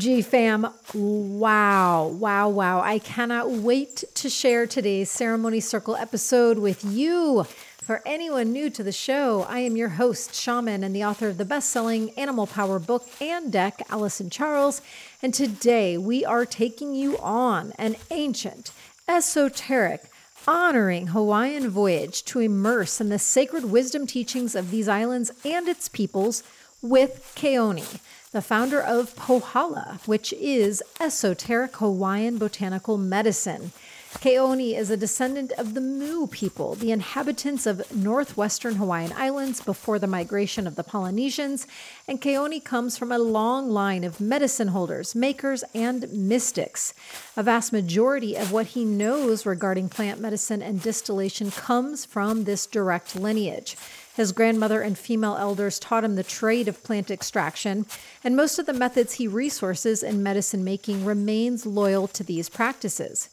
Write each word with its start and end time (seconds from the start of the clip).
Hey, 0.00 0.22
fam. 0.22 0.68
Wow. 0.94 2.06
Wow. 2.06 2.48
Wow. 2.50 2.80
I 2.82 3.00
cannot 3.00 3.50
wait 3.50 4.04
to 4.14 4.30
share 4.30 4.66
today's 4.66 5.10
Ceremony 5.10 5.58
Circle 5.58 5.96
episode 5.96 6.58
with 6.58 6.84
you. 6.84 7.44
For 7.78 8.00
anyone 8.06 8.52
new 8.52 8.70
to 8.70 8.84
the 8.84 8.92
show, 8.92 9.44
I 9.48 9.60
am 9.60 9.76
your 9.76 9.88
host, 9.88 10.34
shaman, 10.34 10.84
and 10.84 10.94
the 10.94 11.04
author 11.04 11.28
of 11.28 11.36
the 11.36 11.44
best 11.44 11.70
selling 11.70 12.10
Animal 12.10 12.46
Power 12.46 12.78
book 12.78 13.08
and 13.20 13.50
deck, 13.50 13.82
Allison 13.90 14.30
Charles. 14.30 14.82
And 15.20 15.34
today 15.34 15.98
we 15.98 16.24
are 16.24 16.46
taking 16.46 16.94
you 16.94 17.18
on 17.18 17.72
an 17.76 17.96
ancient, 18.10 18.70
esoteric, 19.08 20.02
honoring 20.46 21.08
Hawaiian 21.08 21.70
voyage 21.70 22.24
to 22.26 22.38
immerse 22.38 23.00
in 23.00 23.08
the 23.08 23.18
sacred 23.18 23.64
wisdom 23.64 24.06
teachings 24.06 24.54
of 24.54 24.70
these 24.70 24.86
islands 24.86 25.32
and 25.44 25.66
its 25.66 25.88
peoples 25.88 26.44
with 26.80 27.32
Keoni 27.34 28.00
the 28.30 28.42
founder 28.42 28.80
of 28.80 29.14
Pohala, 29.16 30.06
which 30.06 30.34
is 30.34 30.82
esoteric 31.00 31.76
Hawaiian 31.76 32.36
botanical 32.36 32.98
medicine. 32.98 33.72
Keoni 34.20 34.76
is 34.76 34.90
a 34.90 34.96
descendant 34.96 35.52
of 35.52 35.74
the 35.74 35.80
Mu 35.80 36.26
people, 36.26 36.74
the 36.74 36.92
inhabitants 36.92 37.66
of 37.66 37.94
northwestern 37.94 38.76
Hawaiian 38.76 39.12
Islands 39.14 39.60
before 39.60 39.98
the 39.98 40.06
migration 40.06 40.66
of 40.66 40.76
the 40.76 40.82
Polynesians, 40.82 41.66
and 42.06 42.20
Keoni 42.20 42.62
comes 42.62 42.98
from 42.98 43.12
a 43.12 43.18
long 43.18 43.70
line 43.70 44.04
of 44.04 44.20
medicine 44.20 44.68
holders, 44.68 45.14
makers, 45.14 45.62
and 45.74 46.10
mystics. 46.12 46.94
A 47.36 47.42
vast 47.42 47.72
majority 47.72 48.34
of 48.34 48.50
what 48.50 48.68
he 48.68 48.84
knows 48.84 49.46
regarding 49.46 49.88
plant 49.88 50.20
medicine 50.20 50.62
and 50.62 50.82
distillation 50.82 51.50
comes 51.50 52.04
from 52.04 52.44
this 52.44 52.66
direct 52.66 53.14
lineage. 53.14 53.76
His 54.18 54.32
grandmother 54.32 54.80
and 54.82 54.98
female 54.98 55.36
elders 55.38 55.78
taught 55.78 56.02
him 56.02 56.16
the 56.16 56.24
trade 56.24 56.66
of 56.66 56.82
plant 56.82 57.08
extraction, 57.08 57.86
and 58.24 58.34
most 58.34 58.58
of 58.58 58.66
the 58.66 58.72
methods 58.72 59.12
he 59.12 59.28
resources 59.28 60.02
in 60.02 60.24
medicine 60.24 60.64
making 60.64 61.04
remains 61.04 61.64
loyal 61.64 62.08
to 62.08 62.24
these 62.24 62.48
practices. 62.48 63.28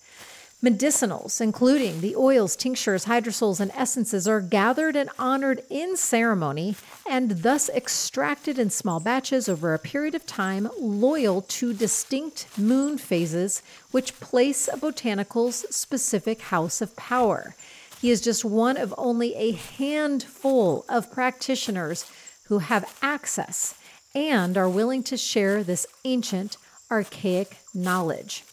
Medicinals, 0.64 1.42
including 1.42 2.02
the 2.02 2.16
oils, 2.16 2.56
tinctures, 2.56 3.06
hydrosols, 3.06 3.60
and 3.60 3.72
essences, 3.72 4.28
are 4.28 4.40
gathered 4.40 4.96
and 4.96 5.10
honored 5.18 5.64
in 5.72 5.98
ceremony 5.98 6.76
and 7.10 7.42
thus 7.42 7.68
extracted 7.70 8.60
in 8.60 8.70
small 8.70 9.00
batches 9.00 9.50
over 9.50 9.74
a 9.74 9.80
period 9.80 10.14
of 10.14 10.28
time, 10.28 10.70
loyal 10.80 11.42
to 11.42 11.74
distinct 11.74 12.46
moon 12.60 13.00
phases, 13.00 13.64
which 13.90 14.20
place 14.20 14.70
a 14.72 14.78
botanical's 14.78 15.66
specific 15.76 16.42
house 16.42 16.80
of 16.80 16.96
power. 16.96 17.56
He 18.06 18.12
is 18.12 18.22
just 18.22 18.46
one 18.46 18.78
of 18.78 18.94
only 19.00 19.34
a 19.34 19.54
handful 19.54 20.86
of 20.88 21.12
practitioners 21.12 22.06
who 22.44 22.60
have 22.60 22.96
access 23.02 23.74
and 24.14 24.56
are 24.60 24.70
willing 24.70 25.02
to 25.06 25.18
share 25.18 25.64
this 25.64 25.88
ancient, 26.04 26.58
archaic 26.92 27.58
knowledge. 27.74 28.44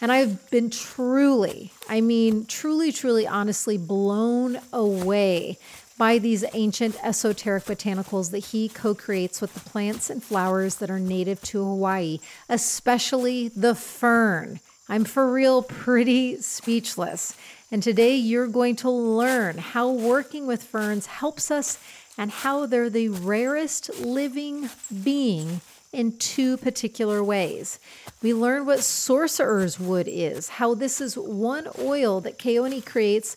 And 0.00 0.12
I've 0.12 0.48
been 0.52 0.70
truly, 0.70 1.72
I 1.88 2.00
mean, 2.00 2.46
truly, 2.46 2.92
truly, 2.92 3.26
honestly 3.26 3.76
blown 3.76 4.60
away 4.72 5.58
by 5.98 6.18
these 6.18 6.44
ancient 6.52 6.96
esoteric 7.04 7.64
botanicals 7.64 8.30
that 8.30 8.38
he 8.38 8.68
co 8.68 8.94
creates 8.94 9.40
with 9.40 9.52
the 9.54 9.68
plants 9.68 10.10
and 10.10 10.22
flowers 10.22 10.76
that 10.76 10.92
are 10.92 11.00
native 11.00 11.42
to 11.42 11.58
Hawaii, 11.58 12.20
especially 12.48 13.48
the 13.48 13.74
fern. 13.74 14.60
I'm 14.88 15.04
for 15.04 15.32
real 15.32 15.62
pretty 15.62 16.40
speechless. 16.40 17.34
And 17.70 17.82
today 17.82 18.14
you're 18.14 18.46
going 18.46 18.76
to 18.76 18.90
learn 18.90 19.58
how 19.58 19.90
working 19.90 20.46
with 20.46 20.62
ferns 20.62 21.06
helps 21.06 21.50
us 21.50 21.78
and 22.16 22.30
how 22.30 22.66
they're 22.66 22.88
the 22.88 23.08
rarest 23.08 23.90
living 24.00 24.70
being 25.02 25.60
in 25.92 26.16
two 26.18 26.56
particular 26.58 27.24
ways. 27.24 27.80
We 28.22 28.34
learn 28.34 28.66
what 28.66 28.84
sorcerer's 28.84 29.80
wood 29.80 30.06
is, 30.08 30.48
how 30.48 30.74
this 30.74 31.00
is 31.00 31.16
one 31.16 31.68
oil 31.78 32.20
that 32.20 32.38
Keoni 32.38 32.84
creates 32.84 33.36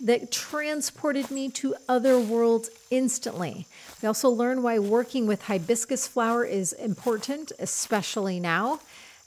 that 0.00 0.30
transported 0.30 1.30
me 1.30 1.48
to 1.50 1.74
other 1.88 2.18
worlds 2.18 2.70
instantly. 2.90 3.66
We 4.00 4.06
also 4.06 4.28
learn 4.28 4.62
why 4.62 4.78
working 4.78 5.26
with 5.26 5.42
hibiscus 5.42 6.06
flower 6.06 6.44
is 6.44 6.72
important, 6.74 7.52
especially 7.58 8.40
now 8.40 8.80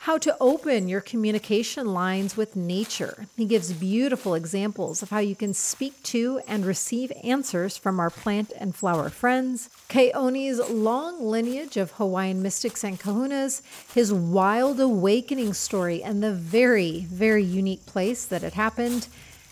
how 0.04 0.18
to 0.18 0.36
open 0.40 0.88
your 0.88 1.02
communication 1.02 1.86
lines 1.94 2.38
with 2.38 2.56
nature. 2.56 3.26
He 3.36 3.46
gives 3.46 3.74
beautiful 3.74 4.34
examples 4.34 5.04
of 5.04 5.10
how 5.10 5.20
you 5.20 5.36
can 5.36 5.54
speak 5.54 6.02
to 6.04 6.40
and 6.48 6.66
receive 6.66 7.12
answers 7.22 7.76
from 7.76 8.00
our 8.00 8.10
plant 8.10 8.54
and 8.58 8.74
flower 8.74 9.10
friends. 9.10 9.70
Keoni's 9.90 10.60
long 10.70 11.22
lineage 11.22 11.76
of 11.76 11.92
Hawaiian 11.92 12.42
mystics 12.42 12.82
and 12.82 12.98
kahunas, 12.98 13.62
his 13.94 14.14
wild 14.14 14.80
awakening 14.80 15.54
story, 15.54 16.02
and 16.02 16.24
the 16.24 16.34
very, 16.34 17.02
very 17.02 17.44
unique 17.44 17.86
place 17.86 18.26
that 18.26 18.44
it 18.44 18.54
happened. 18.54 19.10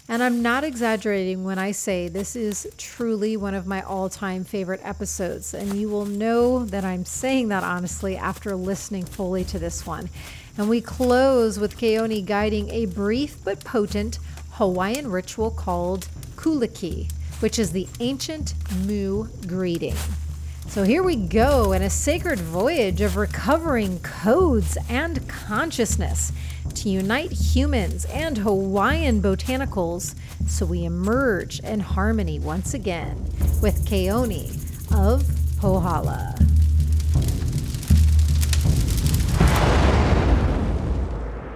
And 0.10 0.24
I'm 0.24 0.42
not 0.42 0.64
exaggerating 0.64 1.44
when 1.44 1.60
I 1.60 1.72
say 1.72 2.08
this 2.08 2.38
is 2.38 2.66
truly 2.78 3.36
one 3.36 3.54
of 3.54 3.68
my 3.68 3.82
all 3.82 4.08
time 4.08 4.46
favorite 4.46 4.80
episodes. 4.82 5.54
And 5.54 5.74
you 5.74 5.90
will 5.90 6.06
know 6.06 6.64
that 6.66 6.86
I'm 6.86 7.04
saying 7.04 7.50
that 7.50 7.64
honestly 7.64 8.16
after 8.16 8.56
listening 8.56 9.04
fully 9.04 9.44
to 9.46 9.60
this 9.60 9.86
one. 9.86 10.10
And 10.58 10.70
we 10.70 10.80
close 10.80 11.60
with 11.60 11.78
Keoni 11.78 12.26
guiding 12.26 12.70
a 12.70 12.86
brief 12.86 13.38
but 13.44 13.60
potent 13.66 14.20
Hawaiian 14.52 15.12
ritual 15.12 15.52
called 15.52 16.08
kuliki, 16.38 17.12
which 17.42 17.60
is 17.60 17.74
the 17.74 17.88
ancient 18.00 18.54
Mu 18.86 19.28
greeting. 19.46 19.96
So 20.70 20.84
here 20.84 21.02
we 21.02 21.16
go 21.16 21.72
in 21.72 21.82
a 21.82 21.90
sacred 21.90 22.40
voyage 22.40 23.02
of 23.02 23.18
recovering 23.18 24.00
codes 24.02 24.78
and 24.90 25.28
consciousness 25.28 26.32
to 26.76 26.90
unite 26.90 27.32
humans 27.32 28.06
and 28.06 28.38
Hawaiian 28.38 29.22
botanicals 29.22 30.14
so 30.46 30.66
we 30.66 30.84
emerge 30.86 31.60
in 31.62 31.80
harmony 31.80 32.38
once 32.40 32.74
again 32.74 33.18
with 33.62 33.88
Keoni 33.88 34.50
of 34.94 35.24
Pohala. 35.60 36.47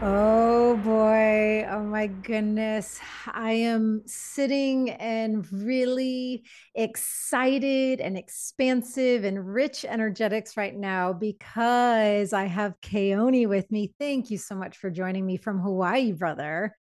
Oh 0.03 0.78
boy. 0.78 1.67
Oh 1.69 1.84
my 1.84 2.07
goodness. 2.07 3.00
I 3.28 3.51
am 3.51 4.01
sitting 4.07 4.89
and 4.89 5.45
really 5.53 6.44
excited 6.73 8.01
and 8.01 8.17
expansive 8.17 9.23
and 9.25 9.53
rich 9.53 9.85
energetics 9.85 10.57
right 10.57 10.75
now 10.75 11.13
because 11.13 12.34
I 12.34 12.45
have 12.45 12.81
Keoni 12.81 13.47
with 13.47 13.69
me. 13.69 13.94
Thank 14.00 14.31
you 14.31 14.40
so 14.40 14.56
much 14.56 14.78
for 14.78 14.90
joining 14.90 15.23
me 15.23 15.38
from 15.38 15.59
Hawaii, 15.59 16.13
brother. 16.13 16.75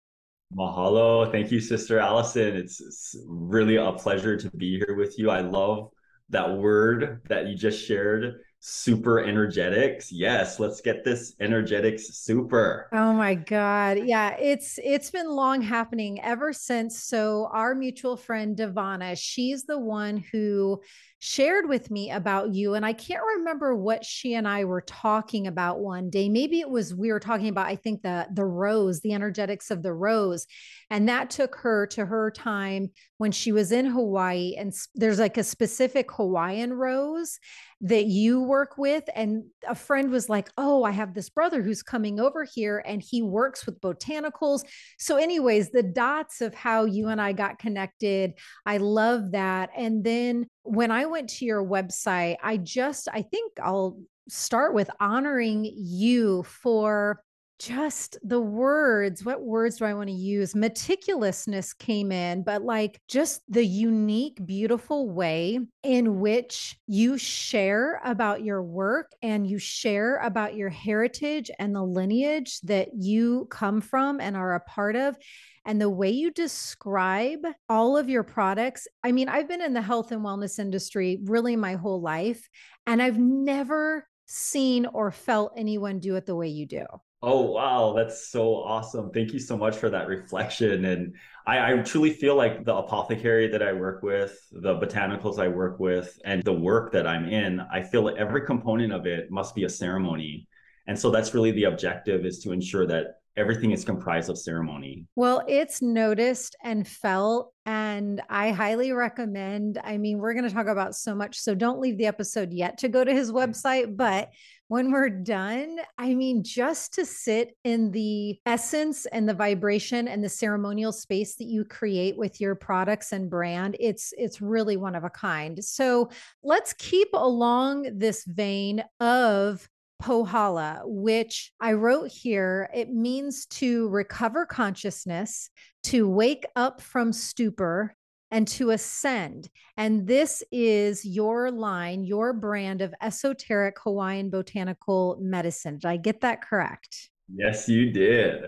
Mahalo. 0.55 1.31
Thank 1.31 1.51
you, 1.51 1.59
Sister 1.59 1.97
Allison. 1.97 2.55
It's, 2.55 2.79
it's 2.79 3.15
really 3.25 3.77
a 3.77 3.93
pleasure 3.93 4.37
to 4.37 4.51
be 4.51 4.77
here 4.77 4.95
with 4.95 5.17
you. 5.17 5.31
I 5.31 5.41
love 5.41 5.89
that 6.29 6.55
word 6.55 7.21
that 7.29 7.47
you 7.47 7.55
just 7.55 7.83
shared 7.83 8.41
super 8.59 9.19
energetics. 9.19 10.11
Yes, 10.11 10.59
let's 10.59 10.81
get 10.81 11.03
this 11.03 11.35
energetics 11.39 12.07
super. 12.17 12.89
Oh 12.91 13.13
my 13.13 13.35
god. 13.35 13.99
Yeah, 14.05 14.35
it's 14.37 14.79
it's 14.83 15.11
been 15.11 15.29
long 15.29 15.61
happening 15.61 16.21
ever 16.21 16.51
since 16.53 17.03
so 17.03 17.49
our 17.53 17.75
mutual 17.75 18.17
friend 18.17 18.57
Devana, 18.57 19.17
she's 19.17 19.63
the 19.63 19.79
one 19.79 20.23
who 20.31 20.81
shared 21.19 21.67
with 21.67 21.89
me 21.89 22.11
about 22.11 22.53
you 22.53 22.75
and 22.75 22.85
I 22.85 22.93
can't 22.93 23.23
remember 23.37 23.75
what 23.75 24.05
she 24.05 24.35
and 24.35 24.47
I 24.47 24.65
were 24.65 24.81
talking 24.81 25.47
about 25.47 25.79
one 25.79 26.09
day. 26.09 26.29
Maybe 26.29 26.59
it 26.59 26.69
was 26.69 26.93
we 26.93 27.11
were 27.11 27.19
talking 27.19 27.49
about 27.49 27.67
I 27.67 27.75
think 27.75 28.01
the 28.01 28.27
the 28.33 28.45
rose, 28.45 29.01
the 29.01 29.13
energetics 29.13 29.71
of 29.71 29.83
the 29.83 29.93
rose. 29.93 30.47
And 30.89 31.09
that 31.09 31.29
took 31.29 31.55
her 31.55 31.87
to 31.87 32.05
her 32.05 32.31
time 32.31 32.91
when 33.17 33.31
she 33.31 33.51
was 33.51 33.71
in 33.71 33.85
Hawaii 33.85 34.55
and 34.57 34.73
there's 34.95 35.19
like 35.19 35.37
a 35.37 35.43
specific 35.43 36.11
Hawaiian 36.11 36.73
rose 36.73 37.39
that 37.81 38.05
you 38.05 38.41
work 38.41 38.77
with 38.77 39.03
and 39.15 39.43
a 39.67 39.75
friend 39.75 40.09
was 40.09 40.29
like, 40.29 40.49
"Oh, 40.57 40.83
I 40.83 40.91
have 40.91 41.13
this 41.13 41.29
brother 41.29 41.61
who's 41.61 41.83
coming 41.83 42.19
over 42.19 42.43
here 42.43 42.83
and 42.85 43.01
he 43.01 43.21
works 43.21 43.65
with 43.65 43.79
botanicals." 43.81 44.63
So 44.97 45.17
anyways, 45.17 45.69
the 45.69 45.83
dots 45.83 46.41
of 46.41 46.55
how 46.55 46.85
you 46.85 47.07
and 47.09 47.21
I 47.21 47.33
got 47.33 47.59
connected, 47.59 48.33
I 48.65 48.77
love 48.77 49.31
that. 49.31 49.69
And 49.75 50.03
then 50.03 50.47
when 50.63 50.91
I 50.91 51.05
went 51.05 51.29
to 51.29 51.45
your 51.45 51.63
website, 51.63 52.37
I 52.43 52.57
just, 52.57 53.07
I 53.13 53.21
think 53.21 53.53
I'll 53.61 53.99
start 54.29 54.73
with 54.73 54.89
honoring 54.99 55.71
you 55.73 56.43
for 56.43 57.21
just 57.59 58.17
the 58.23 58.39
words. 58.39 59.25
What 59.25 59.41
words 59.41 59.77
do 59.77 59.85
I 59.85 59.93
want 59.93 60.09
to 60.09 60.15
use? 60.15 60.53
Meticulousness 60.53 61.77
came 61.77 62.11
in, 62.11 62.43
but 62.43 62.61
like 62.61 63.01
just 63.07 63.41
the 63.49 63.65
unique, 63.65 64.45
beautiful 64.45 65.09
way 65.09 65.59
in 65.83 66.19
which 66.19 66.77
you 66.87 67.17
share 67.17 67.99
about 68.03 68.43
your 68.43 68.61
work 68.61 69.11
and 69.21 69.47
you 69.47 69.57
share 69.57 70.17
about 70.17 70.55
your 70.55 70.69
heritage 70.69 71.49
and 71.59 71.75
the 71.75 71.83
lineage 71.83 72.59
that 72.61 72.89
you 72.93 73.47
come 73.49 73.81
from 73.81 74.19
and 74.19 74.37
are 74.37 74.55
a 74.55 74.59
part 74.61 74.95
of 74.95 75.17
and 75.65 75.81
the 75.81 75.89
way 75.89 76.09
you 76.09 76.31
describe 76.31 77.45
all 77.67 77.97
of 77.97 78.09
your 78.09 78.23
products. 78.23 78.87
I 79.03 79.11
mean, 79.11 79.27
I've 79.27 79.49
been 79.49 79.61
in 79.61 79.73
the 79.73 79.81
health 79.81 80.11
and 80.11 80.23
wellness 80.23 80.59
industry 80.59 81.19
really 81.25 81.57
my 81.57 81.73
whole 81.73 82.01
life, 82.01 82.47
and 82.85 83.01
I've 83.01 83.19
never 83.19 84.07
seen 84.27 84.85
or 84.85 85.11
felt 85.11 85.53
anyone 85.57 85.99
do 85.99 86.15
it 86.15 86.25
the 86.25 86.35
way 86.35 86.47
you 86.47 86.65
do. 86.65 86.85
Oh, 87.23 87.41
wow. 87.41 87.93
That's 87.95 88.27
so 88.27 88.55
awesome. 88.55 89.09
Thank 89.11 89.33
you 89.33 89.39
so 89.39 89.57
much 89.57 89.75
for 89.75 89.89
that 89.89 90.07
reflection. 90.07 90.85
And 90.85 91.15
I, 91.47 91.73
I, 91.73 91.77
truly 91.77 92.11
feel 92.11 92.35
like 92.35 92.63
the 92.63 92.75
apothecary 92.75 93.47
that 93.47 93.63
I 93.63 93.73
work 93.73 94.03
with, 94.03 94.37
the 94.51 94.75
botanicals 94.75 95.39
I 95.39 95.47
work 95.47 95.79
with, 95.79 96.19
and 96.25 96.43
the 96.43 96.53
work 96.53 96.91
that 96.91 97.07
I'm 97.07 97.25
in, 97.27 97.59
I 97.71 97.81
feel 97.81 98.03
like 98.03 98.17
every 98.17 98.45
component 98.45 98.93
of 98.93 99.07
it 99.07 99.31
must 99.31 99.55
be 99.55 99.63
a 99.63 99.69
ceremony. 99.69 100.47
And 100.85 100.97
so 100.97 101.09
that's 101.09 101.33
really 101.33 101.51
the 101.51 101.65
objective 101.65 102.23
is 102.23 102.39
to 102.39 102.51
ensure 102.51 102.85
that 102.87 103.15
everything 103.37 103.71
is 103.71 103.85
comprised 103.85 104.29
of 104.29 104.37
ceremony. 104.37 105.05
Well, 105.15 105.43
it's 105.47 105.81
noticed 105.81 106.55
and 106.63 106.87
felt. 106.87 107.53
And 107.65 108.21
I 108.29 108.51
highly 108.51 108.91
recommend. 108.93 109.79
I 109.83 109.97
mean, 109.97 110.17
we're 110.17 110.33
going 110.33 110.47
to 110.47 110.53
talk 110.53 110.67
about 110.67 110.95
so 110.95 111.13
much. 111.13 111.37
So 111.37 111.53
don't 111.53 111.79
leave 111.79 111.97
the 111.97 112.07
episode 112.07 112.51
yet 112.51 112.79
to 112.79 112.89
go 112.89 113.03
to 113.03 113.13
his 113.13 113.31
mm. 113.31 113.35
website. 113.35 113.95
But 113.95 114.31
when 114.69 114.91
we're 114.91 115.09
done, 115.09 115.77
I 115.97 116.13
mean, 116.13 116.43
just 116.43 116.93
to 116.95 117.05
sit 117.05 117.55
in 117.63 117.91
the 117.91 118.37
essence 118.45 119.05
and 119.05 119.27
the 119.27 119.33
vibration 119.33 120.07
and 120.07 120.23
the 120.23 120.29
ceremonial 120.29 120.91
space 120.91 121.35
that 121.35 121.45
you 121.45 121.63
create 121.63 122.17
with 122.17 122.41
your 122.41 122.55
products 122.55 123.13
and 123.13 123.29
brand, 123.29 123.77
it's 123.79 124.13
it's 124.17 124.41
really 124.41 124.75
one 124.75 124.95
of 124.95 125.03
a 125.05 125.09
kind. 125.09 125.63
So 125.63 126.09
let's 126.43 126.73
keep 126.73 127.09
along 127.13 127.97
this 127.97 128.25
vein 128.25 128.83
of 128.99 129.67
Pohala, 130.01 130.81
which 130.83 131.51
I 131.59 131.73
wrote 131.73 132.11
here, 132.11 132.69
it 132.73 132.89
means 132.89 133.45
to 133.47 133.89
recover 133.89 134.45
consciousness, 134.45 135.49
to 135.85 136.07
wake 136.07 136.45
up 136.55 136.81
from 136.81 137.13
stupor, 137.13 137.95
and 138.31 138.47
to 138.47 138.71
ascend. 138.71 139.49
And 139.77 140.07
this 140.07 140.43
is 140.51 141.05
your 141.05 141.51
line, 141.51 142.03
your 142.03 142.33
brand 142.33 142.81
of 142.81 142.93
esoteric 143.01 143.77
Hawaiian 143.79 144.29
botanical 144.29 145.17
medicine. 145.21 145.79
Did 145.79 145.87
I 145.87 145.97
get 145.97 146.21
that 146.21 146.41
correct? 146.41 147.09
Yes, 147.33 147.67
you 147.67 147.91
did. 147.91 148.45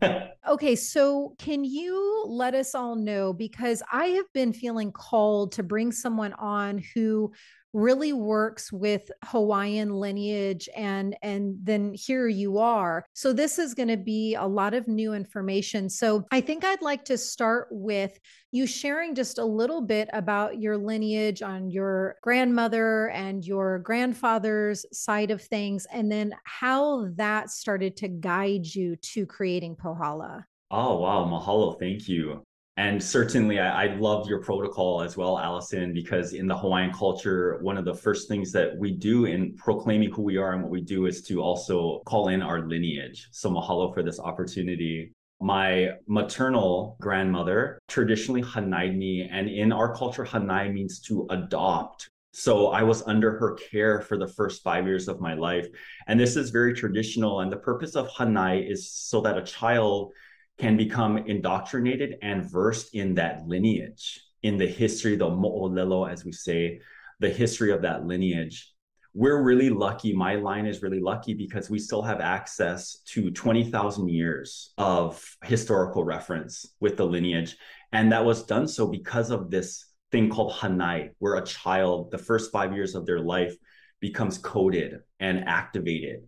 okay, 0.48 0.76
so 0.76 1.34
can 1.38 1.64
you 1.64 2.24
let 2.28 2.54
us 2.54 2.74
all 2.74 2.94
know 2.94 3.32
because 3.32 3.82
I 3.92 4.06
have 4.06 4.32
been 4.32 4.52
feeling 4.52 4.92
called 4.92 5.52
to 5.52 5.64
bring 5.64 5.90
someone 5.90 6.32
on 6.34 6.82
who 6.94 7.32
really 7.76 8.14
works 8.14 8.72
with 8.72 9.10
Hawaiian 9.22 9.90
lineage 9.90 10.66
and 10.74 11.14
and 11.20 11.56
then 11.62 11.92
here 11.92 12.26
you 12.26 12.56
are. 12.56 13.04
So 13.12 13.34
this 13.34 13.58
is 13.58 13.74
going 13.74 13.90
to 13.90 13.98
be 13.98 14.34
a 14.34 14.46
lot 14.46 14.72
of 14.72 14.88
new 14.88 15.12
information. 15.12 15.90
So 15.90 16.24
I 16.32 16.40
think 16.40 16.64
I'd 16.64 16.80
like 16.80 17.04
to 17.04 17.18
start 17.18 17.68
with 17.70 18.18
you 18.50 18.66
sharing 18.66 19.14
just 19.14 19.36
a 19.36 19.44
little 19.44 19.82
bit 19.82 20.08
about 20.14 20.58
your 20.58 20.78
lineage 20.78 21.42
on 21.42 21.70
your 21.70 22.16
grandmother 22.22 23.10
and 23.10 23.44
your 23.44 23.80
grandfather's 23.80 24.86
side 24.90 25.30
of 25.30 25.42
things 25.42 25.86
and 25.92 26.10
then 26.10 26.34
how 26.44 27.08
that 27.16 27.50
started 27.50 27.94
to 27.98 28.08
guide 28.08 28.64
you 28.64 28.96
to 28.96 29.26
creating 29.26 29.76
Pohala. 29.76 30.44
Oh, 30.70 31.00
wow. 31.00 31.26
Mahalo. 31.26 31.78
Thank 31.78 32.08
you. 32.08 32.42
And 32.78 33.02
certainly, 33.02 33.58
I, 33.58 33.84
I 33.84 33.94
love 33.94 34.28
your 34.28 34.42
protocol 34.42 35.00
as 35.00 35.16
well, 35.16 35.38
Allison, 35.38 35.94
because 35.94 36.34
in 36.34 36.46
the 36.46 36.56
Hawaiian 36.56 36.92
culture, 36.92 37.58
one 37.62 37.78
of 37.78 37.86
the 37.86 37.94
first 37.94 38.28
things 38.28 38.52
that 38.52 38.76
we 38.76 38.92
do 38.92 39.24
in 39.24 39.54
proclaiming 39.56 40.10
who 40.10 40.22
we 40.22 40.36
are 40.36 40.52
and 40.52 40.62
what 40.62 40.70
we 40.70 40.82
do 40.82 41.06
is 41.06 41.22
to 41.22 41.40
also 41.40 42.02
call 42.04 42.28
in 42.28 42.42
our 42.42 42.68
lineage. 42.68 43.28
So, 43.32 43.50
mahalo 43.50 43.94
for 43.94 44.02
this 44.02 44.20
opportunity. 44.20 45.12
My 45.40 45.92
maternal 46.06 46.96
grandmother 47.00 47.78
traditionally 47.88 48.42
hanaid 48.42 48.96
me, 48.96 49.26
and 49.30 49.48
in 49.48 49.72
our 49.72 49.94
culture, 49.94 50.24
hanai 50.24 50.70
means 50.72 51.00
to 51.00 51.26
adopt. 51.30 52.10
So 52.38 52.68
I 52.68 52.82
was 52.82 53.02
under 53.06 53.38
her 53.38 53.54
care 53.54 54.02
for 54.02 54.18
the 54.18 54.28
first 54.28 54.62
five 54.62 54.86
years 54.86 55.08
of 55.08 55.20
my 55.20 55.32
life. 55.32 55.66
And 56.06 56.20
this 56.20 56.36
is 56.36 56.50
very 56.50 56.74
traditional. 56.74 57.40
And 57.40 57.50
the 57.50 57.56
purpose 57.56 57.96
of 57.96 58.10
hanai 58.10 58.70
is 58.70 58.92
so 58.92 59.22
that 59.22 59.38
a 59.38 59.42
child 59.42 60.12
can 60.58 60.76
become 60.76 61.18
indoctrinated 61.18 62.16
and 62.22 62.50
versed 62.50 62.94
in 62.94 63.14
that 63.14 63.46
lineage, 63.46 64.20
in 64.42 64.56
the 64.56 64.66
history, 64.66 65.16
the 65.16 65.28
mo'olelo, 65.28 66.10
as 66.10 66.24
we 66.24 66.32
say, 66.32 66.80
the 67.20 67.28
history 67.28 67.72
of 67.72 67.82
that 67.82 68.06
lineage. 68.06 68.72
We're 69.14 69.42
really 69.42 69.70
lucky. 69.70 70.14
My 70.14 70.34
line 70.34 70.66
is 70.66 70.82
really 70.82 71.00
lucky 71.00 71.32
because 71.32 71.70
we 71.70 71.78
still 71.78 72.02
have 72.02 72.20
access 72.20 72.98
to 73.06 73.30
20,000 73.30 74.08
years 74.08 74.72
of 74.76 75.22
historical 75.44 76.04
reference 76.04 76.66
with 76.80 76.98
the 76.98 77.06
lineage. 77.06 77.56
And 77.92 78.12
that 78.12 78.24
was 78.24 78.44
done 78.44 78.68
so 78.68 78.86
because 78.86 79.30
of 79.30 79.50
this 79.50 79.86
thing 80.12 80.28
called 80.28 80.52
Hanai, 80.52 81.10
where 81.18 81.36
a 81.36 81.44
child, 81.44 82.10
the 82.10 82.18
first 82.18 82.52
five 82.52 82.74
years 82.74 82.94
of 82.94 83.06
their 83.06 83.20
life, 83.20 83.56
becomes 84.00 84.36
coded 84.36 84.98
and 85.18 85.48
activated 85.48 86.20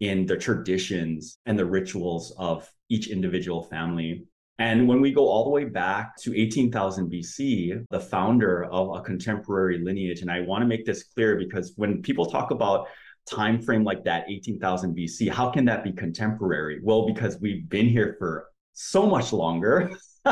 in 0.00 0.24
the 0.24 0.36
traditions 0.36 1.38
and 1.44 1.58
the 1.58 1.66
rituals 1.66 2.34
of 2.38 2.70
each 2.90 3.08
individual 3.08 3.62
family. 3.62 4.24
And 4.58 4.86
when 4.86 5.00
we 5.00 5.10
go 5.10 5.26
all 5.26 5.44
the 5.44 5.50
way 5.50 5.64
back 5.64 6.16
to 6.18 6.38
18,000 6.38 7.10
BC, 7.10 7.86
the 7.88 8.00
founder 8.00 8.64
of 8.64 8.94
a 8.94 9.00
contemporary 9.00 9.78
lineage, 9.82 10.20
and 10.20 10.30
I 10.30 10.40
want 10.40 10.60
to 10.60 10.66
make 10.66 10.84
this 10.84 11.04
clear 11.04 11.38
because 11.38 11.72
when 11.76 12.02
people 12.02 12.26
talk 12.26 12.50
about 12.50 12.86
time 13.26 13.62
frame 13.62 13.84
like 13.84 14.04
that 14.04 14.26
18,000 14.28 14.94
BC, 14.94 15.30
how 15.30 15.48
can 15.48 15.64
that 15.64 15.82
be 15.82 15.92
contemporary? 15.92 16.80
Well, 16.82 17.06
because 17.06 17.38
we've 17.40 17.66
been 17.70 17.88
here 17.88 18.16
for 18.18 18.48
so 18.74 19.06
much 19.06 19.32
longer. 19.32 19.90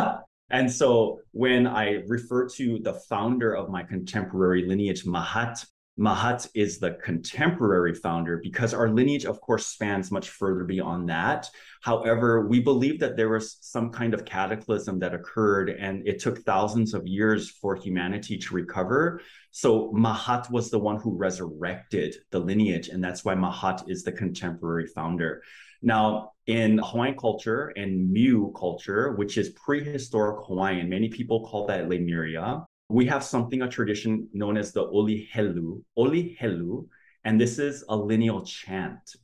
and 0.51 0.71
so 0.71 1.21
when 1.33 1.67
I 1.67 2.03
refer 2.07 2.49
to 2.51 2.81
the 2.81 2.95
founder 3.09 3.55
of 3.55 3.71
my 3.71 3.83
contemporary 3.83 4.67
lineage, 4.67 5.05
Mahat 5.05 5.65
Mahat 5.99 6.49
is 6.55 6.79
the 6.79 6.93
contemporary 7.03 7.93
founder 7.93 8.39
because 8.41 8.73
our 8.73 8.89
lineage, 8.89 9.25
of 9.25 9.41
course, 9.41 9.67
spans 9.67 10.13
much 10.13 10.29
further 10.29 10.63
beyond 10.63 11.09
that. 11.09 11.51
However, 11.83 12.47
we 12.47 12.61
believe 12.61 13.01
that 13.01 13.17
there 13.17 13.31
was 13.31 13.59
some 13.61 13.91
kind 13.91 14.15
of 14.15 14.25
cataclysm 14.25 15.01
that 15.01 15.15
occurred 15.15 15.71
and 15.71 16.07
it 16.07 16.21
took 16.21 16.39
thousands 16.39 16.95
of 16.95 17.07
years 17.07 17.51
for 17.51 17.75
humanity 17.75 18.39
to 18.39 18.55
recover. 18.55 19.21
So 19.51 19.93
Mahat 19.93 20.49
was 20.53 20.71
the 20.71 20.79
one 20.79 20.99
who 20.99 21.17
resurrected 21.17 22.15
the 22.31 22.39
lineage, 22.39 22.89
and 22.89 23.03
that's 23.03 23.25
why 23.25 23.35
Mahat 23.35 23.91
is 23.91 24.05
the 24.05 24.13
contemporary 24.13 24.87
founder. 24.87 25.43
Now, 25.83 26.33
in 26.47 26.79
Hawaiian 26.79 27.17
culture 27.17 27.73
and 27.77 28.15
Miu 28.15 28.55
culture, 28.55 29.15
which 29.17 29.37
is 29.37 29.51
prehistoric 29.51 30.47
Hawaiian, 30.47 30.89
many 30.89 31.09
people 31.09 31.47
call 31.47 31.67
that 31.67 31.89
Lemuria 31.89 32.67
we 32.89 33.07
have 33.07 33.23
something, 33.23 33.63
a 33.63 33.69
tradition 33.69 34.29
known 34.33 34.57
as 34.57 34.73
the 34.73 34.83
Oli 34.83 35.29
Helu, 35.35 36.87
and 37.25 37.41
this 37.41 37.59
is 37.59 37.85
a 37.89 37.97
lineal 37.97 38.45
chant. 38.45 39.17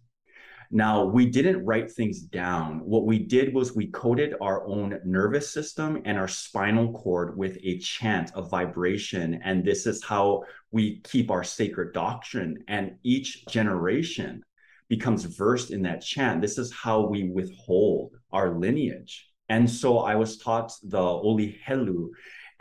Now, 0.71 1.05
we 1.05 1.27
didn't 1.27 1.65
write 1.65 1.93
things 1.93 2.21
down. 2.21 2.81
What 2.81 3.07
we 3.07 3.19
did 3.19 3.55
was 3.55 3.77
we 3.77 3.87
coded 3.89 4.35
our 4.41 4.67
own 4.67 4.99
nervous 5.05 5.53
system 5.53 6.03
and 6.05 6.19
our 6.19 6.27
spinal 6.27 6.93
cord 6.93 7.37
with 7.37 7.59
a 7.63 7.79
chant, 7.79 8.33
a 8.35 8.43
vibration. 8.43 9.41
And 9.45 9.65
this 9.65 9.87
is 9.87 10.03
how 10.03 10.43
we 10.73 11.01
keep 11.03 11.31
our 11.31 11.45
sacred 11.45 11.93
doctrine. 11.93 12.65
And 12.67 12.97
each 13.05 13.47
generation 13.47 14.43
becomes 14.89 15.25
versed 15.25 15.71
in 15.71 15.83
that 15.83 16.01
chant. 16.01 16.41
This 16.41 16.59
is 16.59 16.73
how 16.73 17.07
we 17.07 17.29
withhold 17.29 18.17
our 18.33 18.59
lineage. 18.59 19.29
And 19.49 19.71
so 19.71 19.99
I 19.99 20.17
was 20.17 20.39
taught 20.39 20.73
the 20.83 20.99
Oli 20.99 21.61
Helu. 21.67 22.09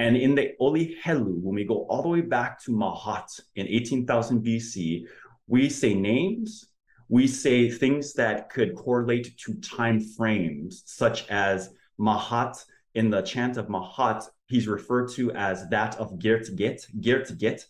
And 0.03 0.17
in 0.17 0.36
the 0.36 0.51
Oli 0.60 0.98
Helu, 1.01 1.39
when 1.41 1.55
we 1.55 1.63
go 1.63 1.86
all 1.88 2.01
the 2.01 2.10
way 2.10 2.19
back 2.19 2.62
to 2.63 2.72
Mahat 2.72 3.39
in 3.55 3.65
18,000 3.69 4.43
BC, 4.43 5.05
we 5.48 5.69
say 5.69 5.93
names, 5.93 6.65
we 7.07 7.25
say 7.25 7.69
things 7.69 8.12
that 8.15 8.50
could 8.50 8.75
correlate 8.75 9.38
to 9.38 9.53
time 9.62 10.01
frames, 10.01 10.83
such 10.86 11.29
as 11.29 11.69
Mahat 11.98 12.62
in 12.95 13.10
the 13.12 13.22
chant 13.22 13.55
of 13.55 13.67
Mahat, 13.67 14.27
he's 14.48 14.67
referred 14.67 15.10
to 15.12 15.31
as 15.31 15.69
that 15.69 15.95
of 15.95 16.19
Girt 16.19 16.53
Get, 16.57 16.86
Girt 17.00 17.38
Get. 17.38 17.65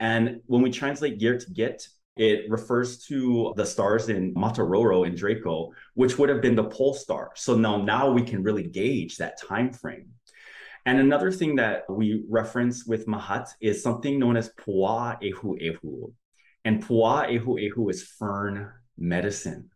And 0.00 0.40
when 0.46 0.62
we 0.62 0.72
translate 0.72 1.20
Girt 1.20 1.44
Get, 1.54 1.86
it 2.16 2.50
refers 2.50 2.98
to 3.04 3.54
the 3.56 3.64
stars 3.64 4.08
in 4.08 4.34
Mataroro 4.34 5.06
and 5.06 5.16
Draco, 5.16 5.70
which 5.94 6.18
would 6.18 6.30
have 6.30 6.42
been 6.42 6.56
the 6.56 6.64
pole 6.64 6.94
star. 6.94 7.30
So 7.36 7.56
now, 7.56 7.76
now 7.76 8.10
we 8.10 8.22
can 8.22 8.42
really 8.42 8.64
gauge 8.64 9.18
that 9.18 9.40
time 9.40 9.72
frame. 9.72 10.08
And 10.86 11.00
another 11.00 11.32
thing 11.32 11.56
that 11.56 11.82
we 11.90 12.24
reference 12.28 12.86
with 12.86 13.08
Mahat 13.08 13.48
is 13.60 13.82
something 13.82 14.20
known 14.20 14.36
as 14.36 14.52
Pua 14.54 15.20
Ehu 15.20 15.60
Ehu. 15.60 16.12
And 16.64 16.80
Pua 16.80 17.28
Ehu 17.28 17.58
Ehu 17.60 17.90
is 17.90 18.04
fern 18.04 18.70
medicine. 18.96 19.68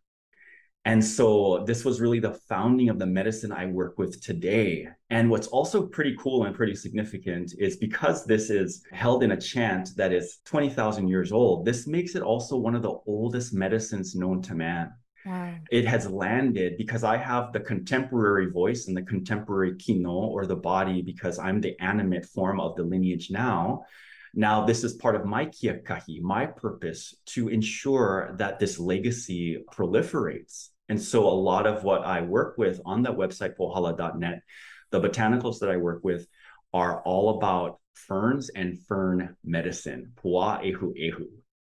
And 0.85 1.03
so 1.03 1.65
this 1.67 1.83
was 1.83 1.99
really 1.99 2.21
the 2.21 2.39
founding 2.47 2.87
of 2.87 2.97
the 2.97 3.05
medicine 3.05 3.51
I 3.51 3.65
work 3.65 3.99
with 3.99 4.21
today. 4.21 4.87
And 5.09 5.29
what's 5.29 5.47
also 5.47 5.85
pretty 5.85 6.15
cool 6.17 6.45
and 6.45 6.55
pretty 6.55 6.75
significant 6.75 7.53
is 7.59 7.75
because 7.75 8.25
this 8.25 8.49
is 8.49 8.81
held 8.93 9.21
in 9.21 9.31
a 9.31 9.39
chant 9.39 9.89
that 9.97 10.13
is 10.13 10.39
20,000 10.45 11.09
years 11.09 11.33
old, 11.33 11.65
this 11.65 11.87
makes 11.87 12.15
it 12.15 12.23
also 12.23 12.55
one 12.55 12.73
of 12.73 12.83
the 12.83 12.97
oldest 13.05 13.53
medicines 13.53 14.15
known 14.15 14.41
to 14.43 14.55
man. 14.55 14.93
Wow. 15.25 15.55
It 15.71 15.85
has 15.85 16.09
landed 16.09 16.77
because 16.77 17.03
I 17.03 17.17
have 17.17 17.53
the 17.53 17.59
contemporary 17.59 18.49
voice 18.49 18.87
and 18.87 18.97
the 18.97 19.03
contemporary 19.03 19.75
kino 19.77 20.11
or 20.11 20.45
the 20.45 20.55
body 20.55 21.01
because 21.01 21.37
I'm 21.37 21.61
the 21.61 21.79
animate 21.79 22.25
form 22.25 22.59
of 22.59 22.75
the 22.75 22.83
lineage 22.83 23.29
now. 23.29 23.85
Now, 24.33 24.65
this 24.65 24.83
is 24.83 24.93
part 24.93 25.15
of 25.15 25.25
my 25.25 25.45
kiakahi, 25.45 26.21
my 26.21 26.45
purpose 26.45 27.15
to 27.27 27.49
ensure 27.49 28.33
that 28.37 28.59
this 28.59 28.79
legacy 28.79 29.63
proliferates. 29.73 30.69
And 30.87 31.01
so, 31.01 31.27
a 31.27 31.29
lot 31.29 31.67
of 31.67 31.83
what 31.83 32.03
I 32.03 32.21
work 32.21 32.57
with 32.57 32.79
on 32.85 33.03
that 33.03 33.17
website, 33.17 33.55
pohala.net, 33.59 34.41
the 34.89 35.01
botanicals 35.01 35.59
that 35.59 35.69
I 35.69 35.77
work 35.77 36.03
with 36.03 36.27
are 36.73 37.01
all 37.01 37.37
about 37.37 37.79
ferns 37.93 38.49
and 38.49 38.79
fern 38.87 39.35
medicine. 39.43 40.13
Pua 40.23 40.63
ehu 40.63 40.93
ehu. 40.97 41.27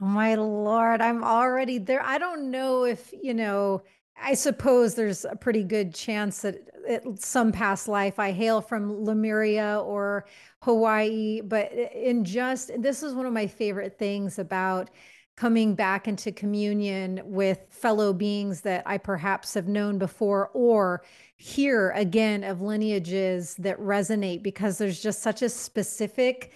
My 0.03 0.35
lord, 0.35 1.01
I'm 1.01 1.23
already 1.23 1.79
there. 1.79 2.03
I 2.03 2.19
don't 2.19 2.51
know 2.51 2.83
if, 2.83 3.15
you 3.23 3.33
know, 3.33 3.83
I 4.21 4.35
suppose 4.35 4.97
there's 4.97 5.25
a 5.25 5.37
pretty 5.37 5.63
good 5.63 5.95
chance 5.95 6.43
that 6.43 6.57
it, 6.89 7.23
some 7.23 7.53
past 7.53 7.87
life 7.87 8.19
I 8.19 8.33
hail 8.33 8.61
from 8.61 9.05
Lemuria 9.05 9.79
or 9.79 10.27
Hawaii, 10.63 11.41
but 11.43 11.71
in 11.73 12.25
just 12.25 12.73
this 12.83 13.05
is 13.05 13.15
one 13.15 13.27
of 13.27 13.33
my 13.33 13.47
favorite 13.47 13.97
things 13.97 14.41
about 14.41 14.91
coming 15.37 15.77
back 15.77 16.09
into 16.09 16.33
communion 16.33 17.21
with 17.25 17.61
fellow 17.71 18.13
beings 18.13 18.63
that 18.63 18.83
I 18.85 18.99
perhaps 18.99 19.55
have 19.55 19.69
known 19.69 19.99
before 19.99 20.51
or 20.53 21.05
hear 21.37 21.93
again 21.93 22.43
of 22.43 22.61
lineages 22.61 23.55
that 23.55 23.79
resonate 23.79 24.43
because 24.43 24.79
there's 24.79 25.01
just 25.01 25.23
such 25.23 25.43
a 25.43 25.49
specific 25.49 26.53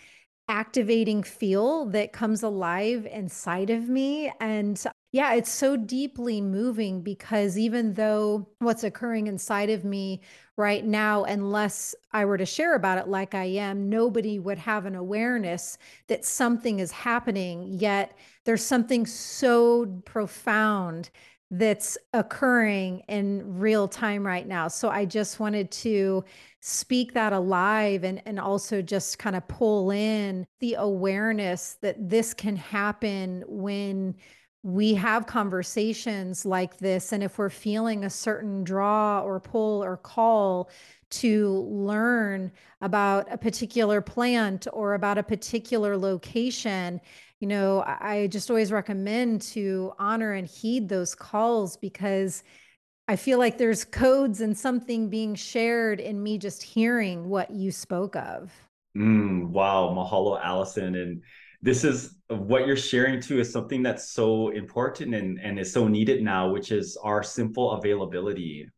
activating 0.49 1.23
feel 1.23 1.87
that 1.87 2.13
comes 2.13 2.43
alive 2.43 3.07
inside 3.11 3.71
of 3.71 3.89
me 3.89 4.33
and 4.41 4.85
yeah, 5.13 5.33
it's 5.33 5.51
so 5.51 5.79
deeply 5.79 6.43
moving 6.43 7.01
because 7.01 7.57
even 7.57 7.95
though 7.95 8.47
what's 8.59 8.85
occurring 8.85 9.29
inside 9.29 9.71
of 9.71 9.83
me 9.83 10.21
right 10.59 10.85
now, 10.85 11.25
unless 11.25 11.95
I 12.13 12.27
were 12.27 12.37
to 12.37 12.45
share 12.45 12.75
about 12.75 12.99
it 12.99 13.09
like 13.09 13.35
I 13.35 13.45
am, 13.45 13.89
nobody 13.89 14.39
would 14.39 14.59
have 14.59 14.85
an 14.85 14.95
awareness 14.95 15.79
that 16.09 16.27
something 16.27 16.81
is 16.81 16.91
happening. 16.93 17.79
Yet 17.79 18.15
there's 18.45 18.63
something 18.63 19.07
so 19.07 19.87
profound 20.05 21.09
that's 21.51 21.97
occurring 22.13 23.03
in 23.09 23.59
real 23.59 23.87
time 23.87 24.27
right 24.27 24.47
now. 24.47 24.69
So 24.69 24.89
I 24.89 25.05
just 25.05 25.39
wanted 25.39 25.71
to 25.73 26.25
speak 26.61 27.15
that 27.15 27.33
alive 27.33 28.03
and, 28.03 28.21
and 28.27 28.41
also 28.41 28.83
just 28.83 29.19
kind 29.19 29.37
of 29.37 29.47
pull 29.47 29.93
in 29.93 30.47
the 30.59 30.75
awareness 30.75 31.79
that 31.83 32.09
this 32.09 32.35
can 32.35 32.57
happen 32.57 33.45
when 33.47 34.17
we 34.65 34.95
have 34.95 35.27
conversations 35.27 36.45
like 36.45 36.79
this. 36.79 37.13
And 37.13 37.23
if 37.23 37.39
we're 37.39 37.51
feeling 37.51 38.05
a 38.05 38.11
certain 38.11 38.65
draw 38.65 39.21
or 39.21 39.39
pull 39.39 39.85
or 39.85 39.97
call 39.97 40.71
to 41.09 41.61
learn 41.71 42.51
about 42.81 43.33
a 43.33 43.39
particular 43.39 44.01
plant 44.01 44.67
or 44.73 44.95
about 44.95 45.19
a 45.19 45.23
particular 45.23 45.97
location, 45.97 47.01
you 47.41 47.49
know, 47.49 47.83
I 47.87 48.29
just 48.31 48.51
always 48.51 48.73
recommend 48.73 49.43
to 49.43 49.93
honor 49.99 50.33
and 50.33 50.47
heed 50.47 50.89
those 50.89 51.15
calls 51.15 51.77
because 51.77 52.43
I 53.09 53.17
feel 53.17 53.39
like 53.39 53.59
there's 53.59 53.85
codes 53.85 54.41
and 54.41 54.57
something 54.57 55.09
being 55.09 55.35
shared 55.35 56.01
in 56.01 56.23
me 56.23 56.39
just 56.39 56.63
hearing 56.63 57.29
what 57.29 57.51
you 57.51 57.71
spoke 57.71 58.17
of. 58.17 58.53
Mm, 58.97 59.51
wow. 59.51 59.95
Mahalo, 59.95 60.43
Allison. 60.43 60.97
And 60.97 61.23
this 61.63 61.85
is 61.85 62.17
what 62.29 62.67
you're 62.67 62.77
sharing 62.77 63.21
too 63.21 63.39
is 63.39 63.53
something 63.53 63.83
that's 63.83 64.11
so 64.11 64.49
important 64.49 65.15
and, 65.15 65.39
and 65.41 65.59
is 65.59 65.73
so 65.73 65.87
needed 65.87 66.23
now, 66.23 66.51
which 66.51 66.73
is 66.73 66.97
our 67.03 67.23
simple 67.23 67.73
availability. 67.73 68.69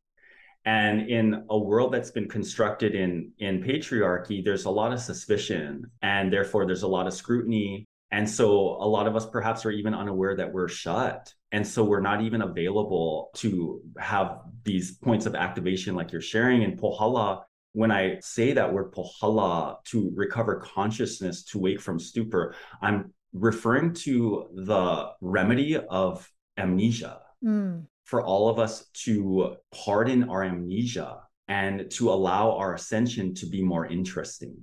And 0.65 1.09
in 1.09 1.45
a 1.49 1.59
world 1.59 1.95
that's 1.95 2.11
been 2.11 2.29
constructed 2.29 2.95
in, 2.95 3.31
in 3.38 3.62
patriarchy, 3.62 4.45
there's 4.45 4.67
a 4.67 4.71
lot 4.71 4.93
of 4.93 5.00
suspicion 5.00 5.85
and 6.03 6.31
therefore 6.31 6.67
there's 6.67 6.83
a 6.83 6.88
lot 6.88 7.07
of 7.07 7.15
scrutiny. 7.15 7.87
And 8.11 8.29
so 8.29 8.50
a 8.81 8.88
lot 8.88 9.07
of 9.07 9.17
us 9.17 9.27
perhaps 9.27 9.67
are 9.67 9.71
even 9.71 9.95
unaware 9.95 10.37
that 10.37 10.53
we're 10.53 10.69
shut. 10.69 11.33
And 11.53 11.67
so 11.67 11.85
we're 11.85 12.00
not 12.00 12.23
even 12.23 12.43
available 12.43 13.31
to 13.37 13.83
have 13.99 14.41
these 14.65 14.97
points 14.97 15.27
of 15.27 15.35
activation 15.35 15.95
like 15.95 16.12
you're 16.12 16.21
sharing. 16.21 16.62
in 16.62 16.77
Pohala 16.77 17.43
when 17.73 17.91
I 17.93 18.19
say 18.21 18.53
that 18.55 18.73
word 18.73 18.93
pohala 18.93 19.77
to 19.85 20.11
recover 20.15 20.57
consciousness, 20.57 21.45
to 21.45 21.59
wake 21.59 21.81
from 21.81 21.99
stupor, 21.99 22.55
I'm 22.81 23.12
referring 23.33 23.93
to 23.93 24.49
the 24.55 25.11
remedy 25.21 25.77
of 25.77 26.29
amnesia 26.57 27.21
mm. 27.45 27.85
for 28.05 28.25
all 28.25 28.49
of 28.49 28.59
us 28.59 28.87
to 29.05 29.57
pardon 29.73 30.29
our 30.29 30.43
amnesia 30.43 31.21
and 31.47 31.91
to 31.93 32.11
allow 32.11 32.57
our 32.57 32.75
ascension 32.75 33.35
to 33.35 33.47
be 33.47 33.62
more 33.62 33.87
interesting. 33.87 34.57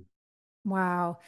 Wow. 0.64 1.18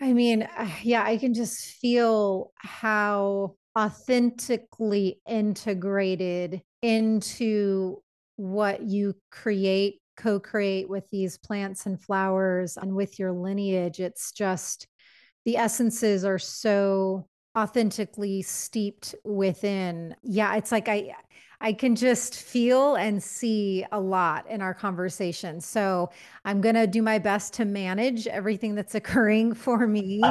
I 0.00 0.12
mean, 0.12 0.42
uh, 0.42 0.70
yeah, 0.82 1.04
I 1.04 1.16
can 1.18 1.34
just 1.34 1.60
feel 1.80 2.52
how 2.56 3.56
authentically 3.78 5.20
integrated 5.28 6.62
into 6.82 8.02
what 8.36 8.82
you 8.82 9.14
create 9.30 10.00
co-create 10.16 10.88
with 10.88 11.04
these 11.10 11.38
plants 11.38 11.86
and 11.86 12.00
flowers 12.00 12.76
and 12.76 12.94
with 12.94 13.18
your 13.18 13.32
lineage. 13.32 14.00
It's 14.00 14.32
just 14.32 14.86
the 15.44 15.56
essences 15.56 16.24
are 16.24 16.38
so 16.38 17.26
authentically 17.56 18.42
steeped 18.42 19.14
within. 19.24 20.14
Yeah 20.22 20.54
it's 20.56 20.70
like 20.70 20.88
i 20.88 21.14
i 21.60 21.72
can 21.72 21.94
just 21.96 22.36
feel 22.36 22.94
and 22.96 23.22
see 23.22 23.84
a 23.92 24.00
lot 24.00 24.48
in 24.48 24.60
our 24.62 24.74
conversation 24.74 25.60
so 25.60 26.10
i'm 26.44 26.60
going 26.60 26.74
to 26.74 26.86
do 26.86 27.02
my 27.02 27.18
best 27.18 27.54
to 27.54 27.64
manage 27.64 28.26
everything 28.26 28.74
that's 28.74 28.94
occurring 29.00 29.54
for 29.54 29.86
me 29.86 30.22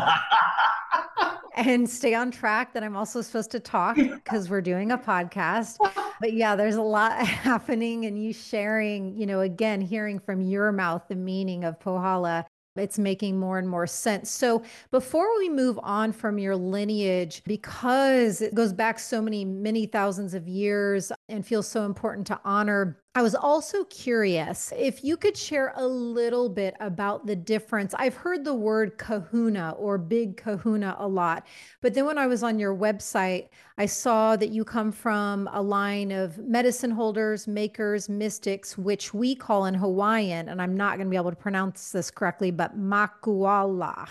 and 1.60 1.90
stay 1.90 2.14
on 2.14 2.32
track 2.32 2.74
that 2.74 2.84
I'm 2.84 2.96
also 2.96 3.22
supposed 3.22 3.52
to 3.52 3.60
talk 3.60 3.96
because 3.96 4.50
we're 4.50 4.62
doing 4.62 4.92
a 4.92 4.98
podcast. 4.98 5.78
But 6.20 6.34
yeah, 6.34 6.56
there's 6.56 6.76
a 6.76 6.82
lot 6.82 7.20
happening 7.26 8.06
and 8.06 8.22
you 8.22 8.34
sharing, 8.34 9.18
you 9.18 9.26
know, 9.26 9.42
again, 9.42 9.82
hearing 9.82 10.20
from 10.20 10.42
your 10.42 10.72
mouth 10.72 11.04
the 11.10 11.16
meaning 11.16 11.66
of 11.66 11.80
Pohala 11.80 12.46
it's 12.80 13.00
making 13.00 13.40
more 13.40 13.58
and 13.58 13.68
more 13.68 13.88
sense. 13.88 14.30
So, 14.32 14.64
before 14.92 15.38
we 15.38 15.50
move 15.50 15.80
on 15.84 16.12
from 16.12 16.38
your 16.38 16.56
lineage, 16.56 17.42
because 17.46 18.42
it 18.42 18.56
goes 18.56 18.74
back 18.74 19.00
so 19.00 19.22
many, 19.22 19.46
many 19.46 19.86
thousands 19.86 20.34
of 20.34 20.48
years 20.48 21.12
and 21.28 21.46
feels 21.46 21.68
so 21.68 21.86
important 21.86 22.28
to 22.28 22.40
honor 22.44 23.02
I 23.20 23.22
was 23.22 23.36
also 23.36 23.84
curious 23.84 24.72
if 24.78 25.04
you 25.04 25.18
could 25.18 25.36
share 25.36 25.74
a 25.76 25.86
little 25.86 26.48
bit 26.48 26.74
about 26.80 27.26
the 27.26 27.36
difference. 27.36 27.94
I've 27.98 28.16
heard 28.16 28.46
the 28.46 28.54
word 28.54 28.98
kahuna 28.98 29.72
or 29.78 29.98
big 29.98 30.38
kahuna 30.38 30.96
a 30.98 31.06
lot, 31.06 31.46
but 31.82 31.94
then 31.94 32.06
when 32.06 32.18
I 32.18 32.28
was 32.28 32.44
on 32.44 32.60
your 32.60 32.74
website, 32.74 33.50
I 33.78 33.88
saw 33.88 34.38
that 34.38 34.52
you 34.52 34.64
come 34.64 34.94
from 34.94 35.50
a 35.52 35.62
line 35.62 36.14
of 36.14 36.38
medicine 36.38 36.92
holders, 36.92 37.46
makers, 37.46 38.08
mystics, 38.08 38.78
which 38.78 39.14
we 39.14 39.36
call 39.36 39.66
in 39.66 39.74
Hawaiian, 39.74 40.48
and 40.48 40.62
I'm 40.62 40.78
not 40.78 40.96
going 40.96 41.08
to 41.08 41.12
be 41.12 41.18
able 41.18 41.32
to 41.32 41.36
pronounce 41.36 41.92
this 41.92 42.10
correctly, 42.10 42.52
but 42.52 42.80
makuala. 42.80 44.08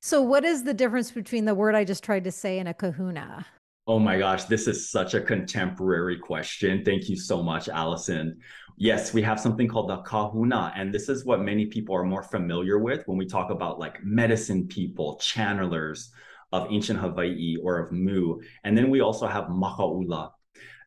So, 0.00 0.20
what 0.20 0.44
is 0.44 0.64
the 0.64 0.74
difference 0.74 1.10
between 1.10 1.46
the 1.46 1.54
word 1.54 1.74
I 1.74 1.84
just 1.84 2.04
tried 2.04 2.24
to 2.24 2.30
say 2.30 2.58
and 2.58 2.68
a 2.68 2.74
kahuna? 2.74 3.46
Oh 3.86 3.98
my 3.98 4.18
gosh, 4.18 4.44
this 4.44 4.68
is 4.68 4.90
such 4.90 5.14
a 5.14 5.20
contemporary 5.20 6.18
question. 6.18 6.84
Thank 6.84 7.08
you 7.08 7.16
so 7.16 7.42
much, 7.42 7.68
Allison. 7.68 8.38
Yes, 8.76 9.12
we 9.12 9.22
have 9.22 9.40
something 9.40 9.66
called 9.66 9.88
the 9.90 9.96
kahuna, 10.02 10.72
and 10.76 10.94
this 10.94 11.08
is 11.08 11.24
what 11.24 11.40
many 11.40 11.66
people 11.66 11.96
are 11.96 12.04
more 12.04 12.22
familiar 12.22 12.78
with 12.78 13.02
when 13.06 13.18
we 13.18 13.26
talk 13.26 13.50
about 13.50 13.78
like 13.78 14.02
medicine 14.04 14.68
people, 14.68 15.18
channelers 15.20 16.10
of 16.52 16.68
ancient 16.70 16.98
Hawaii 16.98 17.56
or 17.62 17.78
of 17.78 17.92
Mu. 17.92 18.40
And 18.64 18.76
then 18.76 18.90
we 18.90 19.00
also 19.00 19.26
have 19.26 19.44
makaula. 19.44 20.30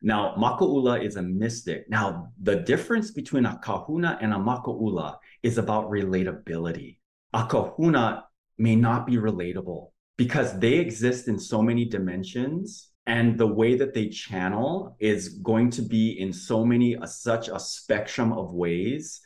Now, 0.00 0.34
makaula 0.36 1.04
is 1.04 1.16
a 1.16 1.22
mystic. 1.22 1.88
Now, 1.88 2.32
the 2.40 2.56
difference 2.56 3.10
between 3.10 3.44
a 3.44 3.58
kahuna 3.62 4.18
and 4.20 4.32
a 4.32 4.36
makaula 4.36 5.16
is 5.42 5.58
about 5.58 5.90
relatability. 5.90 6.98
A 7.32 7.46
kahuna 7.46 8.24
may 8.56 8.76
not 8.76 9.06
be 9.06 9.16
relatable 9.16 9.90
because 10.16 10.58
they 10.58 10.74
exist 10.74 11.28
in 11.28 11.38
so 11.38 11.62
many 11.62 11.84
dimensions 11.84 12.90
and 13.06 13.38
the 13.38 13.46
way 13.46 13.76
that 13.76 13.94
they 13.94 14.08
channel 14.08 14.96
is 14.98 15.28
going 15.28 15.70
to 15.70 15.82
be 15.82 16.18
in 16.18 16.32
so 16.32 16.64
many 16.64 16.96
uh, 16.96 17.06
such 17.06 17.48
a 17.48 17.58
spectrum 17.58 18.32
of 18.32 18.54
ways 18.54 19.20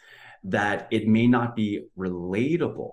that 0.44 0.88
it 0.90 1.06
may 1.06 1.26
not 1.26 1.54
be 1.54 1.86
relatable. 1.96 2.92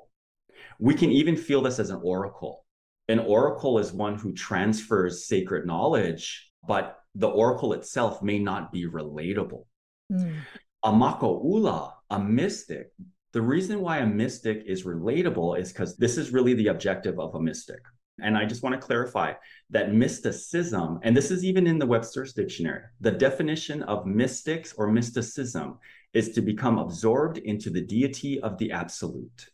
We 0.80 0.94
can 0.94 1.12
even 1.12 1.36
feel 1.36 1.62
this 1.62 1.80
as 1.80 1.90
an 1.90 2.02
oracle. 2.04 2.66
An 3.08 3.20
oracle 3.20 3.80
is 3.80 3.94
one 3.94 4.16
who 4.16 4.34
transfers 4.34 5.28
sacred 5.28 5.66
knowledge 5.66 6.52
but 6.68 7.00
the 7.16 7.28
oracle 7.28 7.74
itself 7.74 8.22
may 8.22 8.40
not 8.40 8.72
be 8.72 8.88
relatable. 8.88 9.66
Mm. 10.12 10.36
a 10.84 10.92
makaula 10.92 11.92
a 12.12 12.20
mystic 12.20 12.92
the 13.36 13.42
reason 13.42 13.82
why 13.82 14.00
a 14.00 14.08
mystic 14.08 14.64
is 14.66 14.84
relatable 14.84 15.60
is 15.60 15.72
because 15.72 15.96
this 15.98 16.18
is 16.18 16.32
really 16.32 16.56
the 16.56 16.70
objective 16.70 17.20
of 17.20 17.36
a 17.36 17.40
mystic 17.40 17.82
and 18.22 18.38
I 18.38 18.46
just 18.46 18.64
want 18.64 18.80
to 18.80 18.86
clarify 18.86 19.34
that 19.72 19.94
mysticism, 19.94 21.00
and 21.04 21.16
this 21.16 21.32
is 21.32 21.44
even 21.44 21.68
in 21.68 21.78
the 21.78 21.86
Webster's 21.86 22.34
dictionary, 22.34 22.82
the 23.02 23.12
definition 23.12 23.84
of 23.84 24.06
mystics 24.06 24.74
or 24.78 24.92
mysticism 24.92 25.80
is 26.14 26.30
to 26.30 26.42
become 26.42 26.78
absorbed 26.78 27.40
into 27.40 27.70
the 27.70 27.82
deity 27.82 28.40
of 28.40 28.58
the 28.58 28.72
absolute. 28.72 29.50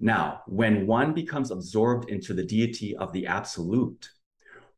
Now, 0.00 0.42
when 0.46 0.86
one 0.86 1.14
becomes 1.14 1.50
absorbed 1.50 2.10
into 2.10 2.34
the 2.34 2.44
deity 2.44 2.96
of 2.96 3.12
the 3.12 3.26
absolute, 3.26 4.10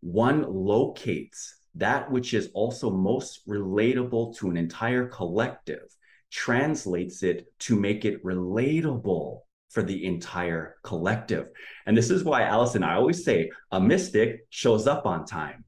one 0.00 0.42
locates 0.42 1.56
that 1.74 2.10
which 2.10 2.34
is 2.34 2.50
also 2.54 2.90
most 2.90 3.46
relatable 3.48 4.36
to 4.36 4.50
an 4.50 4.56
entire 4.56 5.06
collective, 5.06 5.96
translates 6.30 7.22
it 7.22 7.46
to 7.60 7.76
make 7.76 8.04
it 8.04 8.22
relatable 8.24 9.40
for 9.70 9.82
the 9.82 10.06
entire 10.06 10.76
collective. 10.82 11.48
And 11.86 11.96
this 11.96 12.10
is 12.10 12.24
why, 12.24 12.42
Allison, 12.42 12.82
I 12.82 12.94
always 12.94 13.24
say 13.24 13.50
a 13.70 13.80
mystic 13.80 14.46
shows 14.50 14.86
up 14.86 15.06
on 15.06 15.26
time. 15.26 15.64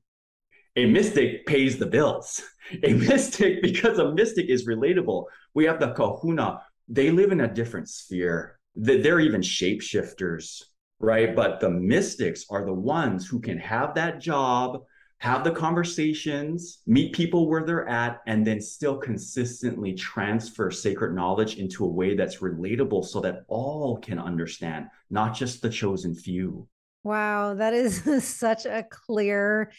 A 0.77 0.87
mystic 0.87 1.47
pays 1.47 1.79
the 1.79 1.87
bills. 1.87 2.43
A 2.85 2.93
mystic, 2.93 3.63
because 3.63 3.99
a 3.99 4.15
mystic 4.15 4.49
is 4.49 4.69
relatable. 4.69 5.25
We 5.55 5.65
have 5.65 5.81
the 5.81 5.93
kahuna, 5.93 6.61
they 6.87 7.11
live 7.11 7.33
in 7.33 7.41
a 7.41 7.53
different 7.53 7.89
sphere. 7.89 8.61
They're 8.77 9.19
even 9.19 9.41
shapeshifters, 9.41 10.63
right? 11.01 11.35
But 11.35 11.59
the 11.59 11.71
mystics 11.71 12.45
are 12.49 12.65
the 12.65 12.73
ones 12.73 13.27
who 13.27 13.41
can 13.41 13.59
have 13.59 13.97
that 13.97 14.21
job, 14.21 14.83
have 15.21 15.45
the 15.45 15.51
conversations, 15.51 16.81
meet 16.87 17.13
people 17.13 17.47
where 17.47 17.63
they're 17.63 17.87
at, 17.87 18.23
and 18.27 18.47
then 18.47 18.59
still 18.59 18.97
consistently 18.97 19.93
transfer 19.93 20.71
sacred 20.71 21.15
knowledge 21.15 21.59
into 21.59 21.85
a 21.85 21.89
way 21.89 22.15
that's 22.15 22.39
relatable 22.39 23.05
so 23.05 23.21
that 23.21 23.45
all 23.47 23.99
can 23.99 24.19
understand, 24.19 24.87
not 25.11 25.35
just 25.35 25.61
the 25.61 25.69
chosen 25.69 26.15
few. 26.15 26.67
Wow, 27.05 27.55
that 27.55 27.75
is 27.75 28.03
such 28.25 28.65
a 28.65 28.83
clear 28.91 29.71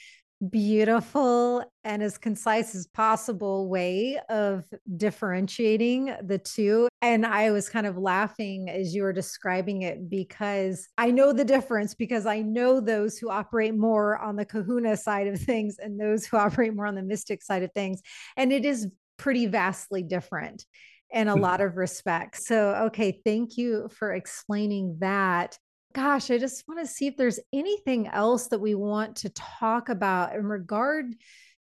beautiful 0.50 1.64
and 1.84 2.02
as 2.02 2.18
concise 2.18 2.74
as 2.76 2.88
possible 2.88 3.70
way 3.70 4.20
of 4.30 4.66
differentiating 4.98 6.16
the 6.24 6.38
two. 6.38 6.88
And 7.02 7.26
I 7.26 7.52
was 7.52 7.70
kind 7.70 7.86
of 7.86 7.98
laughing 7.98 8.70
as 8.70 8.94
you 8.94 9.04
were 9.04 9.14
describing 9.14 9.84
it 9.84 10.10
because 10.10 10.88
I 10.98 11.12
know 11.12 11.34
the 11.34 11.46
difference 11.46 11.94
because 11.94 12.26
I 12.26 12.42
know 12.42 12.80
those 12.80 13.18
who 13.18 13.30
operate 13.30 13.76
more 13.76 14.18
on 14.18 14.36
the 14.36 14.46
kahuna 14.46 14.98
side 14.98 15.28
of 15.28 15.40
things 15.40 15.78
and 15.78 16.00
those 16.00 16.26
who 16.26 16.38
operate 16.52 16.76
more 16.76 16.88
on 16.88 16.96
the 16.96 17.04
mystic 17.04 17.44
side 17.44 17.64
of 17.64 17.72
things. 17.74 18.02
And 18.38 18.52
it 18.52 18.66
is 18.66 18.88
pretty 19.18 19.46
vastly 19.46 20.02
different 20.02 20.66
in 21.12 21.28
a 21.28 21.36
hmm. 21.36 21.42
lot 21.42 21.62
of 21.62 21.78
respects. 21.78 22.48
So, 22.48 22.74
okay, 22.86 23.22
thank 23.24 23.58
you 23.58 23.90
for 23.90 24.14
explaining 24.14 24.98
that 25.00 25.58
gosh, 25.94 26.32
I 26.32 26.38
just 26.38 26.68
want 26.68 26.80
to 26.80 26.88
see 26.88 27.08
if 27.08 27.18
there's 27.18 27.40
anything 27.54 28.08
else 28.08 28.48
that 28.48 28.60
we 28.60 28.76
want 28.76 29.18
to 29.18 29.30
talk 29.30 29.90
about 29.90 30.36
in 30.36 30.46
regard 30.46 31.14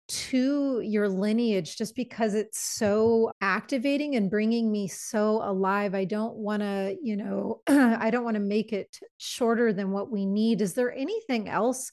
to 0.09 0.81
your 0.81 1.09
lineage 1.09 1.77
just 1.77 1.97
because 1.97 2.35
it's 2.35 2.61
so 2.61 3.33
activating 3.41 4.15
and 4.15 4.31
bringing 4.31 4.71
me 4.71 4.87
so 4.87 5.41
alive. 5.43 5.95
I 5.95 6.05
don't 6.05 6.37
want 6.37 6.63
to, 6.63 6.97
you 7.03 7.17
know, 7.17 7.61
I 7.69 8.11
don't 8.11 8.25
want 8.25 8.37
to 8.37 8.41
make 8.41 8.73
it 8.73 8.99
shorter 9.19 9.73
than 9.73 9.91
what 9.91 10.11
we 10.11 10.25
need. 10.25 10.61
Is 10.61 10.75
there 10.75 10.95
anything 10.95 11.49
else 11.49 11.91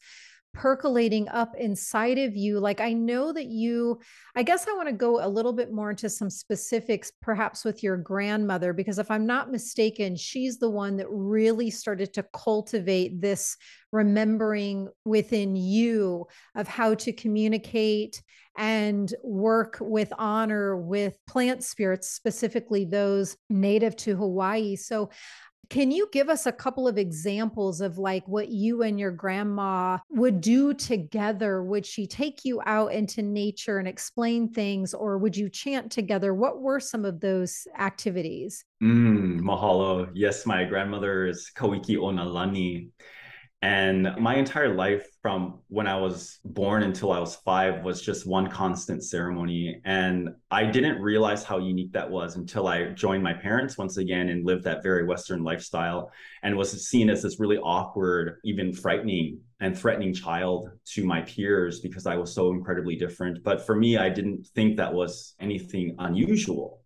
percolating 0.54 1.28
up 1.30 1.56
inside 1.58 2.20
of 2.20 2.36
you 2.36 2.60
like 2.60 2.80
i 2.80 2.94
know 2.94 3.34
that 3.34 3.48
you 3.48 4.00
i 4.36 4.44
guess 4.44 4.68
i 4.68 4.74
want 4.74 4.88
to 4.88 4.94
go 4.94 5.26
a 5.26 5.28
little 5.28 5.54
bit 5.54 5.72
more 5.72 5.90
into 5.90 6.10
some 6.10 6.30
specifics 6.30 7.12
perhaps 7.22 7.66
with 7.66 7.82
your 7.82 7.98
grandmother 7.98 8.72
because 8.72 9.00
if 9.00 9.10
i'm 9.10 9.26
not 9.26 9.52
mistaken 9.52 10.16
she's 10.16 10.60
the 10.60 10.70
one 10.70 10.96
that 10.96 11.10
really 11.10 11.72
started 11.72 12.14
to 12.14 12.24
cultivate 12.34 13.20
this 13.20 13.58
remembering 13.92 14.88
within 15.06 15.56
you 15.56 16.26
of 16.56 16.68
how 16.68 16.94
to 16.94 17.12
communicate 17.12 18.22
and 18.58 19.14
work 19.24 19.78
with 19.82 20.14
honor 20.18 20.78
with 20.78 21.18
plant 21.28 21.64
spirits 21.64 22.10
specifically 22.12 22.86
those 22.86 23.36
native 23.50 23.96
to 23.96 24.16
hawaii. 24.16 24.76
So 24.76 25.10
can 25.74 25.90
you 25.90 26.08
give 26.12 26.30
us 26.30 26.46
a 26.46 26.52
couple 26.52 26.88
of 26.88 27.00
examples 27.00 27.82
of 27.82 27.98
like 27.98 28.28
what 28.28 28.50
you 28.50 28.84
and 28.84 29.00
your 29.00 29.10
grandma 29.10 29.98
would 30.12 30.40
do 30.40 30.72
together? 30.72 31.64
Would 31.64 31.84
she 31.84 32.06
take 32.06 32.46
you 32.46 32.62
out 32.68 32.94
into 32.94 33.24
nature 33.24 33.80
and 33.80 33.88
explain 33.88 34.50
things, 34.50 34.94
or 34.94 35.18
would 35.18 35.36
you 35.36 35.50
chant 35.50 35.92
together? 35.92 36.36
What 36.36 36.62
were 36.62 36.80
some 36.80 37.06
of 37.06 37.20
those 37.20 37.66
activities? 37.80 38.64
Mm, 38.84 39.40
mahalo. 39.40 40.12
Yes, 40.14 40.46
my 40.46 40.64
grandmother 40.64 41.26
is 41.26 41.50
Kawiki 41.58 41.98
Onalani. 41.98 42.90
And 43.64 44.14
my 44.20 44.36
entire 44.36 44.76
life 44.76 45.08
from 45.22 45.60
when 45.70 45.88
I 45.88 45.96
was 45.96 46.40
born 46.44 46.84
until 46.84 47.14
I 47.14 47.20
was 47.20 47.38
five 47.38 47.82
was 47.82 48.02
just 48.02 48.28
one 48.28 48.48
constant 48.50 49.06
ceremony. 49.06 49.80
And 49.86 50.32
I 50.52 50.66
didn't 50.66 51.02
realize 51.02 51.46
how 51.46 51.60
unique 51.60 51.94
that 51.94 52.12
was 52.12 52.36
until 52.36 52.68
I 52.68 52.88
joined 52.88 53.24
my 53.24 53.32
parents 53.32 53.78
once 53.78 53.96
again 53.96 54.28
and 54.28 54.46
lived 54.46 54.66
that 54.66 54.84
very 54.84 55.06
Western 55.06 55.46
lifestyle 55.46 56.12
and 56.44 56.58
was 56.58 56.86
seen 56.86 57.10
as 57.10 57.22
this 57.22 57.40
really 57.40 57.58
awkward, 57.58 58.42
even 58.44 58.74
frightening 58.74 59.40
and 59.62 59.80
threatening 59.80 60.14
child 60.14 60.70
to 60.88 61.06
my 61.06 61.22
peers 61.22 61.80
because 61.80 62.06
I 62.06 62.18
was 62.18 62.36
so 62.36 62.52
incredibly 62.52 62.98
different. 62.98 63.46
But 63.46 63.66
for 63.66 63.78
me, 63.78 63.96
I 63.96 64.10
didn't 64.10 64.46
think 64.48 64.76
that 64.76 64.94
was 64.94 65.36
anything 65.40 65.96
unusual 66.00 66.82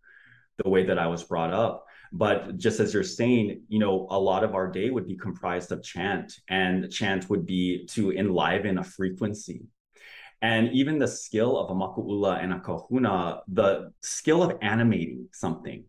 the 0.64 0.70
way 0.70 0.86
that 0.86 1.00
I 1.00 1.08
was 1.08 1.24
brought 1.24 1.54
up. 1.54 1.87
But 2.12 2.58
just 2.58 2.80
as 2.80 2.94
you're 2.94 3.04
saying, 3.04 3.64
you 3.68 3.80
know, 3.80 4.08
a 4.10 4.20
lot 4.20 4.44
of 4.44 4.56
our 4.56 4.72
day 4.72 4.90
would 4.90 5.08
be 5.08 5.18
comprised 5.18 5.72
of 5.72 5.84
chant, 5.84 6.34
and 6.48 6.92
chant 6.92 7.30
would 7.30 7.46
be 7.46 7.86
to 7.88 8.12
enliven 8.12 8.78
a 8.78 8.84
frequency. 8.84 9.66
And 10.42 10.72
even 10.72 11.00
the 11.00 11.08
skill 11.08 11.58
of 11.58 11.72
a 11.72 11.74
maku'ula 11.74 12.44
and 12.44 12.54
a 12.54 12.60
kahuna, 12.60 13.42
the 13.48 13.92
skill 14.02 14.44
of 14.44 14.58
animating 14.62 15.28
something 15.34 15.86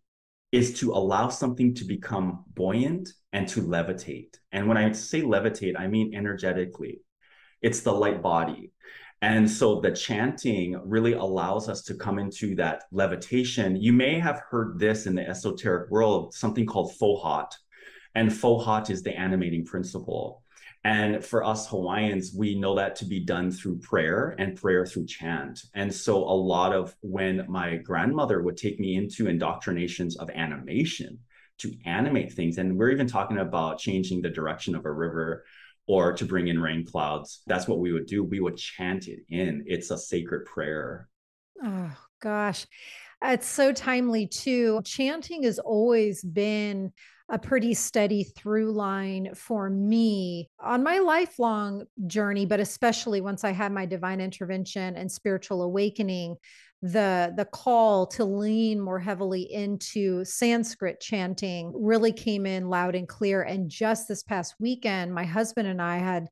is 0.53 0.81
to 0.81 0.93
allow 0.93 1.29
something 1.29 1.75
to 1.75 1.85
become 1.85 2.45
buoyant 2.55 3.11
and 3.33 3.47
to 3.49 3.61
levitate. 3.61 4.37
And 4.51 4.67
when 4.67 4.79
I 4.79 4.93
say 4.93 5.21
levitate, 5.21 5.79
I 5.79 5.87
mean 5.87 6.15
energetically. 6.15 7.03
It's 7.61 7.81
the 7.81 7.93
light 7.93 8.23
body. 8.23 8.73
And 9.21 9.51
so 9.51 9.81
the 9.81 9.91
chanting 9.91 10.81
really 10.85 11.15
allows 11.15 11.69
us 11.69 11.83
to 11.83 11.95
come 11.95 12.19
into 12.19 12.55
that 12.55 12.85
levitation. 12.93 13.75
You 13.77 13.93
may 13.93 14.19
have 14.19 14.43
heard 14.49 14.79
this 14.79 15.07
in 15.07 15.15
the 15.17 15.29
esoteric 15.29 15.91
world, 15.91 16.35
something 16.35 16.67
called 16.67 16.93
fohat. 17.01 17.51
And 18.15 18.31
fohat 18.31 18.91
is 18.91 19.03
the 19.03 19.19
animating 19.19 19.65
principle. 19.65 20.43
And 20.85 21.25
for 21.25 21.43
us 21.45 21.69
Hawaiians, 21.69 22.33
we 22.33 22.55
know 22.55 22.77
that 22.77 22.95
to 22.97 23.05
be 23.05 23.19
done 23.21 23.51
through 23.51 23.81
prayer 23.81 24.37
and 24.39 24.57
prayer 24.57 24.87
through 24.87 25.07
chant. 25.07 25.61
And 25.75 25.93
so 25.93 26.17
a 26.17 26.33
lot 26.33 26.73
of 26.73 26.95
when 27.01 27.45
my 27.49 27.77
grandmother 27.77 28.43
would 28.43 28.57
take 28.57 28.79
me 28.79 28.95
into 28.95 29.27
indoctrinations 29.27 30.17
of 30.17 30.31
animation 30.31 31.19
to 31.59 31.75
animate 31.85 32.33
things, 32.33 32.59
and 32.59 32.79
we're 32.79 32.91
even 32.91 33.09
talking 33.09 33.39
about 33.39 33.79
changing 33.79 34.23
the 34.23 34.31
direction 34.31 34.77
of 34.77 34.85
a 34.85 34.93
river 34.93 35.45
or 35.89 36.13
to 36.13 36.25
bring 36.25 36.49
in 36.49 36.61
rain 36.61 36.85
clouds. 36.85 37.43
That's 37.47 37.67
what 37.67 37.81
we 37.81 37.93
would 37.93 38.07
do. 38.07 38.23
We 38.23 38.41
would 38.41 38.59
chant 38.59 39.09
it 39.09 39.21
in. 39.31 39.65
It's 39.67 39.91
a 39.91 39.99
sacred 39.99 40.45
prayer. 40.45 41.09
Oh, 41.65 41.97
gosh. 42.21 42.67
It's 43.25 43.49
so 43.49 43.73
timely, 43.73 44.29
too. 44.29 44.81
Chanting 44.85 45.43
has 45.43 45.59
always 45.59 46.23
been 46.23 46.93
a 47.31 47.39
pretty 47.39 47.75
steady 47.75 48.25
through 48.25 48.73
line 48.73 49.35
for 49.35 49.69
me 49.69 50.49
on 50.61 50.83
my 50.83 50.99
lifelong 50.99 51.85
journey, 52.07 52.47
but 52.47 52.61
especially 52.61 53.21
once 53.21 53.45
I 53.45 53.51
had 53.51 53.73
my 53.73 53.85
divine 53.87 54.21
intervention 54.21 54.97
and 54.97 55.11
spiritual 55.11 55.63
awakening 55.63 56.37
the 56.83 57.33
the 57.37 57.45
call 57.45 58.07
to 58.07 58.25
lean 58.25 58.81
more 58.81 59.01
heavily 59.01 59.43
into 59.53 60.25
sanskrit 60.25 61.01
chanting 61.01 61.73
really 61.75 62.13
came 62.13 62.47
in 62.47 62.69
loud 62.69 62.95
and 62.95 63.09
clear 63.09 63.43
and 63.43 63.69
just 63.69 64.07
this 64.07 64.23
past 64.23 64.55
weekend 64.61 65.13
my 65.13 65.25
husband 65.25 65.67
and 65.67 65.83
i 65.83 65.99
had 65.99 66.29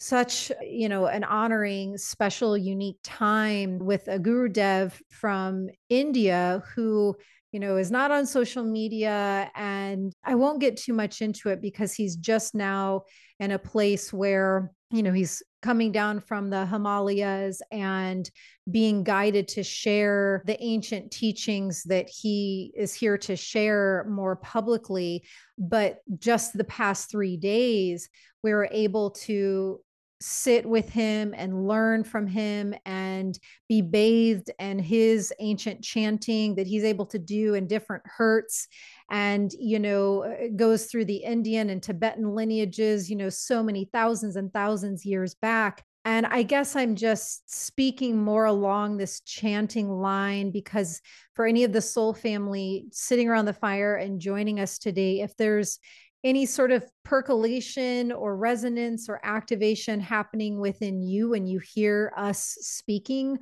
such 0.00 0.50
you 0.62 0.88
know 0.88 1.06
an 1.06 1.22
honoring 1.22 1.96
special 1.96 2.58
unique 2.58 2.98
time 3.04 3.78
with 3.78 4.08
a 4.08 4.18
guru 4.18 4.48
dev 4.48 5.00
from 5.10 5.68
india 5.88 6.60
who 6.74 7.14
you 7.52 7.60
know 7.60 7.76
is 7.76 7.90
not 7.90 8.10
on 8.10 8.26
social 8.26 8.64
media 8.64 9.48
and 9.54 10.12
i 10.24 10.34
won't 10.34 10.60
get 10.60 10.76
too 10.76 10.92
much 10.92 11.22
into 11.22 11.50
it 11.50 11.62
because 11.62 11.94
he's 11.94 12.16
just 12.16 12.52
now 12.52 13.02
in 13.38 13.52
a 13.52 13.58
place 13.58 14.12
where 14.12 14.72
you 14.90 15.04
know 15.04 15.12
he's 15.12 15.40
coming 15.60 15.92
down 15.92 16.20
from 16.20 16.50
the 16.50 16.66
Himalayas 16.66 17.60
and 17.72 18.30
being 18.70 19.02
guided 19.02 19.48
to 19.48 19.62
share 19.62 20.42
the 20.46 20.62
ancient 20.62 21.10
teachings 21.10 21.82
that 21.84 22.08
he 22.08 22.72
is 22.76 22.94
here 22.94 23.18
to 23.18 23.36
share 23.36 24.06
more 24.08 24.36
publicly. 24.36 25.24
But 25.58 25.98
just 26.18 26.56
the 26.56 26.64
past 26.64 27.10
three 27.10 27.36
days, 27.36 28.08
we 28.42 28.52
were 28.52 28.68
able 28.70 29.10
to 29.10 29.80
sit 30.20 30.66
with 30.66 30.88
him 30.88 31.34
and 31.36 31.66
learn 31.66 32.02
from 32.02 32.26
him 32.26 32.74
and 32.84 33.38
be 33.68 33.80
bathed 33.80 34.50
in 34.58 34.78
his 34.78 35.32
ancient 35.38 35.82
chanting 35.82 36.54
that 36.56 36.66
he's 36.66 36.84
able 36.84 37.06
to 37.06 37.18
do 37.18 37.54
in 37.54 37.66
different 37.66 38.02
hertz 38.04 38.66
and 39.10 39.52
you 39.58 39.78
know 39.78 40.24
uh, 40.24 40.48
goes 40.56 40.86
through 40.86 41.04
the 41.04 41.18
indian 41.18 41.70
and 41.70 41.82
tibetan 41.82 42.34
lineages 42.34 43.08
you 43.08 43.16
know 43.16 43.28
so 43.28 43.62
many 43.62 43.88
thousands 43.92 44.36
and 44.36 44.52
thousands 44.52 45.04
years 45.04 45.34
back. 45.34 45.84
And 46.04 46.24
I 46.26 46.42
guess 46.42 46.74
I'm 46.74 46.94
just 46.94 47.52
speaking 47.52 48.16
more 48.16 48.46
along 48.46 48.96
this 48.96 49.20
chanting 49.20 49.90
line 49.90 50.50
because 50.50 51.02
for 51.34 51.44
any 51.46 51.64
of 51.64 51.72
the 51.72 51.82
soul 51.82 52.14
family 52.14 52.86
sitting 52.92 53.28
around 53.28 53.44
the 53.44 53.52
fire 53.52 53.96
and 53.96 54.20
joining 54.20 54.58
us 54.58 54.78
today, 54.78 55.20
if 55.20 55.36
there's 55.36 55.78
any 56.24 56.46
sort 56.46 56.72
of 56.72 56.84
percolation 57.04 58.12
or 58.12 58.36
resonance 58.36 59.08
or 59.08 59.20
activation 59.22 60.00
happening 60.00 60.58
within 60.58 61.00
you 61.00 61.30
when 61.30 61.46
you 61.46 61.60
hear 61.60 62.12
us 62.16 62.58
speaking 62.60 63.38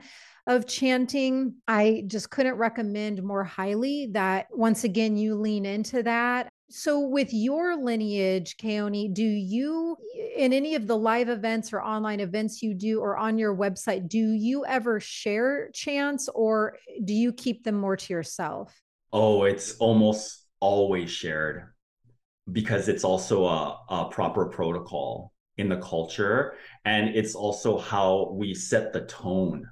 of 0.47 0.67
chanting. 0.67 1.55
I 1.67 2.05
just 2.07 2.31
couldn't 2.31 2.55
recommend 2.55 3.23
more 3.23 3.45
highly 3.45 4.09
that 4.13 4.47
once 4.53 4.85
again 4.85 5.17
you 5.17 5.35
lean 5.35 5.65
into 5.67 6.03
that. 6.03 6.49
So, 6.69 7.01
with 7.01 7.33
your 7.33 7.77
lineage, 7.77 8.57
Keoni, 8.57 9.15
do 9.15 9.23
you, 9.23 9.97
in 10.37 10.53
any 10.53 10.75
of 10.75 10.89
the 10.89 10.97
live 10.97 11.29
events 11.29 11.73
or 11.73 11.81
online 11.81 12.19
events 12.19 12.61
you 12.61 12.75
do, 12.75 13.01
or 13.01 13.17
on 13.17 13.39
your 13.39 13.55
website, 13.55 14.09
do 14.09 14.19
you 14.19 14.67
ever 14.67 14.99
share 14.99 15.71
chants 15.73 16.29
or 16.35 16.77
do 17.05 17.15
you 17.15 17.33
keep 17.33 17.63
them 17.63 17.77
more 17.77 17.97
to 17.97 18.13
yourself? 18.13 18.75
Oh, 19.13 19.45
it's 19.45 19.77
almost 19.77 20.45
always 20.59 21.09
shared 21.09 21.69
because 22.53 22.89
it's 22.89 23.05
also 23.05 23.45
a, 23.47 23.81
a 23.89 24.09
proper 24.11 24.47
protocol 24.47 25.33
in 25.57 25.69
the 25.69 25.79
culture. 25.79 26.55
And 26.85 27.09
it's 27.17 27.35
also 27.35 27.79
how 27.79 28.31
we 28.33 28.55
set 28.55 28.93
the 28.93 29.07
tone 29.07 29.67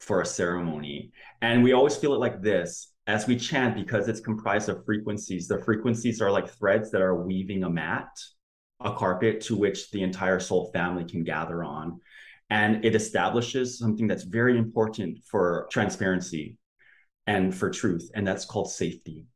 for 0.00 0.20
a 0.20 0.26
ceremony. 0.26 1.12
And 1.40 1.62
we 1.62 1.72
always 1.72 1.96
feel 1.96 2.14
it 2.14 2.18
like 2.18 2.40
this 2.40 2.92
as 3.06 3.26
we 3.26 3.36
chant, 3.36 3.74
because 3.74 4.08
it's 4.08 4.20
comprised 4.20 4.68
of 4.68 4.84
frequencies, 4.84 5.48
the 5.48 5.62
frequencies 5.62 6.20
are 6.20 6.30
like 6.30 6.48
threads 6.48 6.90
that 6.92 7.02
are 7.02 7.24
weaving 7.24 7.64
a 7.64 7.70
mat, 7.70 8.08
a 8.80 8.94
carpet 8.94 9.40
to 9.42 9.56
which 9.56 9.90
the 9.90 10.02
entire 10.02 10.38
soul 10.38 10.70
family 10.72 11.04
can 11.04 11.24
gather 11.24 11.64
on. 11.64 12.00
And 12.48 12.84
it 12.84 12.94
establishes 12.94 13.78
something 13.78 14.06
that's 14.06 14.24
very 14.24 14.56
important 14.56 15.18
for 15.24 15.66
transparency 15.70 16.58
and 17.26 17.54
for 17.54 17.70
truth, 17.70 18.10
and 18.14 18.26
that's 18.26 18.44
called 18.44 18.70
safety. 18.70 19.26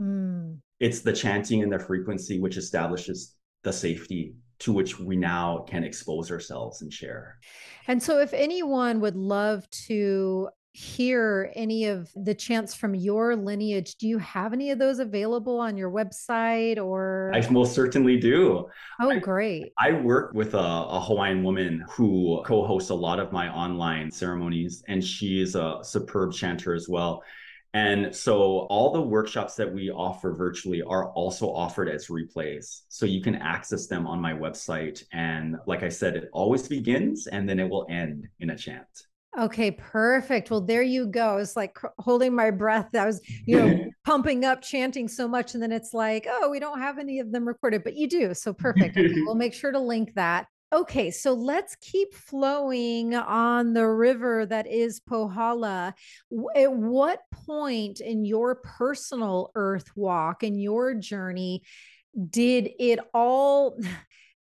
Mm. 0.00 0.58
It's 0.82 1.00
the 1.00 1.12
chanting 1.12 1.62
and 1.62 1.72
the 1.72 1.78
frequency 1.78 2.40
which 2.40 2.56
establishes 2.56 3.36
the 3.62 3.72
safety 3.72 4.34
to 4.58 4.72
which 4.72 4.98
we 4.98 5.14
now 5.14 5.64
can 5.68 5.84
expose 5.84 6.28
ourselves 6.28 6.82
and 6.82 6.92
share. 6.92 7.38
And 7.86 8.02
so, 8.02 8.18
if 8.18 8.34
anyone 8.34 9.00
would 9.00 9.14
love 9.14 9.70
to 9.86 10.48
hear 10.72 11.52
any 11.54 11.84
of 11.84 12.10
the 12.16 12.34
chants 12.34 12.74
from 12.74 12.96
your 12.96 13.36
lineage, 13.36 13.94
do 13.94 14.08
you 14.08 14.18
have 14.18 14.52
any 14.52 14.72
of 14.72 14.80
those 14.80 14.98
available 14.98 15.60
on 15.60 15.76
your 15.76 15.90
website 15.90 16.82
or? 16.82 17.30
I 17.32 17.48
most 17.48 17.76
certainly 17.76 18.18
do. 18.18 18.68
Oh, 19.00 19.20
great. 19.20 19.72
I, 19.78 19.90
I 19.90 20.00
work 20.00 20.34
with 20.34 20.54
a, 20.54 20.58
a, 20.58 21.00
Hawaiian 21.00 21.44
woman 21.44 21.84
who 21.88 22.42
co 22.44 22.66
hosts 22.66 22.90
a 22.90 22.94
lot 22.94 23.20
of 23.20 23.30
my 23.30 23.48
online 23.50 24.10
ceremonies, 24.10 24.82
and 24.88 25.04
she 25.04 25.40
is 25.40 25.54
a 25.54 25.78
superb 25.82 26.32
chanter 26.32 26.74
as 26.74 26.88
well. 26.88 27.22
And 27.74 28.14
so 28.14 28.66
all 28.68 28.92
the 28.92 29.00
workshops 29.00 29.54
that 29.56 29.72
we 29.72 29.90
offer 29.90 30.32
virtually 30.32 30.82
are 30.82 31.10
also 31.12 31.50
offered 31.50 31.88
as 31.88 32.08
replays. 32.08 32.82
So 32.88 33.06
you 33.06 33.22
can 33.22 33.36
access 33.36 33.86
them 33.86 34.06
on 34.06 34.20
my 34.20 34.32
website. 34.34 35.02
And 35.12 35.56
like 35.66 35.82
I 35.82 35.88
said, 35.88 36.16
it 36.16 36.28
always 36.32 36.68
begins 36.68 37.26
and 37.26 37.48
then 37.48 37.58
it 37.58 37.68
will 37.68 37.86
end 37.88 38.28
in 38.40 38.50
a 38.50 38.56
chant. 38.56 38.86
Okay, 39.38 39.70
perfect. 39.70 40.50
Well, 40.50 40.60
there 40.60 40.82
you 40.82 41.06
go. 41.06 41.38
It's 41.38 41.56
like 41.56 41.78
holding 41.98 42.34
my 42.34 42.50
breath. 42.50 42.94
I 42.94 43.06
was, 43.06 43.22
you 43.46 43.56
know, 43.56 43.84
pumping 44.04 44.44
up, 44.44 44.60
chanting 44.60 45.08
so 45.08 45.26
much. 45.26 45.54
And 45.54 45.62
then 45.62 45.72
it's 45.72 45.94
like, 45.94 46.26
oh, 46.28 46.50
we 46.50 46.60
don't 46.60 46.78
have 46.78 46.98
any 46.98 47.18
of 47.18 47.32
them 47.32 47.48
recorded, 47.48 47.82
but 47.82 47.96
you 47.96 48.06
do. 48.06 48.34
So 48.34 48.52
perfect. 48.52 48.98
Okay, 48.98 49.10
we'll 49.24 49.34
make 49.34 49.54
sure 49.54 49.72
to 49.72 49.78
link 49.78 50.12
that. 50.16 50.48
Okay, 50.72 51.10
so 51.10 51.34
let's 51.34 51.76
keep 51.82 52.14
flowing 52.14 53.14
on 53.14 53.74
the 53.74 53.86
river 53.86 54.46
that 54.46 54.66
is 54.66 55.00
Pohala. 55.00 55.92
At 56.56 56.72
what 56.72 57.20
point 57.30 58.00
in 58.00 58.24
your 58.24 58.54
personal 58.54 59.50
earth 59.54 59.94
walk 59.94 60.42
and 60.42 60.58
your 60.58 60.94
journey 60.94 61.62
did 62.30 62.70
it 62.78 63.00
all? 63.12 63.78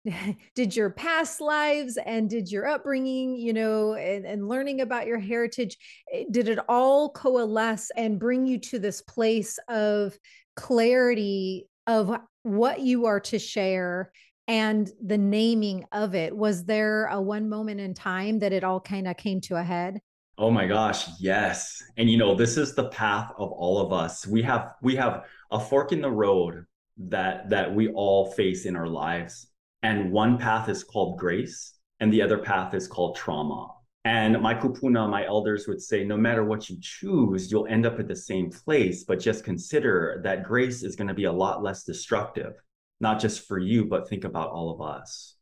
did 0.55 0.75
your 0.75 0.91
past 0.91 1.41
lives 1.41 1.97
and 2.05 2.29
did 2.29 2.49
your 2.49 2.67
upbringing, 2.67 3.35
you 3.35 3.51
know, 3.51 3.95
and, 3.95 4.25
and 4.25 4.47
learning 4.47 4.79
about 4.79 5.07
your 5.07 5.19
heritage, 5.19 5.77
eh, 6.13 6.23
did 6.31 6.47
it 6.47 6.59
all 6.69 7.09
coalesce 7.09 7.91
and 7.97 8.19
bring 8.19 8.45
you 8.45 8.59
to 8.59 8.79
this 8.79 9.01
place 9.01 9.59
of 9.67 10.17
clarity 10.55 11.67
of 11.85 12.17
what 12.43 12.79
you 12.79 13.07
are 13.07 13.19
to 13.19 13.39
share 13.39 14.11
and 14.47 14.91
the 15.01 15.17
naming 15.17 15.85
of 15.91 16.15
it 16.15 16.35
was 16.35 16.65
there 16.65 17.05
a 17.05 17.21
one 17.21 17.47
moment 17.47 17.79
in 17.79 17.93
time 17.93 18.39
that 18.39 18.53
it 18.53 18.63
all 18.63 18.79
kind 18.79 19.07
of 19.07 19.17
came 19.17 19.39
to 19.41 19.55
a 19.55 19.63
head? 19.63 20.01
Oh 20.37 20.49
my 20.49 20.65
gosh 20.65 21.07
yes 21.19 21.83
and 21.97 22.09
you 22.09 22.17
know 22.17 22.33
this 22.33 22.57
is 22.57 22.73
the 22.73 22.89
path 22.89 23.31
of 23.37 23.51
all 23.51 23.79
of 23.79 23.93
us. 23.93 24.25
We 24.25 24.41
have 24.43 24.73
we 24.81 24.95
have 24.95 25.25
a 25.51 25.59
fork 25.59 25.91
in 25.91 26.01
the 26.01 26.11
road 26.11 26.65
that 26.97 27.49
that 27.49 27.73
we 27.73 27.89
all 27.89 28.31
face 28.31 28.65
in 28.65 28.75
our 28.75 28.87
lives 28.87 29.47
and 29.83 30.11
one 30.11 30.37
path 30.37 30.69
is 30.69 30.83
called 30.83 31.19
grace 31.19 31.75
and 31.99 32.11
the 32.11 32.21
other 32.21 32.37
path 32.37 32.73
is 32.73 32.87
called 32.87 33.15
trauma. 33.15 33.69
And 34.05 34.41
my 34.41 34.53
kupuna 34.53 35.09
my 35.09 35.25
elders 35.25 35.67
would 35.67 35.81
say 35.81 36.03
no 36.03 36.17
matter 36.17 36.43
what 36.43 36.69
you 36.69 36.77
choose 36.81 37.51
you'll 37.51 37.67
end 37.67 37.85
up 37.85 37.99
at 37.99 38.07
the 38.07 38.15
same 38.15 38.49
place 38.49 39.03
but 39.03 39.19
just 39.19 39.45
consider 39.45 40.19
that 40.23 40.43
grace 40.43 40.83
is 40.83 40.95
going 40.95 41.07
to 41.07 41.13
be 41.13 41.25
a 41.25 41.31
lot 41.31 41.63
less 41.63 41.83
destructive 41.83 42.53
not 42.99 43.19
just 43.19 43.47
for 43.47 43.59
you, 43.59 43.85
but 43.85 44.07
think 44.07 44.23
about 44.23 44.49
all 44.49 44.71
of 44.71 44.81
us. 44.81 45.35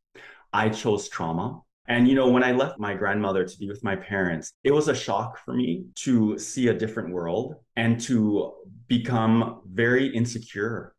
I 0.53 0.69
chose 0.69 1.09
trauma. 1.09 1.61
And, 1.87 2.07
you 2.07 2.15
know, 2.15 2.29
when 2.29 2.43
I 2.43 2.51
left 2.51 2.79
my 2.79 2.93
grandmother 2.93 3.45
to 3.45 3.57
be 3.57 3.67
with 3.67 3.83
my 3.83 3.95
parents, 3.95 4.53
it 4.63 4.71
was 4.71 4.87
a 4.87 4.95
shock 4.95 5.37
for 5.43 5.53
me 5.53 5.85
to 5.95 6.37
see 6.37 6.67
a 6.67 6.73
different 6.73 7.13
world 7.13 7.55
and 7.75 7.99
to 8.01 8.53
become 8.87 9.61
very 9.65 10.07
insecure 10.07 10.93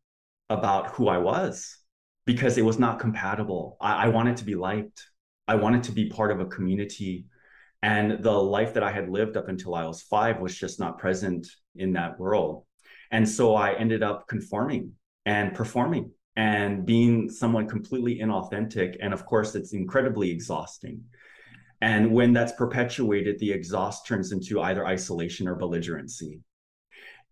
about 0.50 0.88
who 0.88 1.08
I 1.08 1.18
was 1.18 1.78
because 2.26 2.58
it 2.58 2.64
was 2.64 2.78
not 2.78 2.98
compatible. 2.98 3.76
I, 3.80 4.04
I 4.04 4.08
wanted 4.08 4.36
to 4.38 4.44
be 4.44 4.54
liked, 4.54 5.02
I 5.48 5.54
wanted 5.54 5.84
to 5.84 5.92
be 5.92 6.08
part 6.08 6.30
of 6.30 6.40
a 6.40 6.46
community. 6.46 7.26
And 7.82 8.22
the 8.22 8.30
life 8.30 8.74
that 8.74 8.82
I 8.82 8.92
had 8.92 9.08
lived 9.08 9.36
up 9.36 9.48
until 9.48 9.74
I 9.74 9.84
was 9.86 10.02
five 10.02 10.40
was 10.40 10.56
just 10.56 10.78
not 10.78 10.98
present 10.98 11.48
in 11.74 11.94
that 11.94 12.18
world. 12.18 12.64
And 13.10 13.28
so 13.28 13.54
I 13.54 13.74
ended 13.74 14.02
up 14.02 14.28
conforming 14.28 14.92
and 15.26 15.54
performing 15.54 16.12
and 16.36 16.86
being 16.86 17.28
someone 17.30 17.68
completely 17.68 18.18
inauthentic. 18.18 18.96
And 19.00 19.12
of 19.12 19.26
course, 19.26 19.54
it's 19.54 19.72
incredibly 19.72 20.30
exhausting. 20.30 21.04
And 21.80 22.12
when 22.12 22.32
that's 22.32 22.52
perpetuated, 22.52 23.38
the 23.38 23.52
exhaust 23.52 24.06
turns 24.06 24.32
into 24.32 24.60
either 24.60 24.86
isolation 24.86 25.48
or 25.48 25.56
belligerency. 25.56 26.40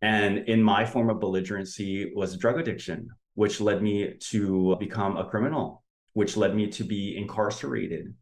And 0.02 0.38
in 0.48 0.62
my 0.62 0.84
form 0.84 1.08
of 1.08 1.18
belligerency 1.18 2.14
was 2.14 2.36
drug 2.36 2.58
addiction, 2.58 3.08
which 3.34 3.60
led 3.60 3.82
me 3.82 4.14
to 4.30 4.76
become 4.80 5.16
a 5.16 5.24
criminal, 5.24 5.84
which 6.14 6.36
led 6.36 6.54
me 6.54 6.66
to 6.68 6.84
be 6.84 7.16
incarcerated. 7.16 8.14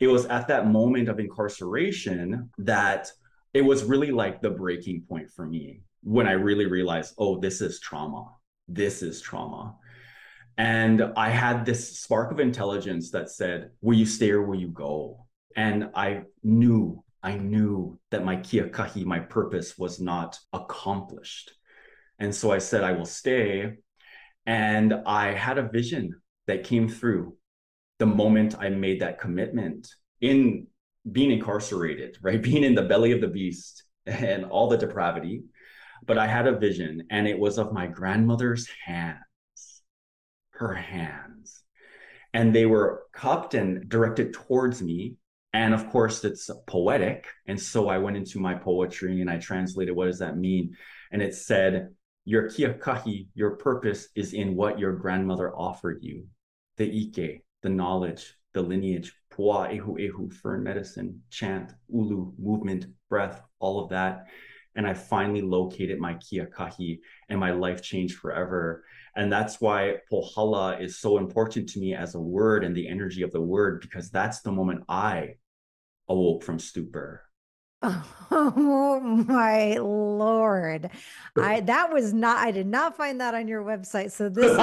It 0.00 0.06
was 0.06 0.26
at 0.26 0.48
that 0.48 0.68
moment 0.68 1.08
of 1.08 1.18
incarceration 1.18 2.50
that 2.58 3.08
it 3.52 3.62
was 3.62 3.84
really 3.84 4.10
like 4.10 4.40
the 4.40 4.50
breaking 4.50 5.02
point 5.08 5.30
for 5.30 5.44
me 5.44 5.82
when 6.02 6.28
I 6.28 6.32
really 6.32 6.66
realized, 6.66 7.14
oh, 7.18 7.38
this 7.38 7.60
is 7.60 7.80
trauma. 7.80 8.28
This 8.68 9.02
is 9.02 9.20
trauma. 9.20 9.74
And 10.58 11.12
I 11.16 11.30
had 11.30 11.64
this 11.64 12.00
spark 12.00 12.32
of 12.32 12.40
intelligence 12.40 13.12
that 13.12 13.30
said, 13.30 13.70
Will 13.80 13.96
you 13.96 14.06
stay 14.06 14.32
or 14.32 14.42
will 14.42 14.58
you 14.58 14.68
go? 14.68 15.24
And 15.56 15.90
I 15.94 16.22
knew, 16.42 17.04
I 17.22 17.36
knew 17.36 18.00
that 18.10 18.24
my 18.24 18.36
kiakahi, 18.36 19.04
my 19.04 19.20
purpose 19.20 19.78
was 19.78 20.00
not 20.00 20.36
accomplished. 20.52 21.52
And 22.18 22.34
so 22.34 22.50
I 22.50 22.58
said, 22.58 22.82
I 22.82 22.92
will 22.92 23.06
stay. 23.06 23.74
And 24.46 24.94
I 25.06 25.32
had 25.32 25.58
a 25.58 25.68
vision 25.68 26.20
that 26.48 26.64
came 26.64 26.88
through 26.88 27.36
the 28.00 28.06
moment 28.06 28.56
I 28.58 28.68
made 28.68 29.00
that 29.00 29.20
commitment 29.20 29.88
in 30.20 30.66
being 31.10 31.30
incarcerated, 31.30 32.18
right? 32.20 32.42
Being 32.48 32.64
in 32.64 32.74
the 32.74 32.82
belly 32.82 33.12
of 33.12 33.20
the 33.20 33.28
beast 33.28 33.84
and 34.06 34.44
all 34.44 34.68
the 34.68 34.76
depravity. 34.76 35.44
But 36.04 36.18
I 36.18 36.26
had 36.26 36.48
a 36.48 36.58
vision, 36.58 37.04
and 37.10 37.28
it 37.28 37.38
was 37.38 37.58
of 37.58 37.72
my 37.72 37.86
grandmother's 37.86 38.68
hand 38.84 39.18
her 40.58 40.74
hands. 40.74 41.62
And 42.34 42.54
they 42.54 42.66
were 42.66 43.04
cupped 43.12 43.54
and 43.54 43.88
directed 43.88 44.32
towards 44.32 44.82
me. 44.82 45.16
And 45.52 45.72
of 45.72 45.88
course, 45.88 46.24
it's 46.24 46.50
poetic. 46.66 47.26
And 47.46 47.58
so 47.58 47.88
I 47.88 47.98
went 47.98 48.16
into 48.16 48.38
my 48.38 48.54
poetry 48.54 49.20
and 49.20 49.30
I 49.30 49.38
translated 49.38 49.94
what 49.94 50.06
does 50.06 50.18
that 50.18 50.36
mean? 50.36 50.76
And 51.10 51.22
it 51.22 51.34
said, 51.34 51.88
Your 52.24 52.50
kiakahi, 52.50 53.28
your 53.34 53.52
purpose 53.56 54.08
is 54.14 54.34
in 54.34 54.56
what 54.56 54.78
your 54.78 54.92
grandmother 54.92 55.56
offered 55.56 55.98
you 56.02 56.26
the 56.76 56.84
ike, 56.84 57.42
the 57.62 57.68
knowledge, 57.68 58.34
the 58.52 58.62
lineage, 58.62 59.12
pua, 59.32 59.76
ehu, 59.76 59.98
ehu, 59.98 60.32
fern 60.32 60.62
medicine, 60.62 61.22
chant, 61.30 61.72
ulu, 61.92 62.32
movement, 62.38 62.86
breath, 63.08 63.42
all 63.58 63.82
of 63.82 63.90
that. 63.90 64.26
And 64.76 64.86
I 64.86 64.94
finally 64.94 65.42
located 65.42 65.98
my 65.98 66.14
kiakahi 66.14 67.00
and 67.28 67.40
my 67.40 67.50
life 67.50 67.82
changed 67.82 68.16
forever. 68.16 68.84
And 69.18 69.32
that's 69.32 69.60
why 69.60 69.96
Pohala 70.10 70.80
is 70.80 71.00
so 71.00 71.18
important 71.18 71.68
to 71.70 71.80
me 71.80 71.92
as 71.92 72.14
a 72.14 72.20
word 72.20 72.62
and 72.62 72.72
the 72.74 72.86
energy 72.86 73.22
of 73.22 73.32
the 73.32 73.40
word, 73.40 73.80
because 73.80 74.10
that's 74.10 74.42
the 74.42 74.52
moment 74.52 74.84
I 74.88 75.34
awoke 76.08 76.44
from 76.44 76.60
stupor. 76.60 77.22
Oh 78.30 79.00
my 79.00 79.78
lord. 79.78 80.90
I 81.36 81.60
that 81.60 81.92
was 81.92 82.12
not 82.12 82.38
I 82.38 82.50
did 82.50 82.66
not 82.66 82.96
find 82.96 83.20
that 83.20 83.34
on 83.34 83.48
your 83.48 83.62
website. 83.62 84.10
So 84.12 84.28
this 84.28 84.44
is 84.44 84.58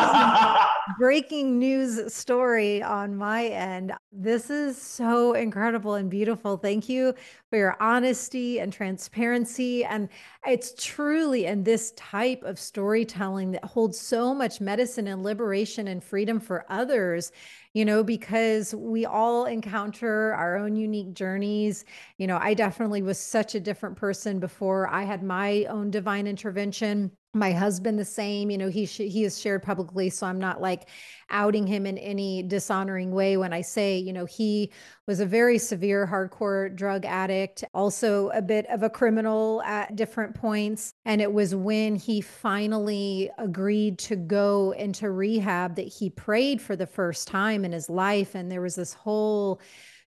breaking 1.00 1.58
news 1.58 2.14
story 2.14 2.82
on 2.84 3.16
my 3.16 3.46
end. 3.46 3.94
This 4.12 4.50
is 4.50 4.80
so 4.80 5.34
incredible 5.34 5.96
and 5.96 6.10
beautiful. 6.10 6.58
Thank 6.58 6.88
you 6.88 7.14
for 7.50 7.58
your 7.58 7.78
honesty 7.80 8.60
and 8.60 8.72
transparency 8.72 9.84
and 9.84 10.10
it's 10.46 10.74
truly 10.78 11.46
in 11.46 11.64
this 11.64 11.92
type 11.94 12.44
of 12.44 12.60
storytelling 12.60 13.52
that 13.52 13.64
holds 13.66 14.00
so 14.00 14.34
much 14.34 14.62
medicine 14.62 15.08
and 15.08 15.24
liberation 15.24 15.88
and 15.88 16.04
freedom 16.04 16.40
for 16.40 16.66
others 16.70 17.32
you 17.76 17.84
know, 17.84 18.06
because 18.06 18.74
we 18.74 19.06
all 19.06 19.44
encounter 19.46 20.34
our 20.34 20.56
own 20.56 20.78
unique 20.78 21.14
journeys. 21.14 21.84
You 22.18 22.26
know, 22.26 22.38
I 22.42 22.54
definitely 22.54 23.02
was 23.02 23.20
such 23.20 23.54
a 23.54 23.60
different 23.60 23.98
person 23.98 24.40
before 24.40 24.88
I 24.88 25.04
had 25.04 25.22
my 25.22 25.66
own 25.66 25.92
divine 25.92 26.26
intervention 26.26 27.12
my 27.36 27.52
husband 27.52 28.00
the 28.00 28.06
same 28.06 28.50
you 28.50 28.58
know 28.58 28.70
he 28.70 28.86
he 28.86 29.26
is 29.26 29.40
shared 29.40 29.62
publicly 29.62 30.10
so 30.10 30.26
i'm 30.26 30.40
not 30.40 30.62
like 30.62 30.88
outing 31.30 31.68
him 31.68 31.86
in 31.86 31.98
any 31.98 32.42
dishonoring 32.42 33.12
way 33.12 33.36
when 33.36 33.52
i 33.52 33.62
say 33.62 33.98
you 33.98 34.14
know 34.14 34.26
he 34.26 34.72
was 35.06 35.20
a 35.20 35.26
very 35.26 35.58
severe 35.58 36.08
hardcore 36.08 36.74
drug 36.76 37.04
addict 37.06 37.64
also 37.74 38.30
a 38.30 38.42
bit 38.42 38.66
of 38.70 38.84
a 38.84 38.90
criminal 38.90 39.62
at 39.64 39.96
different 39.96 40.34
points 40.34 40.94
and 41.04 41.22
it 41.22 41.32
was 41.32 41.54
when 41.54 41.96
he 41.96 42.22
finally 42.22 43.30
agreed 43.38 44.00
to 44.00 44.16
go 44.16 44.72
into 44.78 45.12
rehab 45.12 45.76
that 45.76 45.88
he 45.88 46.10
prayed 46.10 46.62
for 46.62 46.76
the 46.76 46.88
first 46.88 47.28
time 47.28 47.66
in 47.66 47.72
his 47.72 47.90
life 47.90 48.34
and 48.34 48.50
there 48.50 48.62
was 48.62 48.76
this 48.76 48.94
whole 48.94 49.60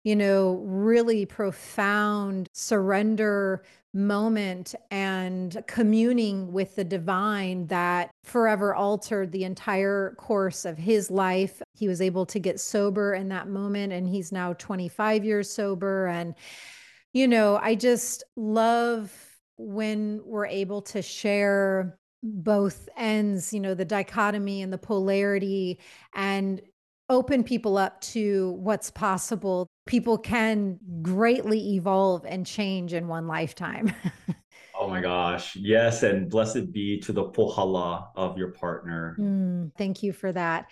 you 0.08 0.16
know, 0.16 0.64
really 0.64 1.26
profound 1.26 2.48
surrender 2.54 3.62
moment 3.98 4.76
and 4.92 5.62
communing 5.68 6.54
with 6.54 6.76
the 6.76 6.84
divine 6.84 7.68
that 7.68 8.12
forever 8.24 8.76
altered 8.76 9.32
the 9.32 9.44
entire 9.44 10.16
course 10.18 10.64
of 10.64 10.78
his 10.78 11.10
life. 11.10 11.62
He 11.74 11.88
was 11.88 12.00
able 12.00 12.26
to 12.28 12.40
get 12.40 12.60
sober 12.60 13.14
in 13.14 13.30
that 13.30 13.50
moment, 13.50 13.92
and 13.92 14.08
he's 14.08 14.32
now 14.32 14.54
25 14.54 15.26
years 15.26 15.50
sober. 15.50 16.08
And, 16.08 16.36
you 17.14 17.28
know, 17.28 17.60
I 17.62 17.76
just 17.76 18.24
love 18.36 19.12
when 19.58 20.22
we're 20.24 20.46
able 20.46 20.84
to 20.84 21.02
share 21.02 21.98
both 22.24 22.88
ends, 22.96 23.52
you 23.54 23.60
know, 23.60 23.74
the 23.74 23.86
dichotomy 23.86 24.62
and 24.62 24.72
the 24.72 24.78
polarity, 24.78 25.80
and 26.14 26.62
open 27.10 27.44
people 27.44 27.78
up 27.78 28.02
to 28.02 28.52
what's 28.60 28.92
possible. 28.92 29.70
People 29.86 30.18
can 30.18 30.78
greatly 31.02 31.76
evolve 31.76 32.26
and 32.26 32.46
change 32.46 32.94
in 32.94 33.08
one 33.08 33.28
lifetime. 33.28 33.94
oh 34.80 34.88
my 34.88 35.02
gosh. 35.02 35.56
Yes. 35.56 36.04
And 36.04 36.30
blessed 36.30 36.72
be 36.72 37.00
to 37.02 37.14
the 37.14 37.26
pohala 37.26 38.08
of 38.16 38.38
your 38.38 38.52
partner. 38.52 39.16
Mm, 39.20 39.72
thank 39.78 40.04
you 40.04 40.12
for 40.12 40.32
that. 40.32 40.68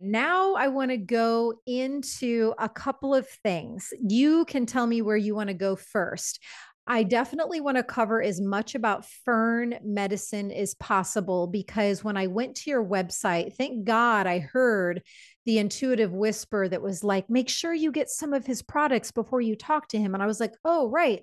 Now 0.00 0.54
I 0.54 0.68
want 0.68 0.90
to 0.90 0.96
go 0.96 1.54
into 1.66 2.54
a 2.58 2.68
couple 2.68 3.14
of 3.14 3.28
things. 3.28 3.92
You 4.00 4.44
can 4.46 4.66
tell 4.66 4.86
me 4.86 5.00
where 5.00 5.16
you 5.16 5.34
want 5.34 5.48
to 5.48 5.54
go 5.54 5.76
first. 5.76 6.40
I 6.86 7.04
definitely 7.04 7.60
want 7.60 7.76
to 7.76 7.84
cover 7.84 8.20
as 8.20 8.40
much 8.40 8.74
about 8.74 9.06
fern 9.24 9.78
medicine 9.84 10.50
as 10.50 10.74
possible 10.74 11.46
because 11.46 12.02
when 12.02 12.16
I 12.16 12.26
went 12.26 12.56
to 12.56 12.70
your 12.70 12.84
website, 12.84 13.54
thank 13.54 13.84
God 13.84 14.26
I 14.26 14.40
heard 14.40 15.02
the 15.44 15.58
intuitive 15.58 16.12
whisper 16.12 16.68
that 16.68 16.82
was 16.82 17.02
like, 17.02 17.28
make 17.28 17.48
sure 17.48 17.72
you 17.74 17.90
get 17.92 18.10
some 18.10 18.32
of 18.32 18.46
his 18.46 18.62
products 18.62 19.10
before 19.10 19.40
you 19.40 19.56
talk 19.56 19.88
to 19.88 19.98
him. 19.98 20.14
And 20.14 20.22
I 20.22 20.26
was 20.26 20.40
like, 20.40 20.54
oh, 20.64 20.88
right. 20.88 21.22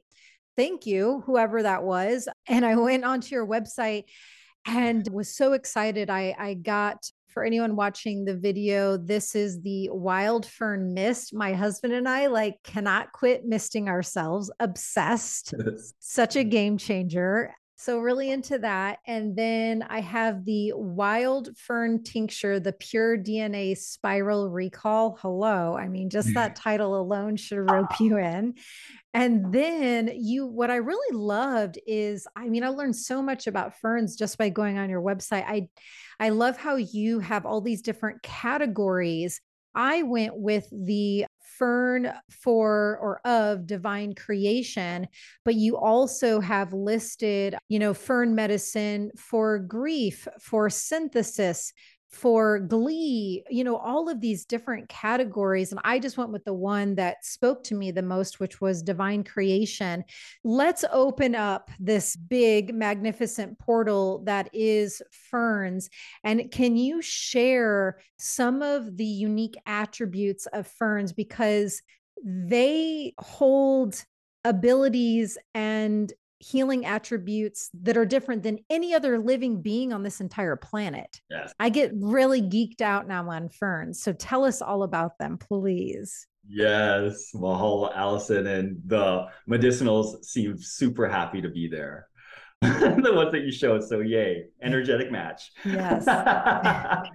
Thank 0.58 0.86
you, 0.86 1.24
whoever 1.26 1.64
that 1.64 1.84
was. 1.84 2.28
And 2.48 2.66
I 2.66 2.76
went 2.76 3.06
onto 3.06 3.34
your 3.34 3.48
website 3.48 4.06
and 4.66 5.08
was 5.12 5.36
so 5.36 5.54
excited. 5.54 6.10
I, 6.10 6.36
I 6.38 6.54
got 6.56 7.10
for 7.30 7.44
anyone 7.44 7.76
watching 7.76 8.26
the 8.26 8.36
video, 8.36 8.98
this 8.98 9.36
is 9.36 9.62
the 9.62 9.90
wild 9.92 10.46
fern 10.46 10.94
mist. 10.94 11.34
My 11.34 11.54
husband 11.54 11.94
and 11.94 12.10
I 12.10 12.28
like 12.28 12.56
cannot 12.64 13.12
quit 13.12 13.46
misting 13.46 13.88
ourselves, 13.88 14.52
obsessed. 14.60 15.54
Such 16.00 16.36
a 16.36 16.44
game 16.44 16.78
changer. 16.78 17.54
So, 17.82 18.00
really 18.00 18.30
into 18.30 18.58
that. 18.60 19.00
And 19.08 19.38
then 19.38 19.86
I 19.88 20.02
have 20.02 20.44
the 20.44 20.74
wild 20.76 21.58
fern 21.58 22.04
tincture, 22.04 22.60
the 22.60 22.74
pure 22.74 23.18
DNA 23.18 23.78
spiral 23.78 24.50
recall. 24.50 25.18
Hello. 25.22 25.78
I 25.78 25.88
mean, 25.88 26.10
just 26.10 26.34
that 26.34 26.58
mm. 26.58 26.62
title 26.62 27.00
alone 27.00 27.38
should 27.38 27.72
rope 27.72 27.98
you 28.02 28.18
in. 28.18 28.56
And 29.14 29.54
then 29.54 30.12
you, 30.14 30.46
what 30.46 30.70
I 30.70 30.76
really 30.76 31.16
loved 31.16 31.80
is, 31.88 32.28
I 32.36 32.50
mean, 32.50 32.66
I 32.66 32.68
learned 32.68 32.98
so 32.98 33.22
much 33.22 33.48
about 33.48 33.80
ferns 33.80 34.18
just 34.18 34.38
by 34.38 34.50
going 34.50 34.78
on 34.78 34.90
your 34.90 35.02
website. 35.02 35.46
I, 35.48 35.70
I 36.20 36.30
love 36.30 36.58
how 36.58 36.76
you 36.76 37.22
have 37.22 37.46
all 37.46 37.62
these 37.62 37.82
different 37.82 38.22
categories. 38.24 39.40
I 39.74 40.04
went 40.04 40.36
with 40.36 40.68
the 40.70 41.28
fern 41.60 42.12
for 42.32 42.98
or 43.02 43.20
of 43.28 43.68
divine 43.68 44.16
creation, 44.16 45.08
but 45.46 45.56
you 45.56 45.78
also 45.78 46.40
have 46.40 46.74
listed, 46.74 47.56
you 47.68 47.78
know, 47.78 47.94
fern 47.94 48.34
medicine 48.34 49.12
for 49.18 49.60
grief, 49.60 50.28
for 50.42 50.70
synthesis, 50.70 51.74
for 52.10 52.60
glee 52.60 53.44
you 53.50 53.64
know 53.64 53.78
all 53.78 54.10
of 54.10 54.20
these 54.20 54.44
different 54.44 54.90
categories 54.90 55.72
and 55.72 55.80
i 55.84 56.00
just 56.00 56.18
went 56.18 56.32
with 56.32 56.44
the 56.44 56.54
one 56.54 56.96
that 56.96 57.24
spoke 57.24 57.64
to 57.64 57.76
me 57.76 57.92
the 57.92 58.02
most 58.02 58.40
which 58.40 58.60
was 58.62 58.82
divine 58.82 59.24
creation. 59.24 60.04
Let's 60.44 60.84
open 60.92 61.36
up 61.36 61.70
this 61.80 62.16
big 62.16 62.74
magnificent 62.74 63.60
portal 63.60 64.24
that 64.26 64.50
is 64.54 65.02
ferns 65.30 65.90
and 66.24 66.52
can 66.52 66.78
you 66.78 67.02
share 67.02 68.00
some 68.18 68.62
of 68.62 68.98
the 68.98 69.06
unique 69.06 69.56
attributes 69.66 70.46
of 70.48 70.68
ferns? 70.68 71.14
Because 71.14 71.82
they 72.26 73.14
hold 73.20 74.04
abilities 74.44 75.38
and 75.54 76.12
healing 76.40 76.86
attributes 76.86 77.70
that 77.82 77.98
are 77.98 78.06
different 78.06 78.44
than 78.44 78.60
any 78.70 78.94
other 78.94 79.20
living 79.20 79.62
being 79.62 79.92
on 79.94 80.04
this 80.04 80.22
entire 80.22 80.56
planet. 80.56 81.22
Yes. 81.30 81.54
I 81.60 81.70
get 81.70 81.92
really 81.94 82.42
geeked 82.42 82.82
out 82.82 83.08
now 83.08 83.30
on 83.30 83.50
ferns. 83.50 84.02
So 84.02 84.14
tell 84.14 84.46
us 84.46 84.62
all 84.62 84.84
about 84.84 85.18
them, 85.20 85.38
please. 85.38 86.28
Yes. 86.48 87.32
Mahal, 87.34 87.92
Allison, 87.94 88.48
and 88.48 88.82
the 88.86 89.28
medicinals 89.48 90.24
seem 90.24 90.58
super 90.58 91.08
happy 91.08 91.42
to 91.42 91.50
be 91.50 91.68
there. 91.68 92.08
the 92.62 93.12
ones 93.14 93.32
that 93.32 93.42
you 93.42 93.52
showed. 93.52 93.84
So 93.84 94.00
yay, 94.00 94.46
energetic 94.62 95.12
match. 95.12 95.52
Yes. 95.66 96.06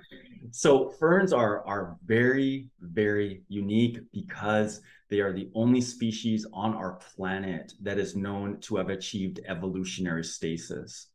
so 0.54 0.88
ferns 0.88 1.32
are 1.32 1.66
are 1.66 1.96
very, 2.04 2.68
very 2.80 3.42
unique 3.48 3.98
because 4.12 4.80
they 5.10 5.18
are 5.18 5.32
the 5.32 5.50
only 5.52 5.80
species 5.80 6.46
on 6.52 6.74
our 6.74 6.92
planet 7.16 7.72
that 7.82 7.98
is 7.98 8.14
known 8.14 8.60
to 8.60 8.76
have 8.76 8.88
achieved 8.88 9.40
evolutionary 9.48 10.22
stasis. 10.22 11.08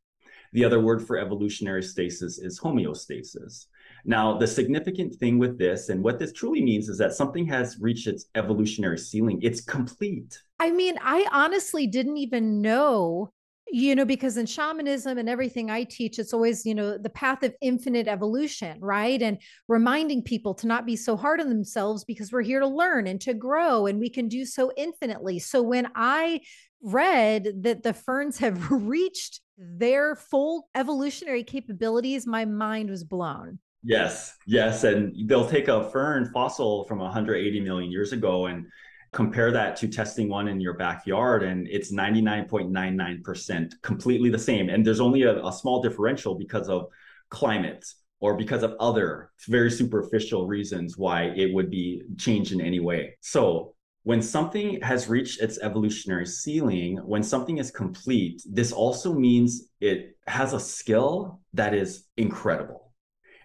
The 0.52 0.66
other 0.66 0.82
word 0.82 1.08
for 1.08 1.18
evolutionary 1.18 1.84
stasis 1.84 2.38
is 2.38 2.60
homeostasis. 2.60 3.68
Now, 4.04 4.38
the 4.38 4.48
significant 4.48 5.16
thing 5.16 5.38
with 5.38 5.58
this 5.58 5.88
and 5.88 6.04
what 6.04 6.20
this 6.20 6.34
truly 6.34 6.62
means 6.62 6.90
is 6.90 6.98
that 6.98 7.14
something 7.14 7.46
has 7.46 7.78
reached 7.80 8.08
its 8.08 8.26
evolutionary 8.36 8.98
ceiling. 8.98 9.40
It's 9.42 9.62
complete. 9.62 10.38
I 10.60 10.72
mean, 10.72 10.98
I 11.02 11.26
honestly 11.32 11.88
didn't 11.88 12.18
even 12.18 12.62
know 12.62 13.32
you 13.72 13.96
know 13.96 14.06
because 14.06 14.38
in 14.38 14.46
shamanism 14.46 15.18
and 15.18 15.30
everything 15.30 15.70
i 15.70 15.84
teach 15.84 16.18
it's 16.20 16.34
always 16.34 16.66
you 16.66 16.74
know 16.74 16.98
the 16.98 17.10
path 17.10 17.44
of 17.44 17.54
infinite 17.62 18.08
evolution 18.08 18.80
right? 18.90 19.22
And 19.22 19.38
reminding 19.68 20.24
people 20.24 20.54
to 20.56 20.68
not 20.68 20.86
be 20.86 20.96
so 20.96 21.16
hard 21.16 21.40
on 21.40 21.50
themselves 21.50 22.04
because 22.04 22.32
we're 22.32 22.42
here 22.42 22.60
to 22.60 22.68
learn 22.68 23.08
and 23.08 23.22
to 23.22 23.34
grow 23.34 23.86
and 23.86 24.00
we 24.00 24.10
can 24.10 24.28
do 24.28 24.46
so 24.46 24.72
infinitely. 24.76 25.40
So 25.40 25.62
when 25.62 25.88
i 25.96 26.42
read 26.82 27.50
that 27.62 27.84
the 27.84 27.94
ferns 27.94 28.38
have 28.38 28.72
reached 28.72 29.42
their 29.58 30.16
full 30.16 30.70
evolutionary 30.74 31.44
capabilities 31.44 32.26
my 32.26 32.46
mind 32.46 32.90
was 32.90 33.04
blown. 33.04 33.60
Yes 33.84 34.36
yes 34.46 34.84
and 34.84 35.30
they'll 35.30 35.48
take 35.48 35.68
a 35.68 35.90
fern 35.92 36.32
fossil 36.34 36.86
from 36.86 37.00
180 37.00 37.62
million 37.62 37.92
years 37.92 38.12
ago 38.12 38.48
and 38.48 38.66
compare 39.12 39.52
that 39.52 39.76
to 39.78 39.88
testing 39.88 40.30
one 40.30 40.48
in 40.48 40.62
your 40.62 40.74
backyard 40.74 41.44
and 41.44 41.68
it's 41.68 41.92
99.99% 41.92 43.74
completely 43.82 44.30
the 44.30 44.40
same. 44.40 44.70
And 44.70 44.86
there's 44.86 45.00
only 45.00 45.24
a, 45.24 45.44
a 45.44 45.52
small 45.52 45.82
differential 45.82 46.36
because 46.36 46.70
of 46.70 46.88
climate 47.30 47.86
or 48.20 48.36
because 48.36 48.64
of 48.64 48.76
other 48.80 49.32
very 49.48 49.72
superficial 49.72 50.46
reasons 50.46 50.98
why 50.98 51.24
it 51.36 51.54
would 51.54 51.70
be 51.70 52.04
changed 52.18 52.52
in 52.52 52.62
any 52.62 52.80
way. 52.80 53.16
So 53.22 53.74
when 54.04 54.22
something 54.22 54.82
has 54.82 55.10
reached 55.10 55.42
its 55.42 55.60
evolutionary 55.60 56.26
ceiling, 56.26 56.98
when 56.98 57.24
something 57.24 57.58
is 57.58 57.72
complete, 57.72 58.42
this 58.46 58.72
also 58.72 59.14
means 59.14 59.70
it 59.80 60.18
has 60.28 60.54
a 60.54 60.60
skill 60.60 61.40
that 61.54 61.74
is 61.74 62.06
incredible. 62.18 62.92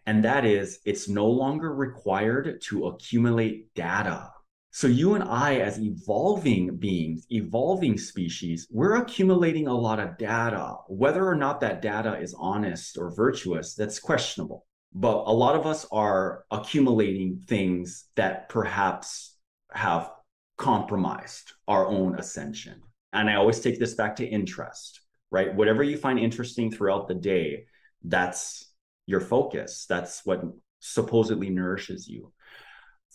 And 0.06 0.24
that 0.24 0.44
is, 0.44 0.80
it's 0.84 1.08
no 1.08 1.26
longer 1.26 1.74
required 1.74 2.60
to 2.64 2.88
accumulate 2.88 3.72
data 3.74 4.30
So 4.76 4.88
you 4.88 5.14
and 5.14 5.22
I, 5.22 5.58
as 5.58 5.78
evolving 5.78 6.78
beings, 6.78 7.28
evolving 7.30 7.96
species, 7.96 8.66
we're 8.72 8.96
accumulating 8.96 9.68
a 9.68 9.72
lot 9.72 10.00
of 10.00 10.18
data. 10.18 10.74
Whether 10.88 11.24
or 11.24 11.36
not 11.36 11.60
that 11.60 11.80
data 11.80 12.18
is 12.18 12.34
honest 12.36 12.98
or 12.98 13.14
virtuous, 13.14 13.76
that's 13.76 14.00
questionable. 14.00 14.66
But 14.92 15.26
a 15.26 15.32
lot 15.32 15.54
of 15.54 15.64
us 15.64 15.86
are 15.92 16.44
accumulating 16.50 17.40
things 17.46 18.06
that 18.16 18.48
perhaps 18.48 19.36
have 19.70 20.10
compromised 20.58 21.52
our 21.68 21.86
own 21.86 22.18
ascension. 22.18 22.82
And 23.12 23.30
I 23.30 23.36
always 23.36 23.60
take 23.60 23.78
this 23.78 23.94
back 23.94 24.16
to 24.16 24.26
interest, 24.26 25.02
right? 25.30 25.54
Whatever 25.54 25.84
you 25.84 25.96
find 25.96 26.18
interesting 26.18 26.72
throughout 26.72 27.06
the 27.06 27.14
day, 27.14 27.66
that's 28.02 28.72
your 29.06 29.20
focus. 29.20 29.86
That's 29.88 30.26
what 30.26 30.42
supposedly 30.80 31.50
nourishes 31.50 32.08
you. 32.08 32.32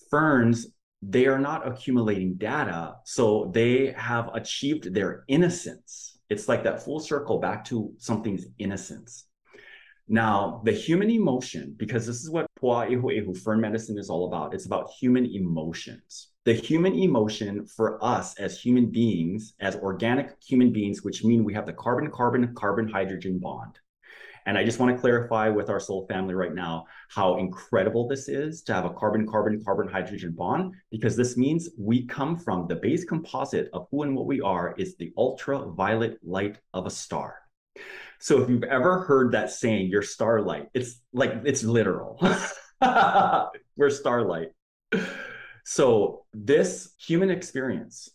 Ferns 0.10 0.68
they 1.02 1.28
are 1.28 1.40
not 1.40 1.68
accumulating 1.68 2.36
data. 2.36 2.96
So 3.06 3.52
they 3.54 3.94
have 3.98 4.30
achieved 4.34 4.94
their 4.94 5.24
innocence. 5.28 6.20
It's 6.30 6.48
like 6.48 6.64
that 6.64 6.84
full 6.84 7.00
circle 7.00 7.40
back 7.40 7.66
to 7.66 7.92
something's 7.98 8.46
innocence. 8.58 9.26
Now, 10.12 10.62
the 10.66 10.72
human 10.72 11.12
emotion, 11.12 11.76
because 11.78 12.08
this 12.08 12.24
is 12.24 12.32
what 12.32 12.48
Pua 12.60 12.90
Ehu 12.90 13.04
Ehu 13.04 13.38
fern 13.38 13.62
medicine 13.62 13.98
is 13.98 14.10
all 14.10 14.28
about, 14.28 14.56
it's 14.56 14.66
about 14.66 14.90
human 15.00 15.26
emotions. 15.26 16.30
The 16.46 16.54
human 16.54 16.96
emotion 16.96 17.68
for 17.68 18.04
us 18.04 18.38
as 18.40 18.60
human 18.60 18.88
beings, 18.88 19.54
as 19.60 19.76
organic 19.76 20.36
human 20.44 20.74
beings, 20.74 21.04
which 21.04 21.24
mean 21.24 21.44
we 21.44 21.54
have 21.54 21.68
the 21.68 21.74
carbon 21.74 22.10
carbon 22.10 22.56
carbon 22.56 22.90
hydrogen 22.90 23.38
bond. 23.38 23.78
And 24.50 24.58
I 24.58 24.64
just 24.64 24.80
want 24.80 24.96
to 24.96 25.00
clarify 25.00 25.48
with 25.48 25.70
our 25.70 25.80
soul 25.80 26.08
family 26.08 26.34
right 26.34 26.56
now 26.56 26.88
how 27.08 27.38
incredible 27.38 28.08
this 28.08 28.28
is 28.28 28.64
to 28.64 28.74
have 28.74 28.84
a 28.84 28.90
carbon 28.90 29.28
carbon 29.28 29.64
carbon 29.64 29.88
hydrogen 29.88 30.32
bond, 30.32 30.74
because 30.90 31.16
this 31.16 31.38
means 31.38 31.70
we 31.78 32.08
come 32.08 32.36
from 32.36 32.66
the 32.66 32.76
base 32.76 33.06
composite 33.06 33.70
of 33.74 33.86
who 33.92 34.02
and 34.02 34.16
what 34.16 34.26
we 34.26 34.42
are 34.42 34.74
is 34.76 34.98
the 34.98 35.14
ultraviolet 35.20 36.18
light 36.24 36.58
of 36.74 36.88
a 36.88 36.90
star. 36.90 37.36
So 38.18 38.42
if 38.42 38.50
you've 38.50 38.64
ever 38.64 39.02
heard 39.02 39.34
that 39.34 39.52
saying, 39.52 39.90
you're 39.90 40.02
starlight, 40.02 40.70
it's 40.74 41.00
like 41.14 41.32
it's 41.46 41.64
literal. 41.64 42.20
We're 43.78 43.92
starlight. 43.92 44.48
So 45.64 46.26
this 46.34 46.96
human 46.98 47.30
experience 47.30 48.10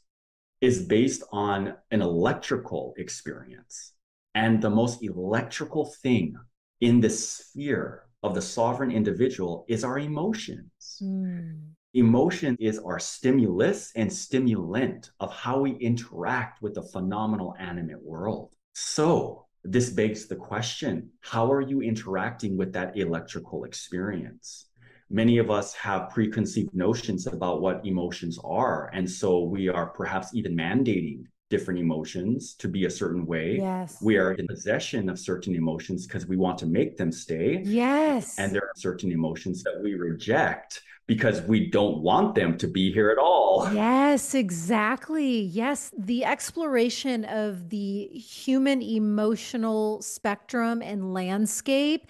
is 0.61 0.83
based 0.83 1.23
on 1.31 1.75
an 1.93 2.03
electrical 2.03 2.95
experience. 2.97 3.94
And 4.35 4.61
the 4.61 4.71
most 4.71 5.03
electrical 5.03 5.87
thing 6.03 6.37
in 6.81 7.01
the 7.01 7.11
sphere 7.11 8.05
of 8.23 8.35
the 8.35 8.43
sovereign 8.43 8.91
individual 8.91 9.65
is 9.69 9.85
our 9.85 9.99
emotions. 9.99 10.99
Mm. 11.03 11.75
Emotion 11.95 12.57
is 12.59 12.79
our 12.81 12.99
stimulus 12.99 13.93
and 13.95 14.13
stimulant 14.13 15.13
of 15.21 15.33
how 15.33 15.61
we 15.61 15.73
interact 15.77 16.61
with 16.61 16.75
the 16.75 16.83
phenomenal 16.83 17.55
animate 17.61 18.03
world. 18.03 18.51
So, 18.75 19.47
this 19.63 19.91
begs 19.91 20.27
the 20.27 20.37
question 20.37 21.11
how 21.21 21.51
are 21.51 21.61
you 21.61 21.81
interacting 21.81 22.57
with 22.57 22.73
that 22.73 22.97
electrical 22.97 23.65
experience? 23.65 24.67
Many 25.11 25.39
of 25.39 25.51
us 25.51 25.75
have 25.75 26.11
preconceived 26.11 26.75
notions 26.75 27.27
about 27.27 27.61
what 27.61 27.87
emotions 27.87 28.39
are. 28.43 28.91
And 28.93 29.09
so 29.09 29.45
we 29.45 29.69
are 29.69 29.87
perhaps 29.87 30.35
even 30.35 30.57
mandating 30.57 31.25
different 31.55 31.79
emotions 31.79 32.55
to 32.55 32.67
be 32.67 32.87
a 32.87 32.91
certain 32.91 33.25
way. 33.27 33.59
Yes. 33.59 34.03
We 34.03 34.17
are 34.17 34.33
in 34.33 34.47
possession 34.49 35.09
of 35.09 35.17
certain 35.21 35.55
emotions 35.55 36.05
because 36.05 36.27
we 36.27 36.37
want 36.37 36.59
to 36.59 36.67
make 36.67 36.97
them 36.97 37.13
stay. 37.13 37.63
Yes. 37.65 38.39
And 38.41 38.53
there 38.53 38.67
are 38.71 38.77
certain 38.89 39.13
emotions 39.13 39.63
that 39.63 39.77
we 39.81 39.95
reject 39.95 40.83
because 41.07 41.43
we 41.43 41.71
don't 41.71 41.99
want 42.03 42.35
them 42.35 42.59
to 42.59 42.67
be 42.67 42.93
here 42.93 43.11
at 43.11 43.19
all. 43.19 43.73
Yes, 43.73 44.35
exactly. 44.35 45.43
Yes, 45.43 45.93
the 45.97 46.25
exploration 46.25 47.25
of 47.27 47.69
the 47.69 48.09
human 48.09 48.83
emotional 48.83 50.03
spectrum 50.03 50.83
and 50.83 51.15
landscape 51.15 52.09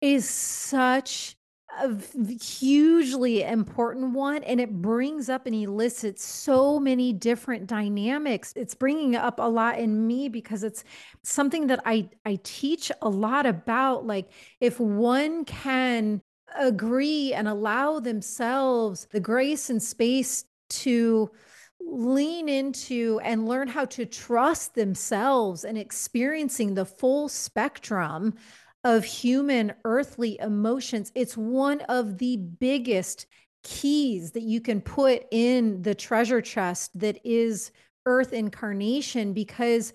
is 0.00 0.28
such 0.28 1.36
a 1.82 1.94
hugely 2.42 3.42
important 3.42 4.12
one 4.12 4.42
and 4.44 4.60
it 4.60 4.80
brings 4.80 5.28
up 5.28 5.46
and 5.46 5.54
elicits 5.54 6.24
so 6.24 6.78
many 6.78 7.12
different 7.12 7.66
dynamics. 7.66 8.52
It's 8.56 8.74
bringing 8.74 9.16
up 9.16 9.38
a 9.38 9.48
lot 9.48 9.78
in 9.78 10.06
me 10.06 10.28
because 10.28 10.62
it's 10.62 10.84
something 11.22 11.66
that 11.66 11.80
i 11.84 12.08
i 12.24 12.38
teach 12.44 12.90
a 13.02 13.08
lot 13.08 13.46
about 13.46 14.06
like 14.06 14.30
if 14.60 14.78
one 14.80 15.44
can 15.44 16.22
agree 16.58 17.34
and 17.34 17.48
allow 17.48 18.00
themselves 18.00 19.08
the 19.10 19.20
grace 19.20 19.68
and 19.68 19.82
space 19.82 20.44
to 20.68 21.30
lean 21.80 22.48
into 22.48 23.20
and 23.22 23.46
learn 23.46 23.68
how 23.68 23.84
to 23.84 24.06
trust 24.06 24.74
themselves 24.74 25.64
and 25.64 25.76
experiencing 25.76 26.74
the 26.74 26.84
full 26.84 27.28
spectrum 27.28 28.34
of 28.86 29.04
human 29.04 29.74
earthly 29.84 30.38
emotions. 30.38 31.10
It's 31.16 31.36
one 31.36 31.80
of 31.88 32.18
the 32.18 32.36
biggest 32.36 33.26
keys 33.64 34.30
that 34.30 34.44
you 34.44 34.60
can 34.60 34.80
put 34.80 35.24
in 35.32 35.82
the 35.82 35.92
treasure 35.92 36.40
chest 36.40 36.96
that 37.00 37.18
is 37.24 37.72
earth 38.06 38.32
incarnation 38.32 39.32
because 39.32 39.92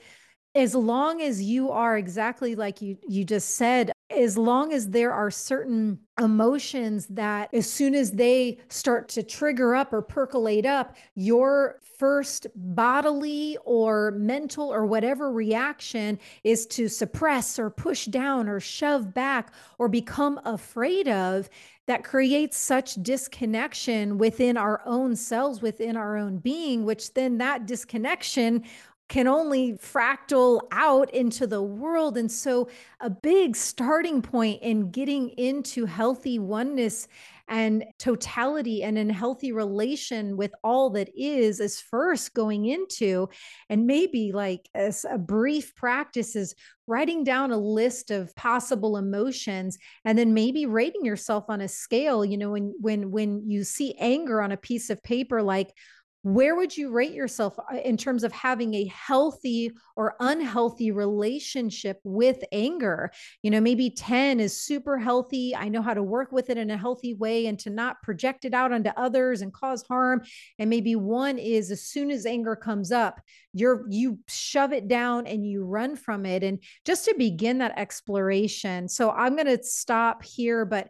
as 0.55 0.75
long 0.75 1.21
as 1.21 1.41
you 1.41 1.71
are 1.71 1.97
exactly 1.97 2.55
like 2.55 2.81
you 2.81 2.97
you 3.07 3.23
just 3.23 3.55
said 3.55 3.93
as 4.11 4.37
long 4.37 4.73
as 4.73 4.89
there 4.89 5.13
are 5.13 5.31
certain 5.31 5.99
emotions 6.19 7.07
that 7.07 7.53
as 7.53 7.69
soon 7.69 7.95
as 7.95 8.11
they 8.11 8.59
start 8.69 9.09
to 9.09 9.23
trigger 9.23 9.73
up 9.73 9.91
or 9.93 10.01
percolate 10.01 10.65
up 10.65 10.95
your 11.15 11.79
first 11.97 12.47
bodily 12.55 13.57
or 13.63 14.11
mental 14.11 14.71
or 14.73 14.85
whatever 14.85 15.31
reaction 15.31 16.19
is 16.43 16.65
to 16.65 16.87
suppress 16.87 17.57
or 17.57 17.69
push 17.69 18.05
down 18.05 18.47
or 18.49 18.59
shove 18.59 19.13
back 19.13 19.53
or 19.77 19.87
become 19.87 20.39
afraid 20.45 21.07
of 21.07 21.49
that 21.87 22.03
creates 22.03 22.57
such 22.57 22.95
disconnection 23.03 24.17
within 24.17 24.57
our 24.57 24.81
own 24.85 25.15
selves 25.15 25.61
within 25.61 25.97
our 25.97 26.17
own 26.17 26.37
being 26.37 26.85
which 26.85 27.13
then 27.13 27.37
that 27.37 27.65
disconnection 27.65 28.63
can 29.11 29.27
only 29.27 29.73
fractal 29.73 30.61
out 30.71 31.13
into 31.13 31.45
the 31.45 31.61
world. 31.61 32.17
And 32.17 32.31
so, 32.31 32.69
a 33.01 33.09
big 33.09 33.57
starting 33.57 34.21
point 34.21 34.61
in 34.61 34.89
getting 34.89 35.31
into 35.31 35.85
healthy 35.85 36.39
oneness 36.39 37.09
and 37.49 37.83
totality 37.99 38.83
and 38.83 38.97
in 38.97 39.09
healthy 39.09 39.51
relation 39.51 40.37
with 40.37 40.51
all 40.63 40.91
that 40.91 41.09
is 41.13 41.59
is 41.59 41.81
first 41.81 42.33
going 42.33 42.67
into 42.67 43.27
and 43.69 43.85
maybe 43.85 44.31
like 44.31 44.69
a, 44.73 44.93
a, 45.09 45.17
brief 45.17 45.75
practice 45.75 46.37
is 46.37 46.55
writing 46.87 47.25
down 47.25 47.51
a 47.51 47.57
list 47.57 48.09
of 48.11 48.33
possible 48.35 48.95
emotions 48.95 49.77
and 50.05 50.17
then 50.17 50.33
maybe 50.33 50.65
rating 50.65 51.03
yourself 51.03 51.43
on 51.49 51.59
a 51.59 51.67
scale 51.67 52.23
you 52.23 52.37
know 52.37 52.51
when 52.51 52.73
when 52.79 53.11
when 53.11 53.43
you 53.49 53.65
see 53.65 53.95
anger 53.99 54.41
on 54.41 54.53
a 54.53 54.57
piece 54.57 54.89
of 54.89 55.03
paper 55.03 55.41
like 55.41 55.73
where 56.23 56.55
would 56.55 56.77
you 56.77 56.91
rate 56.91 57.13
yourself 57.13 57.57
uh, 57.57 57.77
in 57.77 57.97
terms 57.97 58.23
of 58.23 58.31
having 58.31 58.73
a 58.75 58.85
healthy 58.85 59.71
or 59.95 60.15
unhealthy 60.19 60.91
relationship 60.91 61.99
with 62.03 62.43
anger? 62.51 63.11
You 63.41 63.51
know 63.51 63.61
maybe 63.61 63.89
10 63.89 64.39
is 64.39 64.61
super 64.61 64.97
healthy 64.97 65.55
i 65.55 65.67
know 65.67 65.81
how 65.81 65.93
to 65.93 66.03
work 66.03 66.31
with 66.31 66.49
it 66.49 66.57
in 66.57 66.69
a 66.69 66.77
healthy 66.77 67.13
way 67.13 67.47
and 67.47 67.57
to 67.59 67.69
not 67.69 68.01
project 68.03 68.45
it 68.45 68.53
out 68.53 68.71
onto 68.71 68.91
others 68.97 69.41
and 69.41 69.53
cause 69.53 69.83
harm. 69.83 70.21
And 70.59 70.69
maybe 70.69 70.95
one 70.95 71.37
is 71.37 71.71
as 71.71 71.83
soon 71.83 72.11
as 72.11 72.25
anger 72.25 72.55
comes 72.55 72.91
up 72.91 73.21
you're 73.53 73.85
you 73.89 74.19
shove 74.27 74.71
it 74.73 74.87
down 74.87 75.27
and 75.27 75.45
you 75.45 75.65
run 75.65 75.95
from 75.95 76.25
it. 76.25 76.43
And 76.43 76.59
just 76.85 77.05
to 77.05 77.15
begin 77.17 77.59
that 77.59 77.77
exploration 77.77 78.87
so 78.87 79.11
i'm 79.11 79.35
going 79.35 79.47
to 79.47 79.63
stop 79.63 80.23
here 80.23 80.65
but 80.65 80.89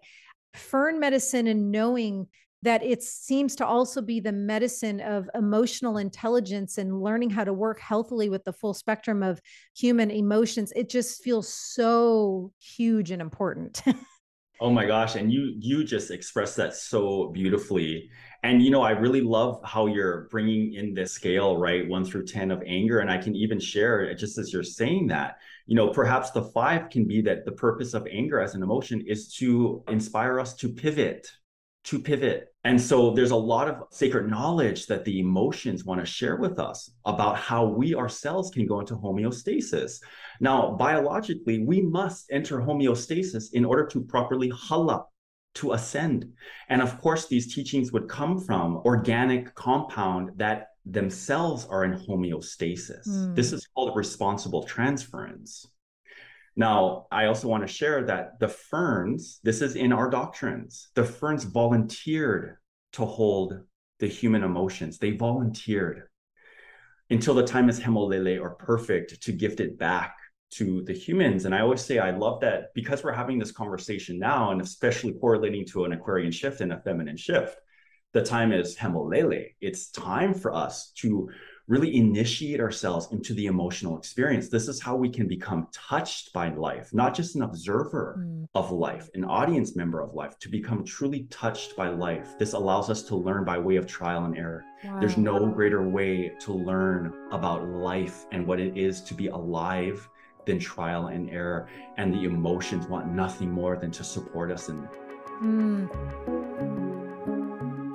fern 0.53 0.99
medicine 0.99 1.47
and 1.47 1.71
knowing 1.71 2.27
that 2.63 2.83
it 2.83 3.01
seems 3.01 3.55
to 3.55 3.65
also 3.65 4.01
be 4.01 4.19
the 4.19 4.31
medicine 4.31 4.99
of 5.01 5.29
emotional 5.35 5.97
intelligence 5.97 6.77
and 6.77 7.01
learning 7.01 7.29
how 7.29 7.43
to 7.43 7.53
work 7.53 7.79
healthily 7.79 8.29
with 8.29 8.43
the 8.43 8.53
full 8.53 8.73
spectrum 8.73 9.23
of 9.23 9.41
human 9.75 10.11
emotions. 10.11 10.71
It 10.75 10.89
just 10.89 11.23
feels 11.23 11.51
so 11.51 12.51
huge 12.59 13.11
and 13.11 13.21
important. 13.21 13.81
Oh 14.63 14.69
my 14.69 14.85
gosh 14.85 15.15
and 15.15 15.33
you 15.33 15.55
you 15.57 15.83
just 15.83 16.11
expressed 16.11 16.55
that 16.57 16.75
so 16.75 17.29
beautifully. 17.29 18.11
And 18.43 18.61
you 18.61 18.69
know 18.69 18.83
i 18.83 18.91
really 18.91 19.21
love 19.21 19.59
how 19.65 19.87
you're 19.87 20.27
bringing 20.29 20.75
in 20.75 20.93
this 20.93 21.13
scale 21.13 21.57
right? 21.57 21.89
1 21.89 22.05
through 22.05 22.27
10 22.27 22.51
of 22.51 22.61
anger 22.67 22.99
and 22.99 23.09
i 23.09 23.17
can 23.17 23.35
even 23.35 23.59
share 23.59 24.07
uh, 24.07 24.13
just 24.13 24.37
as 24.37 24.53
you're 24.53 24.61
saying 24.61 25.07
that 25.07 25.37
you 25.65 25.75
know 25.75 25.89
perhaps 25.89 26.29
the 26.29 26.43
5 26.43 26.91
can 26.91 27.07
be 27.07 27.21
that 27.21 27.43
the 27.43 27.53
purpose 27.53 27.95
of 27.95 28.05
anger 28.11 28.39
as 28.39 28.53
an 28.53 28.61
emotion 28.61 29.01
is 29.07 29.33
to 29.37 29.83
inspire 29.87 30.39
us 30.39 30.53
to 30.57 30.69
pivot 30.69 31.27
to 31.85 31.99
pivot. 31.99 32.50
And 32.63 32.79
so 32.79 33.11
there's 33.11 33.31
a 33.31 33.35
lot 33.35 33.67
of 33.67 33.83
sacred 33.91 34.29
knowledge 34.29 34.85
that 34.85 35.03
the 35.03 35.19
emotions 35.19 35.83
want 35.83 35.99
to 35.99 36.05
share 36.05 36.35
with 36.35 36.59
us 36.59 36.91
about 37.05 37.37
how 37.37 37.65
we 37.65 37.95
ourselves 37.95 38.51
can 38.51 38.67
go 38.67 38.79
into 38.79 38.95
homeostasis. 38.95 39.99
Now, 40.39 40.71
biologically, 40.71 41.63
we 41.65 41.81
must 41.81 42.27
enter 42.31 42.59
homeostasis 42.59 43.53
in 43.53 43.65
order 43.65 43.87
to 43.87 44.03
properly 44.03 44.49
hala, 44.49 45.05
to 45.55 45.73
ascend. 45.73 46.31
And 46.69 46.81
of 46.81 47.01
course, 47.01 47.27
these 47.27 47.53
teachings 47.53 47.91
would 47.91 48.07
come 48.07 48.39
from 48.39 48.77
organic 48.85 49.55
compound 49.55 50.31
that 50.37 50.67
themselves 50.85 51.65
are 51.65 51.83
in 51.83 51.93
homeostasis. 51.93 53.07
Mm. 53.07 53.35
This 53.35 53.53
is 53.53 53.67
called 53.73 53.95
responsible 53.95 54.63
transference. 54.63 55.67
Now, 56.55 57.07
I 57.11 57.25
also 57.25 57.47
want 57.47 57.65
to 57.65 57.73
share 57.73 58.03
that 58.05 58.39
the 58.39 58.47
ferns, 58.47 59.39
this 59.43 59.61
is 59.61 59.75
in 59.75 59.93
our 59.93 60.09
doctrines, 60.09 60.89
the 60.95 61.03
ferns 61.03 61.43
volunteered 61.45 62.57
to 62.93 63.05
hold 63.05 63.59
the 63.99 64.07
human 64.07 64.43
emotions. 64.43 64.97
They 64.97 65.11
volunteered 65.11 66.03
until 67.09 67.33
the 67.33 67.45
time 67.45 67.69
is 67.69 67.79
hemolele 67.79 68.41
or 68.41 68.51
perfect 68.55 69.21
to 69.23 69.31
gift 69.31 69.59
it 69.59 69.77
back 69.77 70.15
to 70.51 70.83
the 70.83 70.93
humans. 70.93 71.45
And 71.45 71.55
I 71.55 71.61
always 71.61 71.81
say, 71.81 71.99
I 71.99 72.11
love 72.11 72.41
that 72.41 72.73
because 72.75 73.03
we're 73.03 73.13
having 73.13 73.39
this 73.39 73.51
conversation 73.51 74.19
now, 74.19 74.51
and 74.51 74.61
especially 74.61 75.13
correlating 75.13 75.65
to 75.67 75.85
an 75.85 75.93
Aquarian 75.93 76.31
shift 76.31 76.59
and 76.59 76.73
a 76.73 76.81
feminine 76.81 77.15
shift, 77.17 77.55
the 78.13 78.23
time 78.23 78.51
is 78.51 78.75
hemolele. 78.75 79.53
It's 79.61 79.89
time 79.91 80.33
for 80.33 80.53
us 80.53 80.91
to 80.97 81.29
really 81.67 81.95
initiate 81.95 82.59
ourselves 82.59 83.07
into 83.11 83.33
the 83.33 83.45
emotional 83.45 83.97
experience. 83.97 84.49
This 84.49 84.67
is 84.67 84.81
how 84.81 84.95
we 84.95 85.09
can 85.09 85.27
become 85.27 85.67
touched 85.71 86.33
by 86.33 86.49
life, 86.49 86.93
not 86.93 87.13
just 87.13 87.35
an 87.35 87.43
observer 87.43 88.17
mm. 88.19 88.47
of 88.55 88.71
life, 88.71 89.09
an 89.13 89.23
audience 89.23 89.75
member 89.75 90.01
of 90.01 90.13
life, 90.13 90.37
to 90.39 90.49
become 90.49 90.83
truly 90.83 91.23
touched 91.29 91.75
by 91.75 91.89
life. 91.89 92.37
This 92.37 92.53
allows 92.53 92.89
us 92.89 93.03
to 93.03 93.15
learn 93.15 93.45
by 93.45 93.57
way 93.57 93.75
of 93.75 93.87
trial 93.87 94.25
and 94.25 94.37
error. 94.37 94.63
Wow. 94.83 94.99
There's 94.99 95.17
no 95.17 95.47
greater 95.47 95.87
way 95.87 96.33
to 96.39 96.53
learn 96.53 97.13
about 97.31 97.67
life 97.67 98.25
and 98.31 98.45
what 98.45 98.59
it 98.59 98.77
is 98.77 99.01
to 99.03 99.13
be 99.13 99.27
alive 99.27 100.07
than 100.45 100.59
trial 100.59 101.07
and 101.07 101.29
error. 101.29 101.67
And 101.97 102.13
the 102.13 102.23
emotions 102.23 102.87
want 102.87 103.07
nothing 103.07 103.51
more 103.51 103.77
than 103.77 103.91
to 103.91 104.03
support 104.03 104.51
us 104.51 104.69
in. 104.69 104.87
Mm. 105.41 106.20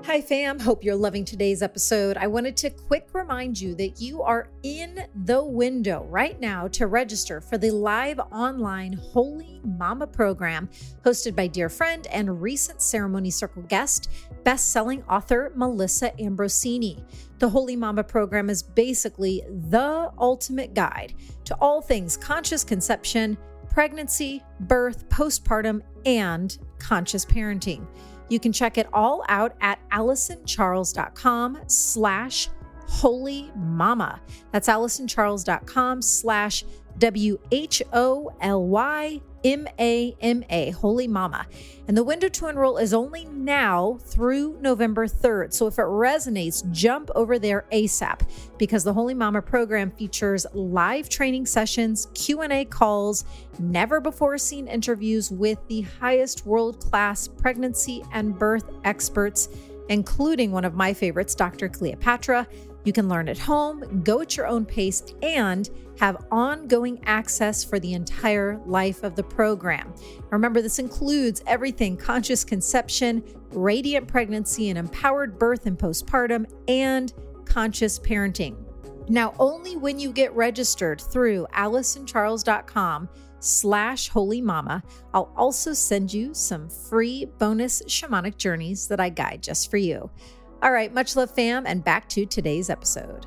Hi, 0.07 0.21
fam. 0.21 0.61
Hope 0.61 0.85
you're 0.85 0.95
loving 0.95 1.25
today's 1.25 1.63
episode. 1.63 2.17
I 2.17 2.29
wanted 2.29 2.57
to 2.59 2.71
quick 2.71 3.09
remind 3.13 3.61
you 3.61 3.75
that 3.75 4.01
you 4.01 4.23
are 4.23 4.47
in 4.63 5.05
the 5.25 5.43
window 5.43 6.07
right 6.09 6.39
now 6.39 6.69
to 6.69 6.87
register 6.87 7.41
for 7.41 7.59
the 7.59 7.73
live 7.73 8.21
online 8.31 9.01
Wholy 9.13 9.65
Mama 9.65 10.07
program 10.07 10.69
hosted 11.05 11.35
by 11.35 11.49
dear 11.49 11.69
friend 11.69 12.07
and 12.07 12.41
recent 12.41 12.81
Ceremony 12.81 13.33
Circle 13.33 13.63
guest, 13.63 14.09
best 14.45 14.71
selling 14.71 15.03
author 15.11 15.51
Melissa 15.57 16.13
Ambrosini. 16.21 17.03
The 17.41 17.51
Wholy 17.51 17.77
Mama 17.77 18.05
program 18.05 18.49
is 18.49 18.63
basically 18.63 19.43
the 19.49 20.13
ultimate 20.21 20.73
guide 20.73 21.15
to 21.47 21.57
all 21.57 21.83
things 21.83 22.17
conscious 22.17 22.63
conception, 22.63 23.37
pregnancy, 23.71 24.41
birth, 24.61 25.09
postpartum, 25.09 25.83
and 26.05 26.57
conscious 26.79 27.25
parenting. 27.25 27.85
You 28.29 28.41
can 28.41 28.53
check 28.53 28.79
it 28.79 28.89
all 28.93 29.25
out 29.29 29.55
at 29.61 29.79
allisoncharles.com 29.91 31.59
slash 31.67 32.49
wholy 32.89 33.55
mama. 33.57 34.21
That's 34.53 34.69
allisoncharles.com 34.69 36.03
slash 36.03 36.65
W 36.99 37.39
H 37.51 37.83
O 37.93 38.31
L 38.41 38.65
Y 38.67 39.21
M 39.45 39.69
A 39.79 40.17
M 40.21 40.45
A, 40.51 40.73
Wholy 40.73 41.09
Mama. 41.09 41.47
And 41.87 41.97
the 41.97 42.03
window 42.03 42.29
to 42.29 42.49
enroll 42.49 42.79
is 42.79 42.93
only 42.93 43.27
now 43.27 43.99
through 44.03 44.59
November 44.61 45.07
3rd. 45.07 45.53
So 45.53 45.69
if 45.69 45.79
it 45.79 45.83
resonates, 45.83 46.69
jump 46.73 47.11
over 47.15 47.39
there 47.39 47.67
ASAP 47.71 48.23
because 48.59 48.83
the 48.83 48.93
Wholy 48.93 49.17
Mama 49.17 49.41
program 49.41 49.93
features 49.93 50.47
live 50.53 51.09
training 51.09 51.47
sessions, 51.47 52.09
Q&A 52.15 52.65
calls, 52.65 53.25
never 53.61 54.01
before 54.01 54.37
seen 54.37 54.67
interviews 54.67 55.31
with 55.31 55.59
the 55.69 55.83
highest 55.83 56.45
world-class 56.45 57.29
pregnancy 57.29 58.03
and 58.13 58.37
birth 58.37 58.69
experts, 58.85 59.49
including 59.91 60.51
one 60.51 60.65
of 60.65 60.75
my 60.75 60.93
favorites, 60.93 61.37
Dr. 61.37 61.69
Cleopatra. 61.69 62.49
You 62.85 62.93
can 62.93 63.09
learn 63.09 63.29
at 63.29 63.39
home, 63.39 64.03
go 64.03 64.21
at 64.23 64.37
your 64.37 64.47
own 64.47 64.65
pace, 64.65 65.03
and 65.23 65.71
have 65.99 66.27
ongoing 66.31 67.01
access 67.05 67.65
for 67.65 67.79
the 67.79 67.95
entire 67.95 68.61
life 68.67 69.03
of 69.03 69.17
the 69.17 69.23
program. 69.23 69.95
Remember, 70.31 70.61
this 70.61 70.79
includes 70.79 71.43
everything 71.47 71.97
conscious 71.97 72.45
conception, 72.45 73.23
radiant 73.51 74.09
pregnancy, 74.09 74.69
and 74.69 74.79
empowered 74.79 75.39
birth 75.39 75.67
and 75.67 75.79
postpartum, 75.79 76.47
and 76.69 77.13
conscious 77.45 77.99
parenting. 77.99 78.57
Now, 79.09 79.35
only 79.39 79.77
when 79.77 80.01
you 80.01 80.13
get 80.13 80.35
registered 80.35 81.01
through 81.01 81.47
allisoncharles.com 81.55 83.09
slash 83.39 84.11
wholy 84.11 84.43
mama, 84.43 84.83
I'll 85.15 85.33
also 85.37 85.73
send 85.73 86.13
you 86.13 86.35
some 86.35 86.69
free 86.69 87.27
bonus 87.39 87.83
shamanic 87.83 88.37
journeys 88.37 88.89
that 88.89 88.99
I 88.99 89.11
guide 89.11 89.43
just 89.43 89.71
for 89.71 89.77
you. 89.77 90.11
All 90.63 90.73
right, 90.73 90.93
much 90.93 91.15
love, 91.15 91.31
fam, 91.31 91.67
and 91.67 91.85
back 91.85 92.09
to 92.11 92.27
today's 92.27 92.71
episode. 92.71 93.27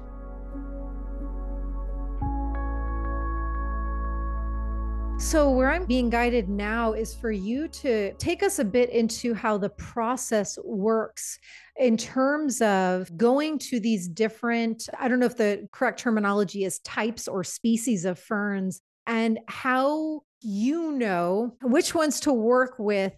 So, 5.19 5.51
where 5.51 5.69
I'm 5.69 5.85
being 5.85 6.09
guided 6.09 6.47
now 6.47 6.93
is 6.93 7.13
for 7.13 7.29
you 7.29 7.67
to 7.67 8.13
take 8.13 8.41
us 8.41 8.57
a 8.57 8.63
bit 8.63 8.89
into 8.89 9.33
how 9.33 9.57
the 9.57 9.69
process 9.69 10.57
works 10.63 11.37
in 11.75 11.97
terms 11.97 12.61
of 12.61 13.15
going 13.17 13.59
to 13.59 13.81
these 13.81 14.07
different, 14.07 14.87
I 14.97 15.09
don't 15.09 15.19
know 15.19 15.25
if 15.25 15.35
the 15.35 15.67
correct 15.73 15.99
terminology 15.99 16.63
is 16.63 16.79
types 16.79 17.27
or 17.27 17.43
species 17.43 18.05
of 18.05 18.17
ferns, 18.17 18.81
and 19.07 19.39
how 19.47 20.21
you 20.39 20.93
know 20.93 21.57
which 21.61 21.93
ones 21.93 22.21
to 22.21 22.33
work 22.33 22.75
with 22.79 23.13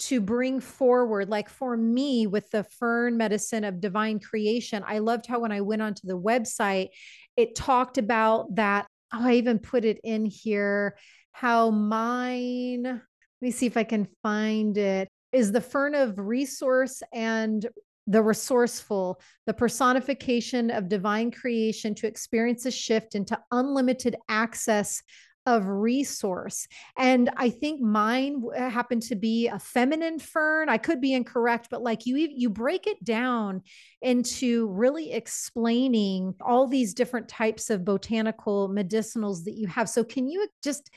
to 0.00 0.20
bring 0.20 0.60
forward. 0.60 1.30
Like 1.30 1.48
for 1.48 1.76
me, 1.76 2.26
with 2.26 2.50
the 2.50 2.64
fern 2.64 3.16
medicine 3.16 3.62
of 3.62 3.80
divine 3.80 4.18
creation, 4.18 4.82
I 4.84 4.98
loved 4.98 5.26
how 5.26 5.38
when 5.38 5.52
I 5.52 5.60
went 5.60 5.80
onto 5.80 6.08
the 6.08 6.18
website, 6.18 6.88
it 7.36 7.54
talked 7.54 7.98
about 7.98 8.56
that. 8.56 8.88
Oh, 9.14 9.24
I 9.24 9.34
even 9.34 9.60
put 9.60 9.84
it 9.84 10.00
in 10.02 10.26
here 10.26 10.96
how 11.36 11.68
mine, 11.68 12.84
let 12.84 13.02
me 13.42 13.50
see 13.50 13.66
if 13.66 13.76
I 13.76 13.84
can 13.84 14.08
find 14.22 14.78
it, 14.78 15.06
is 15.32 15.52
the 15.52 15.60
fern 15.60 15.94
of 15.94 16.18
resource 16.18 17.02
and 17.12 17.68
the 18.06 18.22
resourceful, 18.22 19.20
the 19.44 19.52
personification 19.52 20.70
of 20.70 20.88
divine 20.88 21.30
creation 21.30 21.94
to 21.96 22.06
experience 22.06 22.64
a 22.64 22.70
shift 22.70 23.14
into 23.14 23.38
unlimited 23.50 24.16
access 24.30 25.02
of 25.44 25.66
resource. 25.66 26.66
And 26.96 27.28
I 27.36 27.50
think 27.50 27.82
mine 27.82 28.42
uh, 28.56 28.70
happened 28.70 29.02
to 29.02 29.14
be 29.14 29.48
a 29.48 29.58
feminine 29.58 30.18
fern. 30.18 30.70
I 30.70 30.78
could 30.78 31.02
be 31.02 31.12
incorrect, 31.12 31.68
but 31.70 31.82
like 31.82 32.06
you 32.06 32.16
you 32.16 32.48
break 32.48 32.86
it 32.86 33.04
down 33.04 33.60
into 34.00 34.68
really 34.68 35.12
explaining 35.12 36.34
all 36.40 36.66
these 36.66 36.94
different 36.94 37.28
types 37.28 37.68
of 37.68 37.84
botanical 37.84 38.70
medicinals 38.70 39.44
that 39.44 39.54
you 39.54 39.66
have. 39.66 39.90
So 39.90 40.02
can 40.02 40.28
you 40.28 40.48
just 40.64 40.90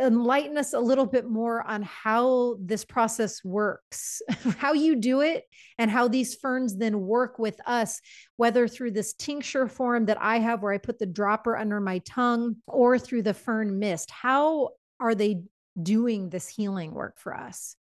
enlighten 0.00 0.58
us 0.58 0.72
a 0.72 0.80
little 0.80 1.06
bit 1.06 1.28
more 1.28 1.62
on 1.62 1.82
how 1.82 2.56
this 2.60 2.84
process 2.84 3.44
works, 3.44 4.22
how 4.58 4.72
you 4.72 4.96
do 4.96 5.20
it, 5.20 5.44
and 5.78 5.90
how 5.90 6.08
these 6.08 6.34
ferns 6.34 6.76
then 6.76 7.00
work 7.00 7.38
with 7.38 7.60
us, 7.66 8.00
whether 8.36 8.66
through 8.66 8.92
this 8.92 9.12
tincture 9.14 9.68
form 9.68 10.06
that 10.06 10.18
I 10.20 10.38
have 10.38 10.62
where 10.62 10.72
I 10.72 10.78
put 10.78 10.98
the 10.98 11.06
dropper 11.06 11.56
under 11.56 11.80
my 11.80 11.98
tongue 11.98 12.56
or 12.66 12.98
through 12.98 13.22
the 13.22 13.34
fern 13.34 13.78
mist. 13.78 14.10
How 14.10 14.70
are 14.98 15.14
they 15.14 15.42
doing 15.80 16.30
this 16.30 16.48
healing 16.48 16.92
work 16.92 17.18
for 17.18 17.36
us? 17.36 17.76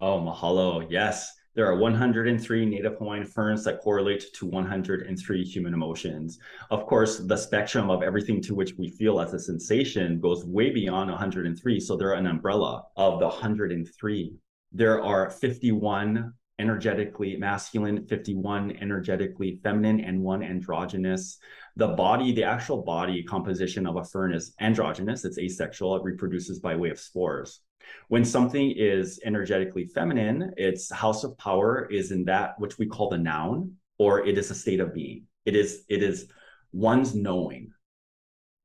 Oh, 0.00 0.20
mahalo. 0.20 0.86
Yes. 0.88 1.32
There 1.56 1.66
are 1.66 1.78
103 1.78 2.66
native 2.66 2.98
Hawaiian 2.98 3.24
ferns 3.24 3.64
that 3.64 3.80
correlate 3.80 4.26
to 4.34 4.44
103 4.44 5.42
human 5.42 5.72
emotions. 5.72 6.38
Of 6.70 6.84
course, 6.84 7.16
the 7.16 7.36
spectrum 7.38 7.88
of 7.88 8.02
everything 8.02 8.42
to 8.42 8.54
which 8.54 8.74
we 8.76 8.90
feel 8.90 9.18
as 9.20 9.32
a 9.32 9.38
sensation 9.38 10.20
goes 10.20 10.44
way 10.44 10.68
beyond 10.68 11.10
103. 11.10 11.80
So 11.80 11.96
they're 11.96 12.12
an 12.12 12.26
umbrella 12.26 12.84
of 12.98 13.20
the 13.20 13.28
103. 13.28 14.34
There 14.72 15.02
are 15.02 15.30
51 15.30 16.34
energetically 16.58 17.38
masculine, 17.38 18.04
51 18.06 18.76
energetically 18.82 19.58
feminine, 19.62 20.00
and 20.00 20.20
one 20.20 20.42
androgynous. 20.42 21.38
The 21.76 21.88
body, 21.88 22.32
the 22.32 22.44
actual 22.44 22.82
body 22.82 23.22
composition 23.22 23.86
of 23.86 23.96
a 23.96 24.04
fern 24.04 24.34
is 24.34 24.54
androgynous, 24.60 25.24
it's 25.24 25.38
asexual, 25.38 25.96
it 25.96 26.02
reproduces 26.02 26.60
by 26.60 26.76
way 26.76 26.90
of 26.90 27.00
spores. 27.00 27.62
When 28.08 28.24
something 28.24 28.72
is 28.76 29.20
energetically 29.24 29.86
feminine, 29.86 30.52
its 30.56 30.92
house 30.92 31.24
of 31.24 31.36
power 31.38 31.86
is 31.90 32.12
in 32.12 32.24
that 32.26 32.58
which 32.58 32.78
we 32.78 32.86
call 32.86 33.10
the 33.10 33.18
noun, 33.18 33.74
or 33.98 34.24
it 34.26 34.38
is 34.38 34.50
a 34.50 34.54
state 34.54 34.80
of 34.80 34.94
being. 34.94 35.24
It 35.44 35.56
is 35.56 35.84
it 35.88 36.02
is 36.02 36.28
one's 36.72 37.14
knowing. 37.14 37.72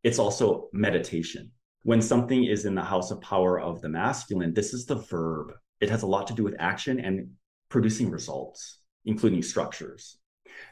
It's 0.04 0.20
also 0.20 0.70
meditation. 0.74 1.52
When 1.84 2.02
something 2.02 2.44
is 2.44 2.66
in 2.66 2.76
the 2.76 2.84
house 2.84 3.12
of 3.12 3.22
power 3.22 3.60
of 3.60 3.82
the 3.82 3.90
masculine, 3.90 4.54
this 4.54 4.74
is 4.74 4.86
the 4.86 4.96
verb. 4.96 5.54
It 5.80 5.90
has 5.90 6.04
a 6.04 6.08
lot 6.08 6.28
to 6.28 6.34
do 6.34 6.44
with 6.44 6.56
action 6.60 7.00
and 7.00 7.32
producing 7.70 8.12
results, 8.12 8.80
including 9.06 9.42
structures. 9.42 10.18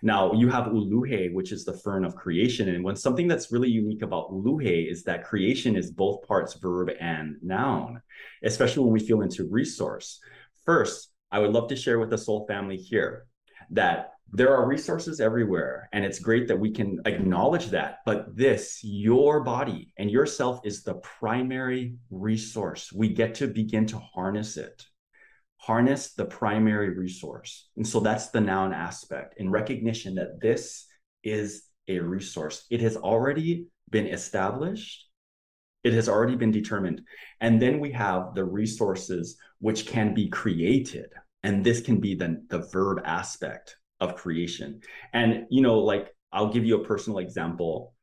Now 0.01 0.33
you 0.33 0.49
have 0.49 0.65
uluhe, 0.65 1.33
which 1.33 1.51
is 1.51 1.65
the 1.65 1.73
fern 1.73 2.05
of 2.05 2.15
creation. 2.15 2.69
And 2.69 2.83
when 2.83 2.95
something 2.95 3.27
that's 3.27 3.51
really 3.51 3.69
unique 3.69 4.01
about 4.01 4.31
uluhe 4.31 4.89
is 4.91 5.03
that 5.03 5.25
creation 5.25 5.75
is 5.75 5.91
both 5.91 6.27
parts 6.27 6.53
verb 6.55 6.91
and 6.99 7.35
noun, 7.41 8.01
especially 8.43 8.83
when 8.83 8.93
we 8.93 8.99
feel 8.99 9.21
into 9.21 9.47
resource. 9.49 10.19
First, 10.65 11.11
I 11.31 11.39
would 11.39 11.51
love 11.51 11.69
to 11.69 11.75
share 11.75 11.99
with 11.99 12.09
the 12.09 12.17
soul 12.17 12.45
family 12.47 12.77
here 12.77 13.27
that 13.71 14.13
there 14.31 14.55
are 14.55 14.67
resources 14.67 15.19
everywhere 15.19 15.89
and 15.91 16.05
it's 16.05 16.19
great 16.19 16.47
that 16.47 16.59
we 16.59 16.71
can 16.71 16.99
acknowledge 17.05 17.67
that 17.67 17.97
but 18.05 18.35
this 18.35 18.79
your 18.83 19.43
body 19.43 19.91
and 19.97 20.11
yourself 20.11 20.59
is 20.63 20.83
the 20.83 20.93
primary 20.95 21.95
resource 22.11 22.91
we 22.93 23.09
get 23.09 23.33
to 23.33 23.47
begin 23.47 23.85
to 23.87 23.97
harness 23.97 24.55
it 24.57 24.85
harness 25.59 26.13
the 26.13 26.25
primary 26.25 26.97
resource. 26.97 27.69
And 27.75 27.85
so 27.85 27.99
that's 27.99 28.29
the 28.29 28.41
noun 28.41 28.73
aspect 28.73 29.35
in 29.37 29.51
recognition 29.51 30.15
that 30.15 30.39
this 30.41 30.87
is 31.23 31.63
a 31.87 31.99
resource. 31.99 32.65
It 32.71 32.81
has 32.81 32.95
already 32.95 33.67
been 33.91 34.07
established. 34.07 35.07
It 35.83 35.93
has 35.93 36.07
already 36.07 36.35
been 36.35 36.51
determined. 36.51 37.01
And 37.41 37.61
then 37.61 37.79
we 37.79 37.91
have 37.91 38.33
the 38.35 38.45
resources 38.45 39.37
which 39.59 39.85
can 39.85 40.13
be 40.13 40.29
created. 40.29 41.09
And 41.43 41.63
this 41.63 41.81
can 41.81 41.99
be 41.99 42.15
the, 42.15 42.41
the 42.49 42.67
verb 42.71 43.01
aspect 43.05 43.75
of 43.99 44.15
creation. 44.15 44.79
And, 45.13 45.45
you 45.49 45.61
know, 45.61 45.79
like 45.79 46.15
I'll 46.31 46.53
give 46.53 46.65
you 46.65 46.81
a 46.81 46.85
personal 46.85 47.19
example. 47.19 47.93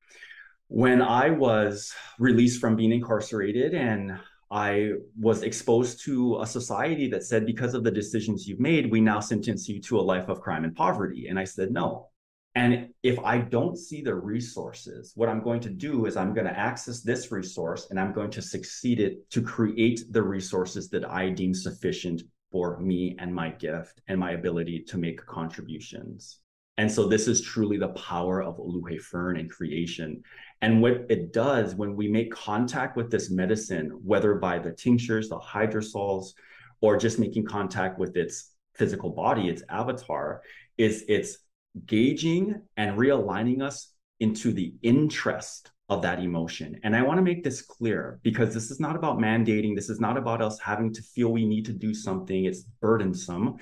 When 0.69 1.01
I 1.01 1.31
was 1.31 1.93
released 2.19 2.61
from 2.61 2.77
being 2.77 2.93
incarcerated 2.93 3.73
and 3.73 4.19
I 4.51 4.93
was 5.19 5.43
exposed 5.43 6.05
to 6.05 6.41
a 6.41 6.47
society 6.47 7.09
that 7.09 7.25
said, 7.25 7.47
because 7.47 7.75
of 7.75 7.83
the 7.85 7.91
decisions 7.91 8.47
you've 8.47 8.61
made, 8.61 8.91
we 8.91 9.01
now 9.01 9.21
sentence 9.21 9.69
you 9.69 9.81
to 9.83 9.99
a 9.99 10.03
life 10.03 10.29
of 10.29 10.41
crime 10.41 10.65
and 10.65 10.75
poverty. 10.75 11.27
And 11.29 11.39
I 11.39 11.45
said, 11.45 11.71
no. 11.73 12.09
And 12.55 12.89
if 13.03 13.19
I 13.19 13.39
don't 13.39 13.77
see 13.77 14.01
the 14.01 14.15
resources, 14.15 15.13
what 15.15 15.29
I'm 15.29 15.43
going 15.43 15.61
to 15.61 15.69
do 15.69 16.07
is 16.07 16.17
I'm 16.17 16.33
going 16.33 16.47
to 16.47 16.59
access 16.59 17.03
this 17.03 17.31
resource 17.31 17.89
and 17.91 18.01
I'm 18.01 18.15
going 18.15 18.31
to 18.31 18.41
succeed 18.41 18.99
it 18.99 19.29
to 19.31 19.43
create 19.43 20.05
the 20.11 20.23
resources 20.23 20.89
that 20.91 21.05
I 21.09 21.29
deem 21.29 21.53
sufficient 21.53 22.23
for 22.51 22.81
me 22.81 23.15
and 23.19 23.35
my 23.35 23.51
gift 23.51 24.01
and 24.09 24.19
my 24.19 24.31
ability 24.31 24.85
to 24.89 24.97
make 24.97 25.27
contributions. 25.27 26.39
And 26.79 26.91
so 26.91 27.07
this 27.07 27.27
is 27.27 27.43
truly 27.43 27.79
the 27.79 27.89
power 27.89 28.43
of 28.43 28.59
Uluhe 28.59 29.01
Fern 29.01 29.39
and 29.39 29.51
creation. 29.51 30.23
And 30.63 30.81
what 30.81 31.07
it 31.09 31.33
does 31.33 31.75
when 31.75 31.97
we 31.97 32.09
make 32.09 32.33
contact 32.33 32.97
with 32.97 33.11
this 33.11 33.31
medicine, 33.31 33.91
whether 34.03 34.35
by 34.35 34.59
the 34.59 34.73
tinctures, 34.73 35.29
the 35.29 35.39
hydrosols, 35.39 36.33
or 36.81 36.97
just 36.97 37.19
making 37.19 37.45
contact 37.45 37.99
with 37.99 38.17
its 38.17 38.53
physical 38.75 39.11
body, 39.11 39.49
its 39.49 39.63
avatar, 39.69 40.43
is 40.79 41.05
it's 41.09 41.39
gauging 41.85 42.63
and 42.77 42.99
realigning 42.99 43.63
us 43.63 43.93
into 44.21 44.53
the 44.53 44.75
interest 44.83 45.71
of 45.89 46.03
that 46.03 46.21
emotion. 46.21 46.81
And 46.83 46.97
I 46.97 47.03
want 47.03 47.19
to 47.19 47.23
make 47.23 47.45
this 47.45 47.63
clear 47.63 48.19
because 48.23 48.53
this 48.53 48.71
is 48.71 48.81
not 48.81 48.97
about 48.97 49.19
mandating. 49.19 49.75
This 49.75 49.89
is 49.89 50.01
not 50.01 50.17
about 50.17 50.43
us 50.43 50.59
having 50.59 50.93
to 50.95 51.03
feel 51.03 51.29
we 51.29 51.47
need 51.47 51.67
to 51.67 51.73
do 51.73 51.95
something. 51.95 52.45
It's 52.45 52.63
burdensome. 52.81 53.57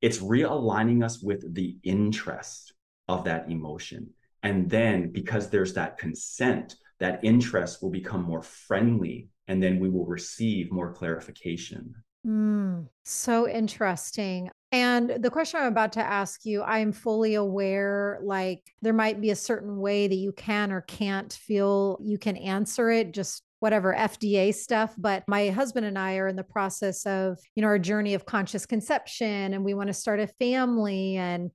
It's 0.00 0.18
realigning 0.18 1.04
us 1.04 1.20
with 1.22 1.54
the 1.54 1.76
interest 1.82 2.72
of 3.08 3.24
that 3.24 3.50
emotion. 3.50 4.10
And 4.46 4.70
then 4.70 5.10
because 5.10 5.50
there's 5.50 5.74
that 5.74 5.98
consent, 5.98 6.76
that 7.00 7.18
interest 7.24 7.82
will 7.82 7.90
become 7.90 8.22
more 8.22 8.42
friendly 8.42 9.28
and 9.48 9.60
then 9.60 9.80
we 9.80 9.88
will 9.88 10.06
receive 10.06 10.70
more 10.70 10.92
clarification. 10.92 11.92
Mm, 12.24 12.86
so 13.04 13.48
interesting. 13.48 14.48
And 14.70 15.16
the 15.18 15.30
question 15.30 15.58
I'm 15.58 15.66
about 15.66 15.92
to 15.94 16.00
ask 16.00 16.44
you, 16.44 16.62
I 16.62 16.78
am 16.78 16.92
fully 16.92 17.34
aware 17.34 18.20
like 18.22 18.62
there 18.82 18.92
might 18.92 19.20
be 19.20 19.30
a 19.30 19.36
certain 19.36 19.78
way 19.78 20.06
that 20.06 20.14
you 20.14 20.30
can 20.30 20.70
or 20.70 20.82
can't 20.82 21.32
feel 21.32 21.98
you 22.00 22.16
can 22.16 22.36
answer 22.36 22.88
it 22.88 23.12
just 23.12 23.42
whatever 23.58 23.94
FDA 23.94 24.54
stuff. 24.54 24.94
But 24.96 25.24
my 25.26 25.48
husband 25.48 25.86
and 25.86 25.98
I 25.98 26.18
are 26.18 26.28
in 26.28 26.36
the 26.36 26.44
process 26.44 27.04
of, 27.04 27.36
you 27.56 27.62
know, 27.62 27.68
our 27.68 27.80
journey 27.80 28.14
of 28.14 28.26
conscious 28.26 28.64
conception 28.64 29.54
and 29.54 29.64
we 29.64 29.74
want 29.74 29.88
to 29.88 29.94
start 29.94 30.20
a 30.20 30.28
family. 30.28 31.16
And 31.16 31.50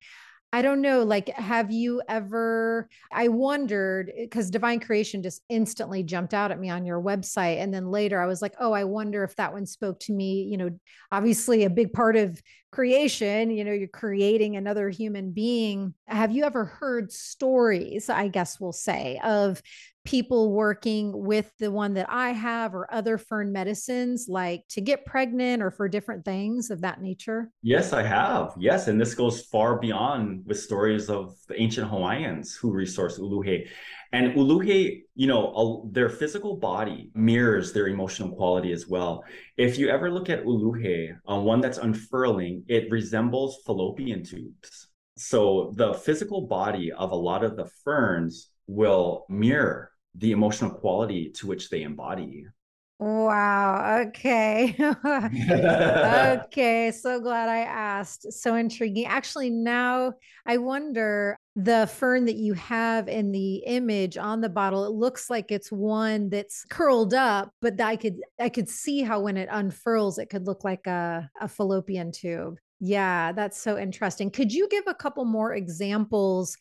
I 0.53 0.61
don't 0.61 0.81
know, 0.81 1.03
like, 1.03 1.29
have 1.29 1.71
you 1.71 2.01
ever? 2.09 2.89
I 3.11 3.29
wondered 3.29 4.09
eh, 4.09 4.23
because 4.23 4.49
divine 4.51 4.81
creation 4.81 5.23
just 5.23 5.43
instantly 5.47 6.03
jumped 6.03 6.33
out 6.33 6.51
at 6.51 6.59
me 6.59 6.69
on 6.69 6.85
your 6.85 7.01
website. 7.01 7.61
And 7.61 7.73
then 7.73 7.89
later 7.89 8.21
I 8.21 8.25
was 8.25 8.41
like, 8.41 8.53
oh, 8.59 8.73
I 8.73 8.83
wonder 8.83 9.23
if 9.23 9.35
that 9.37 9.53
one 9.53 9.65
spoke 9.65 9.99
to 10.01 10.13
me. 10.13 10.43
You 10.43 10.57
know, 10.57 10.69
obviously 11.11 11.63
a 11.63 11.69
big 11.69 11.93
part 11.93 12.17
of 12.17 12.41
creation, 12.71 13.51
you 13.51 13.63
know, 13.63 13.71
you're 13.71 13.87
creating 13.87 14.55
another 14.55 14.89
human 14.89 15.31
being. 15.31 15.93
Have 16.07 16.31
you 16.31 16.43
ever 16.43 16.65
heard 16.65 17.11
stories, 17.11 18.09
I 18.09 18.27
guess 18.27 18.59
we'll 18.59 18.71
say, 18.73 19.19
of 19.23 19.61
people 20.03 20.51
working 20.51 21.11
with 21.13 21.51
the 21.59 21.69
one 21.71 21.93
that 21.93 22.07
I 22.09 22.31
have 22.31 22.73
or 22.73 22.91
other 22.93 23.17
fern 23.17 23.51
medicines, 23.51 24.25
like 24.27 24.63
to 24.69 24.81
get 24.81 25.05
pregnant 25.05 25.61
or 25.61 25.69
for 25.69 25.87
different 25.87 26.25
things 26.25 26.71
of 26.71 26.81
that 26.81 27.01
nature? 27.01 27.51
Yes, 27.61 27.93
I 27.93 28.03
have. 28.03 28.53
Yes. 28.57 28.87
And 28.87 28.99
this 28.99 29.13
goes 29.13 29.45
far 29.45 29.79
beyond 29.79 30.45
with 30.45 30.59
stories 30.59 31.09
of 31.09 31.35
the 31.47 31.61
ancient 31.61 31.89
Hawaiians 31.89 32.55
who 32.55 32.71
resource 32.71 33.19
uluhe. 33.19 33.67
And 34.13 34.33
uluhe, 34.33 35.03
you 35.15 35.27
know, 35.27 35.89
their 35.91 36.09
physical 36.09 36.57
body 36.57 37.11
mirrors 37.13 37.71
their 37.71 37.87
emotional 37.87 38.35
quality 38.35 38.71
as 38.73 38.87
well. 38.87 39.23
If 39.55 39.77
you 39.77 39.89
ever 39.89 40.11
look 40.11 40.29
at 40.29 40.43
uluhe, 40.43 41.15
uh, 41.29 41.39
one 41.39 41.61
that's 41.61 41.77
unfurling, 41.77 42.63
it 42.67 42.91
resembles 42.91 43.61
fallopian 43.65 44.23
tubes. 44.23 44.87
So 45.17 45.73
the 45.75 45.93
physical 45.93 46.47
body 46.47 46.91
of 46.91 47.11
a 47.11 47.15
lot 47.15 47.43
of 47.43 47.55
the 47.55 47.69
ferns 47.83 48.49
will 48.67 49.25
mirror 49.29 49.90
the 50.15 50.31
emotional 50.31 50.71
quality 50.71 51.29
to 51.29 51.47
which 51.47 51.69
they 51.69 51.83
embody. 51.83 52.45
Wow. 52.99 54.03
Okay. 54.07 54.75
okay. 55.05 56.91
So 56.91 57.19
glad 57.19 57.49
I 57.49 57.59
asked. 57.59 58.31
So 58.31 58.55
intriguing. 58.55 59.07
Actually, 59.07 59.49
now 59.49 60.13
I 60.45 60.57
wonder 60.57 61.35
the 61.55 61.87
fern 61.87 62.25
that 62.25 62.35
you 62.35 62.53
have 62.53 63.07
in 63.07 63.31
the 63.31 63.55
image 63.65 64.17
on 64.17 64.39
the 64.39 64.49
bottle 64.49 64.85
it 64.85 64.91
looks 64.91 65.29
like 65.29 65.51
it's 65.51 65.69
one 65.69 66.29
that's 66.29 66.63
curled 66.69 67.13
up 67.13 67.51
but 67.61 67.79
i 67.81 67.97
could 67.97 68.21
i 68.39 68.47
could 68.47 68.69
see 68.69 69.01
how 69.01 69.19
when 69.19 69.35
it 69.35 69.49
unfurls 69.51 70.17
it 70.17 70.29
could 70.29 70.47
look 70.47 70.63
like 70.63 70.87
a, 70.87 71.29
a 71.41 71.49
fallopian 71.49 72.09
tube 72.09 72.57
yeah 72.79 73.33
that's 73.33 73.61
so 73.61 73.77
interesting 73.77 74.31
could 74.31 74.53
you 74.53 74.65
give 74.69 74.85
a 74.87 74.93
couple 74.93 75.25
more 75.25 75.53
examples 75.53 76.55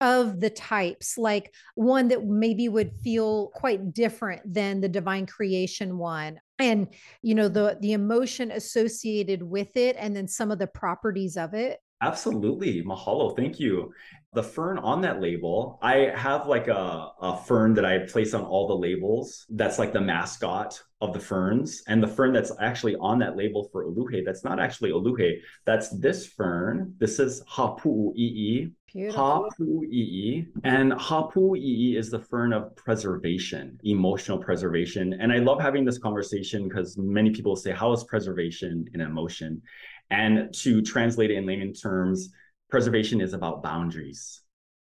of 0.00 0.40
the 0.40 0.50
types, 0.50 1.16
like 1.16 1.54
one 1.74 2.08
that 2.08 2.24
maybe 2.24 2.68
would 2.68 2.92
feel 3.02 3.48
quite 3.48 3.94
different 3.94 4.42
than 4.52 4.80
the 4.80 4.88
divine 4.88 5.26
creation 5.26 5.98
one 5.98 6.38
and 6.58 6.88
you 7.22 7.34
know 7.34 7.48
the 7.48 7.78
the 7.80 7.92
emotion 7.92 8.50
associated 8.50 9.42
with 9.42 9.76
it 9.76 9.96
and 9.98 10.14
then 10.16 10.28
some 10.28 10.50
of 10.50 10.58
the 10.58 10.66
properties 10.66 11.36
of 11.36 11.54
it. 11.54 11.80
Absolutely 12.02 12.82
mahalo 12.82 13.34
thank 13.34 13.58
you. 13.58 13.92
The 14.32 14.42
fern 14.42 14.76
on 14.78 15.00
that 15.00 15.22
label 15.22 15.78
i 15.80 16.12
have 16.14 16.46
like 16.46 16.68
a, 16.68 17.08
a 17.22 17.38
fern 17.46 17.72
that 17.72 17.86
i 17.86 18.00
place 18.00 18.34
on 18.34 18.42
all 18.42 18.68
the 18.68 18.74
labels 18.74 19.46
that's 19.48 19.78
like 19.78 19.94
the 19.94 20.00
mascot 20.00 20.78
of 21.00 21.14
the 21.14 21.20
ferns 21.20 21.82
and 21.88 22.02
the 22.02 22.06
fern 22.06 22.34
that's 22.34 22.52
actually 22.60 22.96
on 22.96 23.18
that 23.20 23.34
label 23.34 23.66
for 23.72 23.86
uluhe 23.86 24.22
that's 24.26 24.44
not 24.44 24.60
actually 24.60 24.90
uluhe 24.90 25.38
that's 25.64 25.88
this 25.98 26.26
fern 26.26 26.94
this 26.98 27.18
is 27.18 27.42
hapu'ui'i 27.44 28.70
Hapu'i'i. 28.96 30.46
And 30.64 30.92
Hapu'i'i 30.92 31.96
is 31.96 32.10
the 32.10 32.18
fern 32.18 32.52
of 32.52 32.74
preservation, 32.76 33.78
emotional 33.84 34.38
preservation. 34.38 35.14
And 35.20 35.32
I 35.32 35.38
love 35.38 35.60
having 35.60 35.84
this 35.84 35.98
conversation 35.98 36.68
because 36.68 36.96
many 36.96 37.30
people 37.30 37.56
say, 37.56 37.72
How 37.72 37.92
is 37.92 38.04
preservation 38.04 38.86
an 38.94 39.00
emotion? 39.00 39.62
And 40.10 40.52
to 40.54 40.82
translate 40.82 41.30
it 41.30 41.36
in 41.36 41.46
layman 41.46 41.72
terms, 41.72 42.30
preservation 42.70 43.20
is 43.20 43.32
about 43.32 43.62
boundaries. 43.62 44.42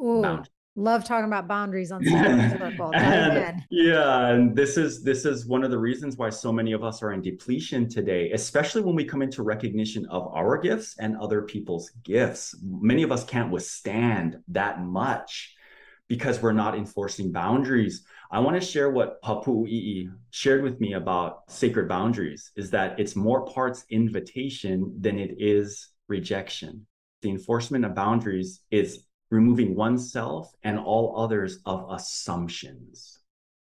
Ooh. 0.01 0.23
boundaries. 0.23 0.52
Love 0.75 1.05
talking 1.05 1.27
about 1.27 1.47
boundaries 1.47 1.93
on 1.93 2.03
Circle. 2.59 2.95
and, 2.95 3.62
yeah, 3.70 4.29
and 4.29 4.57
this 4.57 4.79
is 4.79 5.03
this 5.03 5.27
is 5.27 5.45
one 5.47 5.64
of 5.64 5.70
the 5.70 5.79
reasons 5.79 6.16
why 6.16 6.31
so 6.31 6.51
many 6.51 6.73
of 6.73 6.83
us 6.83 7.03
are 7.03 7.12
in 7.12 7.20
depletion 7.20 7.89
today, 7.89 8.31
especially 8.33 8.81
when 8.81 8.95
we 8.95 9.05
come 9.05 9.20
into 9.20 9.43
recognition 9.43 10.07
of 10.07 10.29
our 10.35 10.57
gifts 10.57 10.97
and 10.99 11.16
other 11.18 11.43
people's 11.43 11.91
gifts. 12.03 12.55
Many 12.62 13.03
of 13.03 13.12
us 13.12 13.23
can't 13.25 13.51
withstand 13.51 14.39
that 14.49 14.81
much 14.81 15.55
because 16.09 16.41
we're 16.41 16.53
not 16.53 16.75
enforcing 16.75 17.33
boundaries. 17.33 18.05
I 18.31 18.41
want 18.41 18.59
to 18.59 18.66
share 18.66 18.91
what 18.91 19.20
Hapu'i'i 19.23 20.11
shared 20.31 20.62
with 20.62 20.81
me 20.81 20.95
about 20.95 21.51
sacred 21.51 21.87
boundaries 21.87 22.51
is 22.57 22.70
that 22.70 22.99
it's 22.99 23.14
more 23.14 23.45
parts 23.45 23.85
invitation 23.91 24.95
than 24.99 25.18
it 25.18 25.35
is 25.39 25.91
rejection. 26.09 26.87
The 27.20 27.31
enforcement 27.31 27.85
of 27.85 27.95
boundaries 27.95 28.61
is 28.70 29.05
removing 29.33 29.74
oneself 29.74 30.53
and 30.62 30.78
all 30.78 31.18
others 31.18 31.59
of 31.64 31.87
assumptions. 31.91 33.18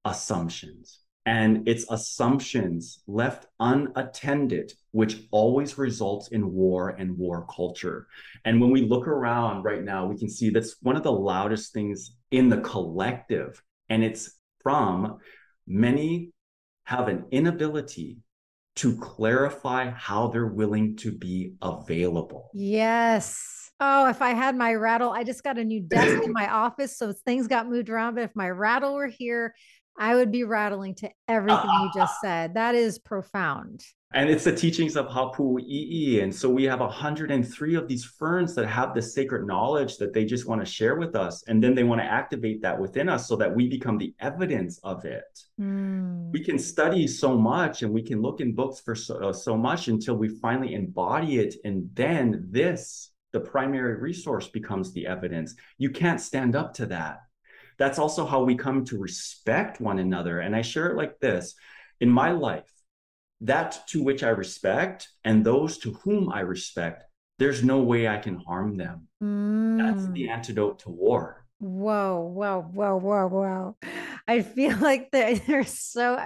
Assumptions. 0.04 1.00
And 1.26 1.68
it's 1.68 1.90
assumptions 1.90 3.02
left 3.08 3.48
unattended, 3.58 4.72
which 4.92 5.24
always 5.32 5.76
results 5.76 6.28
in 6.28 6.52
war 6.52 6.90
and 6.90 7.18
war 7.18 7.48
culture. 7.54 8.06
And 8.44 8.60
when 8.60 8.70
we 8.70 8.82
look 8.82 9.08
around 9.08 9.64
right 9.64 9.82
now, 9.82 10.06
we 10.06 10.16
can 10.16 10.30
see 10.30 10.50
that's 10.50 10.76
one 10.82 10.94
of 10.94 11.02
the 11.02 11.10
loudest 11.10 11.72
things 11.72 12.12
in 12.30 12.48
the 12.48 12.60
collective. 12.60 13.60
And 13.88 14.04
it's 14.04 14.38
from 14.62 15.18
many 15.66 16.30
have 16.84 17.08
an 17.08 17.24
inability 17.32 18.18
to 18.76 18.96
clarify 18.98 19.90
how 19.90 20.28
they're 20.28 20.46
willing 20.46 20.94
to 20.98 21.10
be 21.10 21.54
available. 21.60 22.50
Yes. 22.54 23.65
Oh, 23.78 24.08
if 24.08 24.22
I 24.22 24.30
had 24.30 24.56
my 24.56 24.74
rattle, 24.74 25.10
I 25.10 25.24
just 25.24 25.44
got 25.44 25.58
a 25.58 25.64
new 25.64 25.80
desk 25.80 26.24
in 26.24 26.32
my 26.32 26.50
office. 26.50 26.96
So 26.96 27.12
things 27.12 27.46
got 27.46 27.68
moved 27.68 27.90
around. 27.90 28.14
But 28.14 28.24
if 28.24 28.34
my 28.34 28.48
rattle 28.48 28.94
were 28.94 29.06
here, 29.08 29.54
I 29.98 30.14
would 30.14 30.30
be 30.30 30.44
rattling 30.44 30.94
to 30.96 31.10
everything 31.28 31.70
you 31.82 31.90
just 31.94 32.20
said. 32.20 32.54
That 32.54 32.74
is 32.74 32.98
profound. 32.98 33.82
And 34.12 34.30
it's 34.30 34.44
the 34.44 34.54
teachings 34.54 34.96
of 34.96 35.06
Hapu'i'i. 35.08 36.22
And 36.22 36.34
so 36.34 36.48
we 36.48 36.64
have 36.64 36.80
103 36.80 37.74
of 37.74 37.88
these 37.88 38.04
ferns 38.04 38.54
that 38.54 38.66
have 38.66 38.94
this 38.94 39.14
sacred 39.14 39.46
knowledge 39.46 39.98
that 39.98 40.14
they 40.14 40.24
just 40.24 40.46
want 40.46 40.64
to 40.64 40.70
share 40.70 40.96
with 40.96 41.16
us. 41.16 41.42
And 41.48 41.62
then 41.62 41.74
they 41.74 41.84
want 41.84 42.00
to 42.00 42.06
activate 42.06 42.62
that 42.62 42.78
within 42.78 43.08
us 43.08 43.26
so 43.26 43.36
that 43.36 43.54
we 43.54 43.68
become 43.68 43.98
the 43.98 44.14
evidence 44.20 44.78
of 44.84 45.04
it. 45.04 45.24
Mm. 45.60 46.30
We 46.30 46.42
can 46.44 46.58
study 46.58 47.06
so 47.08 47.36
much 47.36 47.82
and 47.82 47.92
we 47.92 48.02
can 48.02 48.22
look 48.22 48.40
in 48.40 48.54
books 48.54 48.80
for 48.80 48.94
so, 48.94 49.16
uh, 49.16 49.32
so 49.32 49.56
much 49.56 49.88
until 49.88 50.14
we 50.16 50.28
finally 50.28 50.74
embody 50.74 51.38
it. 51.38 51.56
And 51.64 51.90
then 51.94 52.46
this, 52.50 53.10
the 53.36 53.50
primary 53.50 53.96
resource, 53.96 54.48
becomes 54.48 54.94
the 54.94 55.06
evidence. 55.06 55.54
You 55.76 55.90
can't 55.90 56.22
stand 56.22 56.56
up 56.56 56.72
to 56.74 56.86
that. 56.86 57.18
That's 57.76 57.98
also 57.98 58.24
how 58.24 58.42
we 58.44 58.54
come 58.54 58.82
to 58.86 58.98
respect 58.98 59.78
one 59.78 59.98
another. 59.98 60.40
And 60.40 60.56
I 60.56 60.62
share 60.62 60.86
it 60.86 60.96
like 60.96 61.20
this 61.20 61.54
in 62.00 62.08
my 62.08 62.30
life 62.30 62.72
that 63.42 63.86
to 63.88 64.02
which 64.02 64.22
I 64.22 64.30
respect 64.30 65.08
and 65.22 65.44
those 65.44 65.76
to 65.80 65.92
whom 65.92 66.32
I 66.32 66.40
respect, 66.40 67.04
there's 67.38 67.62
no 67.62 67.80
way 67.82 68.08
I 68.08 68.16
can 68.16 68.36
harm 68.36 68.78
them. 68.78 69.08
Mm. 69.22 69.76
That's 69.76 70.10
the 70.14 70.30
antidote 70.30 70.78
to 70.80 70.88
war. 70.88 71.44
Whoa, 71.58 72.22
whoa, 72.22 72.62
whoa, 72.72 72.96
whoa, 72.96 73.26
whoa. 73.26 73.76
I 74.26 74.40
feel 74.40 74.76
like 74.80 75.10
there's 75.10 75.78
so 75.78 76.18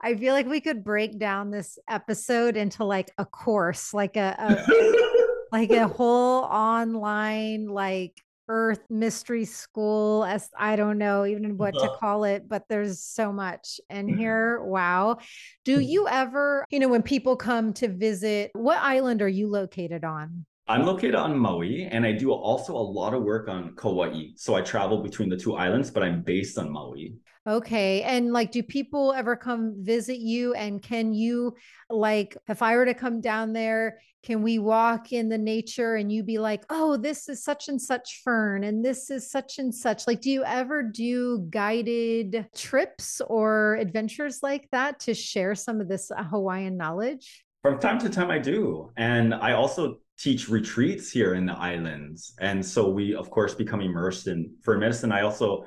I 0.00 0.14
feel 0.14 0.32
like 0.32 0.46
we 0.46 0.62
could 0.62 0.82
break 0.82 1.18
down 1.18 1.50
this 1.50 1.78
episode 1.90 2.56
into 2.56 2.84
like 2.84 3.10
a 3.18 3.26
course, 3.26 3.92
like 3.92 4.16
a, 4.16 4.34
a 4.38 5.17
like 5.52 5.70
a 5.70 5.88
whole 5.88 6.44
online 6.44 7.66
like 7.66 8.20
earth 8.48 8.80
mystery 8.88 9.44
school 9.44 10.24
as 10.24 10.48
i 10.58 10.74
don't 10.74 10.96
know 10.96 11.26
even 11.26 11.58
what 11.58 11.74
to 11.74 11.88
call 12.00 12.24
it 12.24 12.48
but 12.48 12.64
there's 12.68 13.00
so 13.00 13.30
much 13.30 13.78
in 13.90 14.06
mm-hmm. 14.06 14.18
here 14.18 14.62
wow 14.62 15.18
do 15.64 15.74
mm-hmm. 15.74 15.82
you 15.82 16.08
ever 16.08 16.64
you 16.70 16.78
know 16.78 16.88
when 16.88 17.02
people 17.02 17.36
come 17.36 17.74
to 17.74 17.88
visit 17.88 18.50
what 18.54 18.78
island 18.78 19.20
are 19.20 19.28
you 19.28 19.48
located 19.48 20.04
on 20.04 20.46
I'm 20.70 20.84
located 20.84 21.14
on 21.14 21.38
Maui 21.38 21.84
and 21.84 22.04
I 22.04 22.12
do 22.12 22.30
also 22.30 22.74
a 22.74 22.76
lot 22.76 23.14
of 23.14 23.22
work 23.22 23.48
on 23.48 23.74
Kauai. 23.74 24.32
So 24.36 24.54
I 24.54 24.60
travel 24.60 25.02
between 25.02 25.30
the 25.30 25.36
two 25.36 25.56
islands, 25.56 25.90
but 25.90 26.02
I'm 26.02 26.20
based 26.20 26.58
on 26.58 26.70
Maui. 26.70 27.14
Okay. 27.46 28.02
And 28.02 28.32
like, 28.32 28.52
do 28.52 28.62
people 28.62 29.12
ever 29.12 29.36
come 29.36 29.74
visit 29.78 30.18
you? 30.18 30.54
And 30.54 30.82
can 30.82 31.14
you, 31.14 31.54
like, 31.88 32.36
if 32.48 32.62
I 32.62 32.76
were 32.76 32.84
to 32.84 32.94
come 32.94 33.20
down 33.20 33.52
there, 33.52 34.00
can 34.22 34.42
we 34.42 34.58
walk 34.58 35.12
in 35.12 35.28
the 35.28 35.38
nature 35.38 35.94
and 35.94 36.10
you 36.10 36.22
be 36.22 36.38
like, 36.38 36.64
oh, 36.70 36.96
this 36.96 37.28
is 37.28 37.42
such 37.42 37.68
and 37.68 37.80
such 37.80 38.20
fern 38.24 38.64
and 38.64 38.84
this 38.84 39.10
is 39.10 39.30
such 39.30 39.58
and 39.58 39.74
such? 39.74 40.06
Like, 40.06 40.20
do 40.20 40.30
you 40.30 40.44
ever 40.44 40.82
do 40.82 41.46
guided 41.50 42.46
trips 42.54 43.22
or 43.26 43.76
adventures 43.76 44.40
like 44.42 44.68
that 44.72 45.00
to 45.00 45.14
share 45.14 45.54
some 45.54 45.80
of 45.80 45.88
this 45.88 46.10
uh, 46.10 46.22
Hawaiian 46.24 46.76
knowledge? 46.76 47.44
From 47.62 47.78
time 47.78 47.98
to 48.00 48.10
time, 48.10 48.30
I 48.30 48.38
do. 48.38 48.90
And 48.96 49.34
I 49.34 49.52
also 49.52 49.98
teach 50.18 50.48
retreats 50.48 51.10
here 51.12 51.34
in 51.34 51.46
the 51.46 51.56
islands. 51.56 52.34
And 52.40 52.64
so 52.64 52.90
we, 52.90 53.14
of 53.14 53.30
course, 53.30 53.54
become 53.54 53.80
immersed 53.80 54.26
in 54.26 54.52
fern 54.62 54.80
medicine. 54.80 55.12
I 55.12 55.22
also 55.22 55.64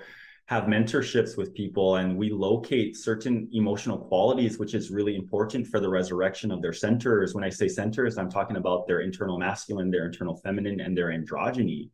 have 0.51 0.65
mentorships 0.65 1.37
with 1.37 1.53
people 1.53 1.95
and 1.95 2.17
we 2.17 2.29
locate 2.29 2.97
certain 2.97 3.47
emotional 3.53 3.97
qualities 3.97 4.59
which 4.59 4.73
is 4.73 4.91
really 4.91 5.15
important 5.15 5.65
for 5.65 5.79
the 5.79 5.87
resurrection 5.87 6.51
of 6.51 6.61
their 6.61 6.73
centers. 6.73 7.33
When 7.33 7.45
i 7.45 7.49
say 7.49 7.69
centers 7.69 8.17
i'm 8.17 8.29
talking 8.29 8.57
about 8.57 8.85
their 8.85 8.99
internal 8.99 9.37
masculine 9.39 9.89
their 9.89 10.05
internal 10.05 10.35
feminine 10.35 10.81
and 10.81 10.95
their 10.95 11.07
androgyny. 11.07 11.89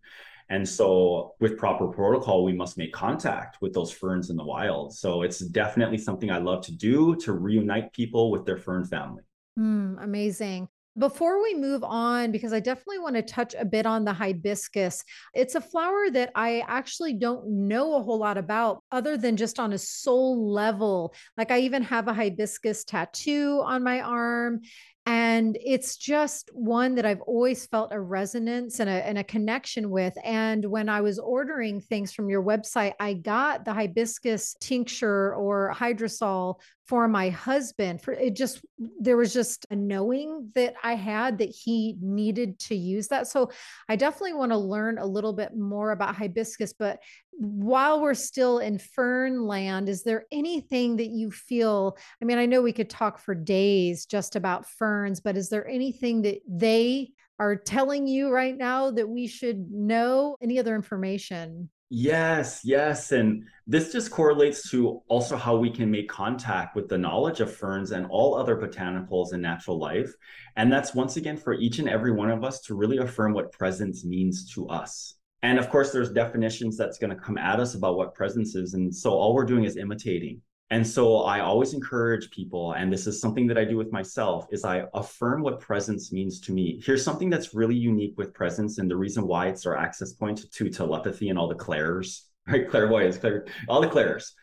And 0.49 0.67
so 0.67 1.35
with 1.39 1.55
proper 1.55 1.87
protocol 1.87 2.43
we 2.43 2.53
must 2.53 2.79
make 2.79 2.91
contact 2.93 3.61
with 3.61 3.73
those 3.73 3.91
ferns 3.91 4.31
in 4.31 4.35
the 4.35 4.43
wild. 4.43 4.91
So 4.95 5.21
it's 5.21 5.37
definitely 5.37 5.99
something 5.99 6.31
i 6.31 6.39
love 6.39 6.65
to 6.65 6.71
do 6.71 7.15
to 7.17 7.33
reunite 7.33 7.93
people 7.93 8.31
with 8.31 8.43
their 8.43 8.57
fern 8.57 8.85
family. 8.85 9.21
Mm, 9.59 10.03
amazing. 10.03 10.67
Before 10.97 11.43
we 11.43 11.53
move 11.53 11.83
on, 11.83 12.31
because 12.31 12.53
I 12.53 12.59
definitely 12.59 12.99
want 12.99 13.15
to 13.17 13.21
touch 13.21 13.53
a 13.57 13.65
bit 13.65 13.85
on 13.85 14.03
the 14.03 14.13
hibiscus, 14.13 15.03
it's 15.35 15.53
a 15.53 15.61
flower 15.61 16.09
that 16.11 16.31
I 16.33 16.63
actually 16.67 17.13
don't 17.13 17.47
know 17.67 17.95
a 17.95 18.01
whole 18.01 18.17
lot 18.17 18.37
about 18.37 18.83
other 18.91 19.15
than 19.15 19.37
just 19.37 19.59
on 19.59 19.73
a 19.73 19.77
soul 19.77 20.51
level. 20.51 21.13
Like 21.37 21.51
I 21.51 21.59
even 21.59 21.83
have 21.83 22.07
a 22.07 22.13
hibiscus 22.13 22.83
tattoo 22.83 23.61
on 23.63 23.83
my 23.83 24.01
arm. 24.01 24.61
And 25.07 25.57
it's 25.63 25.95
just 25.95 26.49
one 26.53 26.95
that 26.95 27.05
I've 27.05 27.21
always 27.21 27.65
felt 27.65 27.93
a 27.93 27.99
resonance 27.99 28.81
and 28.81 28.89
a, 28.89 29.07
and 29.07 29.17
a 29.17 29.23
connection 29.23 29.89
with. 29.89 30.13
And 30.21 30.65
when 30.65 30.89
I 30.89 30.99
was 30.99 31.17
ordering 31.17 31.79
things 31.79 32.11
from 32.11 32.29
your 32.29 32.43
website, 32.43 32.91
I 32.99 33.13
got 33.13 33.63
the 33.63 33.73
hibiscus 33.73 34.57
tincture 34.59 35.33
or 35.33 35.73
hydrosol 35.73 36.55
for 36.87 37.07
my 37.07 37.29
husband 37.29 38.01
for 38.01 38.13
it 38.13 38.33
just 38.33 38.61
there 38.99 39.17
was 39.17 39.33
just 39.33 39.65
a 39.71 39.75
knowing 39.75 40.49
that 40.55 40.73
i 40.83 40.95
had 40.95 41.37
that 41.37 41.49
he 41.49 41.97
needed 42.01 42.57
to 42.59 42.75
use 42.75 43.09
that 43.09 43.27
so 43.27 43.51
i 43.89 43.95
definitely 43.95 44.33
want 44.33 44.53
to 44.53 44.57
learn 44.57 44.97
a 44.97 45.05
little 45.05 45.33
bit 45.33 45.55
more 45.55 45.91
about 45.91 46.15
hibiscus 46.15 46.71
but 46.71 46.99
while 47.37 48.01
we're 48.01 48.15
still 48.15 48.59
in 48.59 48.79
fern 48.79 49.45
land 49.45 49.87
is 49.89 50.03
there 50.03 50.25
anything 50.31 50.97
that 50.97 51.09
you 51.09 51.29
feel 51.29 51.95
i 52.21 52.25
mean 52.25 52.37
i 52.37 52.45
know 52.45 52.61
we 52.61 52.73
could 52.73 52.89
talk 52.89 53.19
for 53.19 53.35
days 53.35 54.05
just 54.05 54.35
about 54.35 54.67
ferns 54.67 55.19
but 55.19 55.37
is 55.37 55.49
there 55.49 55.67
anything 55.67 56.21
that 56.23 56.39
they 56.47 57.11
are 57.39 57.55
telling 57.55 58.07
you 58.07 58.31
right 58.31 58.57
now 58.57 58.89
that 58.89 59.07
we 59.07 59.27
should 59.27 59.69
know 59.71 60.35
any 60.41 60.57
other 60.57 60.75
information 60.75 61.69
Yes, 61.89 62.61
yes. 62.65 63.13
And 63.13 63.45
this 63.65 63.93
just 63.93 64.11
correlates 64.11 64.69
to 64.71 65.01
also 65.07 65.37
how 65.37 65.55
we 65.55 65.69
can 65.69 65.89
make 65.89 66.09
contact 66.09 66.75
with 66.75 66.89
the 66.89 66.97
knowledge 66.97 67.39
of 67.39 67.53
ferns 67.55 67.91
and 67.91 68.05
all 68.07 68.35
other 68.35 68.57
botanicals 68.57 69.33
in 69.33 69.39
natural 69.39 69.79
life. 69.79 70.13
And 70.57 70.71
that's 70.71 70.93
once 70.93 71.15
again 71.15 71.37
for 71.37 71.53
each 71.53 71.79
and 71.79 71.87
every 71.87 72.11
one 72.11 72.29
of 72.29 72.43
us 72.43 72.59
to 72.63 72.75
really 72.75 72.97
affirm 72.97 73.31
what 73.31 73.53
presence 73.53 74.03
means 74.03 74.53
to 74.53 74.67
us. 74.67 75.16
And 75.43 75.59
of 75.59 75.69
course, 75.69 75.91
there's 75.91 76.11
definitions 76.11 76.77
that's 76.77 76.97
going 76.97 77.15
to 77.15 77.21
come 77.21 77.37
at 77.37 77.59
us 77.59 77.75
about 77.75 77.95
what 77.95 78.15
presence 78.15 78.55
is. 78.55 78.73
And 78.73 78.93
so 78.93 79.11
all 79.11 79.33
we're 79.33 79.45
doing 79.45 79.65
is 79.65 79.77
imitating. 79.77 80.41
And 80.69 80.85
so 80.85 81.19
I 81.19 81.39
always 81.39 81.73
encourage 81.73 82.29
people, 82.29 82.73
and 82.73 82.91
this 82.91 83.07
is 83.07 83.21
something 83.21 83.47
that 83.47 83.57
I 83.57 83.63
do 83.63 83.77
with 83.77 83.93
myself, 83.93 84.47
is 84.51 84.65
I 84.65 84.83
affirm 84.93 85.41
what 85.41 85.61
presence 85.61 86.11
means 86.11 86.41
to 86.41 86.51
me. 86.51 86.81
Here's 86.83 87.05
something 87.05 87.29
that's 87.29 87.53
really 87.53 87.75
unique 87.75 88.15
with 88.17 88.33
presence, 88.33 88.77
and 88.77 88.91
the 88.91 88.97
reason 88.97 89.25
why 89.25 89.47
it's 89.47 89.65
our 89.65 89.77
access 89.77 90.11
point 90.11 90.51
to 90.51 90.69
telepathy 90.69 91.29
and 91.29 91.39
all 91.39 91.47
the 91.47 91.55
clairs, 91.55 92.25
right? 92.47 92.69
Clairvoyance, 92.69 93.17
clair, 93.17 93.45
all 93.69 93.79
the 93.79 93.87
clairs, 93.87 94.33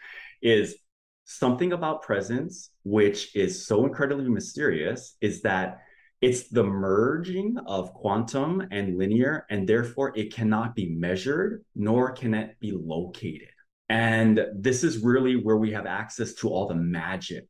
is 0.40 0.76
something 1.24 1.74
about 1.74 2.02
presence, 2.02 2.70
which 2.84 3.36
is 3.36 3.66
so 3.66 3.84
incredibly 3.84 4.30
mysterious, 4.30 5.16
is 5.20 5.42
that 5.42 5.82
it's 6.24 6.48
the 6.48 6.64
merging 6.64 7.58
of 7.66 7.92
quantum 7.92 8.66
and 8.70 8.96
linear, 8.96 9.44
and 9.50 9.68
therefore 9.68 10.10
it 10.16 10.32
cannot 10.32 10.74
be 10.74 10.88
measured, 10.88 11.62
nor 11.74 12.12
can 12.12 12.32
it 12.32 12.58
be 12.60 12.72
located. 12.72 13.50
And 13.90 14.40
this 14.56 14.84
is 14.84 15.04
really 15.04 15.36
where 15.36 15.58
we 15.58 15.70
have 15.72 15.84
access 15.84 16.32
to 16.36 16.48
all 16.48 16.66
the 16.66 16.74
magic. 16.74 17.46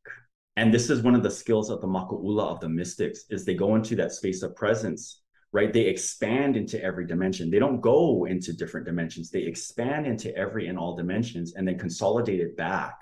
And 0.57 0.75
this 0.75 0.91
is 0.91 1.03
one 1.03 1.15
of 1.15 1.23
the 1.23 1.31
skills 1.31 1.71
of 1.71 1.81
the 1.83 1.87
Maka'ula 1.87 2.43
of 2.43 2.59
the 2.59 2.69
mystics 2.69 3.27
is 3.31 3.45
they 3.45 3.55
go 3.55 3.77
into 3.77 3.95
that 3.95 4.11
space 4.11 4.43
of 4.43 4.57
presence, 4.57 5.23
right? 5.53 5.73
They 5.73 5.83
expand 5.83 6.57
into 6.57 6.83
every 6.83 7.07
dimension. 7.07 7.53
They 7.53 7.61
don't 7.61 7.81
go 7.81 8.25
into 8.25 8.53
different 8.53 8.87
dimensions. 8.87 9.31
They 9.31 9.43
expand 9.43 10.05
into 10.05 10.37
every 10.37 10.67
and 10.67 10.77
all 10.77 10.97
dimensions 10.97 11.55
and 11.55 11.67
then 11.69 11.79
consolidate 11.79 12.41
it 12.41 12.57
back 12.57 12.97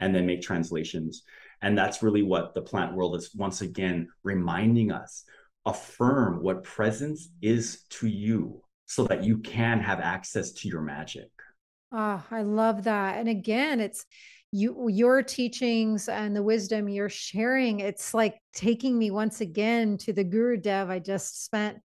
and 0.00 0.14
then 0.14 0.24
make 0.24 0.40
translations. 0.40 1.24
And 1.62 1.76
that's 1.76 2.02
really 2.02 2.22
what 2.22 2.54
the 2.54 2.62
plant 2.62 2.94
world 2.94 3.16
is 3.16 3.34
once 3.34 3.60
again 3.60 4.08
reminding 4.22 4.92
us. 4.92 5.24
Affirm 5.66 6.42
what 6.42 6.62
presence 6.62 7.28
is 7.42 7.84
to 7.90 8.08
you 8.08 8.62
so 8.86 9.04
that 9.04 9.22
you 9.22 9.38
can 9.38 9.80
have 9.80 10.00
access 10.00 10.52
to 10.52 10.68
your 10.68 10.80
magic. 10.80 11.28
Oh, 11.92 12.24
I 12.30 12.42
love 12.42 12.84
that. 12.84 13.18
And 13.18 13.28
again, 13.28 13.80
it's 13.80 14.06
you 14.52 14.88
your 14.88 15.22
teachings 15.22 16.08
and 16.08 16.34
the 16.34 16.42
wisdom 16.42 16.88
you're 16.88 17.08
sharing. 17.08 17.80
It's 17.80 18.14
like 18.14 18.40
taking 18.52 18.98
me 18.98 19.10
once 19.10 19.40
again 19.40 19.98
to 19.98 20.12
the 20.12 20.24
Guru 20.24 20.56
Dev 20.56 20.90
I 20.90 20.98
just 20.98 21.44
spent 21.44 21.78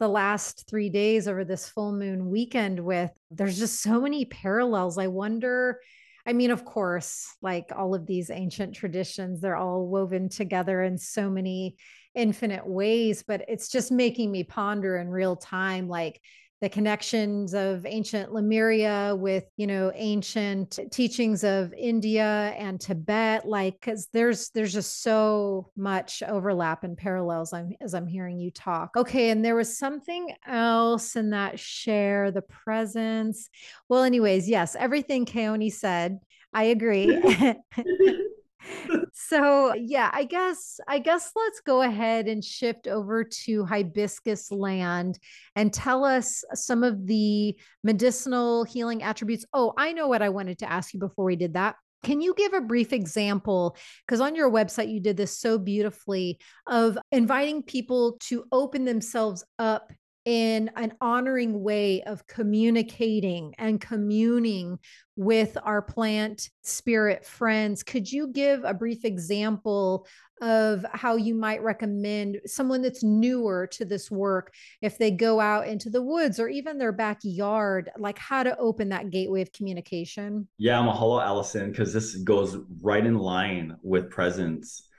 the 0.00 0.08
last 0.08 0.68
3 0.68 0.88
days 0.90 1.28
over 1.28 1.44
this 1.44 1.68
full 1.68 1.92
moon 1.92 2.30
weekend 2.30 2.80
with. 2.80 3.10
There's 3.30 3.58
just 3.58 3.82
so 3.82 4.00
many 4.00 4.24
parallels. 4.24 4.96
I 4.96 5.08
wonder 5.08 5.80
I 6.28 6.34
mean, 6.34 6.50
of 6.50 6.66
course, 6.66 7.34
like 7.40 7.70
all 7.74 7.94
of 7.94 8.04
these 8.04 8.28
ancient 8.28 8.74
traditions, 8.74 9.40
they're 9.40 9.56
all 9.56 9.86
woven 9.86 10.28
together 10.28 10.82
in 10.82 10.98
so 10.98 11.30
many 11.30 11.76
infinite 12.14 12.66
ways, 12.66 13.24
but 13.26 13.46
it's 13.48 13.70
just 13.70 13.90
making 13.90 14.30
me 14.30 14.44
ponder 14.44 14.98
in 14.98 15.08
real 15.08 15.36
time 15.36 15.88
like 15.88 16.20
the 16.60 16.68
connections 16.68 17.54
of 17.54 17.86
ancient 17.86 18.32
Lemuria 18.32 19.14
with, 19.14 19.44
you 19.56 19.66
know, 19.66 19.92
ancient 19.94 20.78
teachings 20.90 21.44
of 21.44 21.72
India 21.72 22.52
and 22.56 22.80
Tibet, 22.80 23.46
like, 23.46 23.80
cause 23.80 24.08
there's, 24.12 24.50
there's 24.50 24.72
just 24.72 25.02
so 25.02 25.70
much 25.76 26.22
overlap 26.26 26.82
and 26.82 26.96
parallels 26.96 27.52
I'm, 27.52 27.72
as 27.80 27.94
I'm 27.94 28.06
hearing 28.06 28.38
you 28.40 28.50
talk. 28.50 28.96
Okay. 28.96 29.30
And 29.30 29.44
there 29.44 29.54
was 29.54 29.78
something 29.78 30.34
else 30.46 31.14
in 31.14 31.30
that 31.30 31.60
share, 31.60 32.30
the 32.30 32.42
presence. 32.42 33.48
Well, 33.88 34.02
anyways, 34.02 34.48
yes, 34.48 34.74
everything 34.74 35.26
Keoni 35.26 35.72
said, 35.72 36.18
I 36.52 36.64
agree. 36.64 37.22
so 39.12 39.74
yeah 39.74 40.10
i 40.12 40.24
guess 40.24 40.80
i 40.88 40.98
guess 40.98 41.30
let's 41.36 41.60
go 41.60 41.82
ahead 41.82 42.26
and 42.26 42.44
shift 42.44 42.86
over 42.86 43.24
to 43.24 43.64
hibiscus 43.64 44.50
land 44.50 45.18
and 45.56 45.72
tell 45.72 46.04
us 46.04 46.44
some 46.54 46.82
of 46.82 47.06
the 47.06 47.56
medicinal 47.84 48.64
healing 48.64 49.02
attributes 49.02 49.44
oh 49.52 49.72
i 49.76 49.92
know 49.92 50.08
what 50.08 50.22
i 50.22 50.28
wanted 50.28 50.58
to 50.58 50.70
ask 50.70 50.92
you 50.92 51.00
before 51.00 51.24
we 51.24 51.36
did 51.36 51.54
that 51.54 51.76
can 52.04 52.20
you 52.20 52.34
give 52.34 52.52
a 52.54 52.60
brief 52.60 52.92
example? 52.92 53.76
Because 54.06 54.20
on 54.20 54.34
your 54.34 54.50
website, 54.50 54.92
you 54.92 55.00
did 55.00 55.16
this 55.16 55.36
so 55.36 55.58
beautifully 55.58 56.38
of 56.66 56.96
inviting 57.10 57.62
people 57.62 58.18
to 58.20 58.44
open 58.52 58.84
themselves 58.84 59.44
up 59.58 59.92
in 60.28 60.70
an 60.76 60.92
honoring 61.00 61.62
way 61.62 62.02
of 62.02 62.26
communicating 62.26 63.54
and 63.56 63.80
communing 63.80 64.78
with 65.16 65.56
our 65.62 65.80
plant 65.80 66.50
spirit 66.60 67.24
friends. 67.24 67.82
Could 67.82 68.12
you 68.12 68.28
give 68.28 68.62
a 68.62 68.74
brief 68.74 69.06
example 69.06 70.06
of 70.42 70.84
how 70.92 71.16
you 71.16 71.34
might 71.34 71.62
recommend 71.62 72.42
someone 72.44 72.82
that's 72.82 73.02
newer 73.02 73.66
to 73.68 73.86
this 73.86 74.10
work 74.10 74.52
if 74.82 74.98
they 74.98 75.10
go 75.10 75.40
out 75.40 75.66
into 75.66 75.88
the 75.88 76.02
woods 76.02 76.38
or 76.38 76.50
even 76.50 76.76
their 76.76 76.92
backyard, 76.92 77.90
like 77.96 78.18
how 78.18 78.42
to 78.42 78.54
open 78.58 78.90
that 78.90 79.08
gateway 79.08 79.40
of 79.40 79.50
communication? 79.54 80.46
Yeah, 80.58 80.78
um, 80.78 80.88
mahalo, 80.88 81.24
Allison, 81.24 81.70
because 81.70 81.94
this 81.94 82.16
goes 82.16 82.58
right 82.82 83.06
in 83.06 83.16
line 83.16 83.78
with 83.82 84.10
presence 84.10 84.90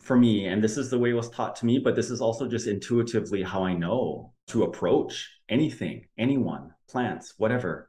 for 0.00 0.16
me, 0.16 0.46
and 0.46 0.64
this 0.64 0.78
is 0.78 0.88
the 0.88 0.98
way 0.98 1.10
it 1.10 1.12
was 1.12 1.28
taught 1.28 1.56
to 1.56 1.66
me, 1.66 1.78
but 1.78 1.94
this 1.94 2.08
is 2.08 2.22
also 2.22 2.48
just 2.48 2.66
intuitively 2.66 3.42
how 3.42 3.64
I 3.64 3.74
know 3.74 4.31
to 4.48 4.64
approach 4.64 5.30
anything, 5.48 6.06
anyone, 6.18 6.72
plants, 6.88 7.34
whatever, 7.36 7.88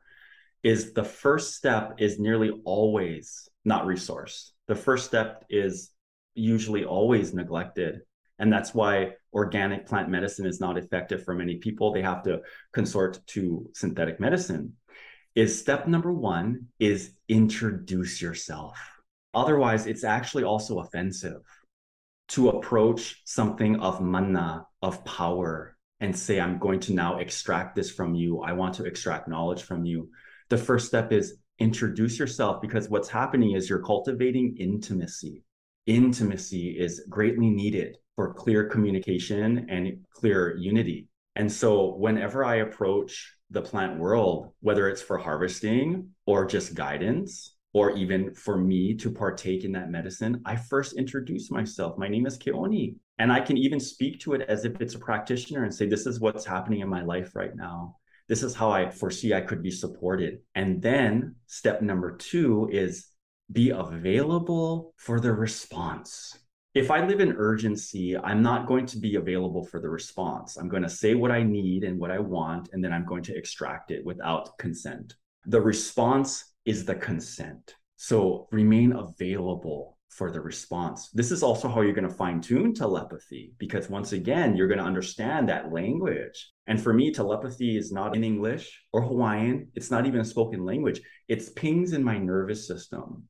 is 0.64 0.94
the 0.94 1.04
first 1.04 1.56
step 1.56 1.96
is 1.98 2.20
nearly 2.20 2.52
always 2.64 3.50
not 3.66 3.86
resourced. 3.86 4.52
The 4.68 4.76
first 4.76 5.06
step 5.06 5.46
is 5.50 5.92
usually 6.36 6.86
always 6.86 7.34
neglected. 7.34 8.02
And 8.40 8.52
that's 8.52 8.74
why 8.74 9.14
organic 9.34 9.86
plant 9.86 10.10
medicine 10.10 10.46
is 10.46 10.60
not 10.60 10.78
effective 10.78 11.24
for 11.24 11.36
many 11.36 11.56
people. 11.58 11.92
They 11.92 12.02
have 12.02 12.24
to 12.24 12.42
consort 12.72 13.20
to 13.28 13.70
synthetic 13.74 14.20
medicine. 14.20 14.74
Is 15.36 15.60
step 15.60 15.88
number 15.88 16.14
one 16.14 16.68
is 16.80 17.12
introduce 17.28 18.22
yourself. 18.22 18.78
Otherwise, 19.34 19.88
it's 19.88 20.04
actually 20.04 20.44
also 20.44 20.80
offensive 20.80 21.42
to 22.30 22.50
approach 22.50 23.22
something 23.26 23.80
of 23.80 24.00
mana, 24.02 24.66
of 24.82 25.04
power, 25.06 25.73
and 26.04 26.14
say, 26.14 26.38
I'm 26.38 26.60
going 26.60 26.82
to 26.82 26.94
now 26.94 27.20
extract 27.20 27.78
this 27.78 27.90
from 27.90 28.14
you. 28.14 28.42
I 28.42 28.52
want 28.52 28.76
to 28.76 28.84
extract 28.84 29.30
knowledge 29.30 29.64
from 29.64 29.86
you. 29.86 30.10
The 30.50 30.58
first 30.58 30.86
step 30.86 31.14
is 31.14 31.38
introduce 31.60 32.20
yourself 32.20 32.62
because 32.62 32.90
what's 32.90 33.08
happening 33.08 33.54
is 33.54 33.70
you're 33.70 33.82
cultivating 33.82 34.58
intimacy. 34.60 35.46
Intimacy 35.86 36.78
is 36.78 37.06
greatly 37.10 37.50
needed 37.50 37.96
for 38.18 38.34
clear 38.34 38.66
communication 38.66 39.66
and 39.70 40.04
clear 40.12 40.58
unity. 40.58 41.08
And 41.38 41.50
so, 41.50 41.96
whenever 41.96 42.44
I 42.44 42.56
approach 42.58 43.34
the 43.50 43.62
plant 43.62 43.98
world, 43.98 44.52
whether 44.60 44.90
it's 44.90 45.02
for 45.02 45.18
harvesting 45.18 46.10
or 46.26 46.46
just 46.46 46.76
guidance, 46.76 47.56
or 47.72 47.92
even 47.92 48.34
for 48.34 48.58
me 48.58 48.94
to 48.96 49.10
partake 49.10 49.64
in 49.64 49.72
that 49.72 49.90
medicine, 49.90 50.42
I 50.46 50.58
first 50.58 50.98
introduce 50.98 51.50
myself. 51.50 51.98
My 51.98 52.10
name 52.10 52.26
is 52.26 52.38
Keoni. 52.38 52.96
And 53.20 53.32
I 53.32 53.40
can 53.40 53.58
even 53.58 53.80
speak 53.80 54.20
to 54.22 54.34
it 54.34 54.42
as 54.42 54.66
if 54.66 54.82
it's 54.82 54.96
a 54.96 55.00
practitioner 55.00 55.64
and 55.64 55.74
say, 55.74 55.88
This 55.88 56.06
is 56.06 56.20
what's 56.20 56.46
happening 56.46 56.82
in 56.82 56.90
my 56.90 57.04
life 57.04 57.36
right 57.36 57.56
now. 57.56 57.98
This 58.28 58.44
is 58.44 58.56
how 58.56 58.72
I 58.72 58.90
foresee 58.90 59.34
I 59.34 59.42
could 59.42 59.62
be 59.62 59.72
supported. 59.72 60.40
And 60.56 60.82
then 60.82 61.36
step 61.48 61.82
number 61.82 62.16
two 62.16 62.70
is 62.72 63.08
be 63.52 63.70
available 63.70 64.94
for 64.98 65.20
the 65.20 65.34
response. 65.34 66.38
If 66.74 66.90
I 66.90 67.06
live 67.06 67.20
in 67.20 67.34
urgency, 67.34 68.18
I'm 68.18 68.42
not 68.42 68.66
going 68.66 68.88
to 68.88 68.98
be 68.98 69.16
available 69.16 69.64
for 69.64 69.80
the 69.80 69.90
response. 69.90 70.58
I'm 70.58 70.70
going 70.70 70.82
to 70.82 70.90
say 70.90 71.14
what 71.14 71.32
I 71.32 71.44
need 71.44 71.84
and 71.84 72.00
what 72.00 72.10
I 72.10 72.18
want, 72.18 72.70
and 72.74 72.84
then 72.84 72.92
I'm 72.92 73.06
going 73.06 73.22
to 73.24 73.38
extract 73.38 73.92
it 73.92 74.04
without 74.04 74.58
consent. 74.58 75.14
The 75.46 75.62
response 75.62 76.54
is 76.66 76.86
the 76.86 76.96
consent. 76.96 77.76
So 77.98 78.48
remain 78.52 78.94
available 78.94 79.93
for 80.18 80.32
the 80.32 80.40
response. 80.40 81.10
This 81.10 81.32
is 81.32 81.42
also 81.42 81.68
how 81.68 81.82
you're 81.82 81.94
going 81.94 82.08
to 82.08 82.14
fine 82.14 82.40
tune 82.40 82.74
telepathy 82.74 83.54
because 83.58 83.90
once 83.90 84.12
again, 84.12 84.56
you're 84.56 84.68
going 84.68 84.80
to 84.80 84.86
understand 84.86 85.50
that 85.50 85.72
language. 85.72 86.52
And 86.68 86.82
for 86.82 86.94
me, 86.94 87.12
telepathy 87.12 87.78
is 87.78 87.92
not 87.92 88.16
in 88.16 88.24
English 88.24 88.84
or 88.92 89.02
Hawaiian. 89.02 89.70
It's 89.74 89.92
not 89.92 90.06
even 90.06 90.22
a 90.22 90.26
spoken 90.26 90.66
language. 90.66 91.02
It's 91.28 91.50
pings 91.50 91.94
in 91.94 92.04
my 92.04 92.18
nervous 92.18 92.68
system. 92.68 93.24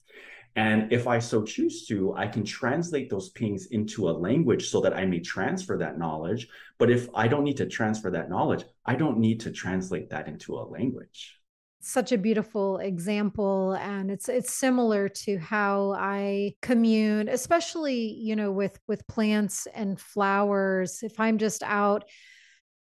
And 0.55 0.91
if 0.91 1.07
I 1.07 1.17
so 1.19 1.41
choose 1.43 1.87
to, 1.87 2.13
I 2.15 2.27
can 2.27 2.43
translate 2.43 3.09
those 3.09 3.29
pings 3.29 3.67
into 3.67 4.09
a 4.09 4.11
language 4.11 4.69
so 4.69 4.81
that 4.81 4.93
I 4.93 5.05
may 5.05 5.19
transfer 5.19 5.77
that 5.77 5.97
knowledge. 5.97 6.47
But 6.77 6.91
if 6.91 7.07
I 7.15 7.27
don't 7.27 7.43
need 7.43 7.57
to 7.57 7.65
transfer 7.65 8.11
that 8.11 8.29
knowledge, 8.29 8.63
I 8.85 8.95
don't 8.95 9.17
need 9.17 9.39
to 9.41 9.51
translate 9.51 10.09
that 10.11 10.27
into 10.27 10.55
a 10.55 10.67
language 10.67 11.39
such 11.83 12.11
a 12.11 12.17
beautiful 12.17 12.77
example 12.77 13.73
and 13.73 14.09
it's 14.09 14.29
it's 14.29 14.53
similar 14.53 15.09
to 15.09 15.37
how 15.37 15.93
i 15.97 16.53
commune 16.61 17.27
especially 17.27 18.17
you 18.19 18.35
know 18.35 18.51
with 18.51 18.79
with 18.87 19.05
plants 19.07 19.67
and 19.73 19.99
flowers 19.99 20.99
if 21.03 21.19
i'm 21.19 21.37
just 21.37 21.61
out 21.63 22.05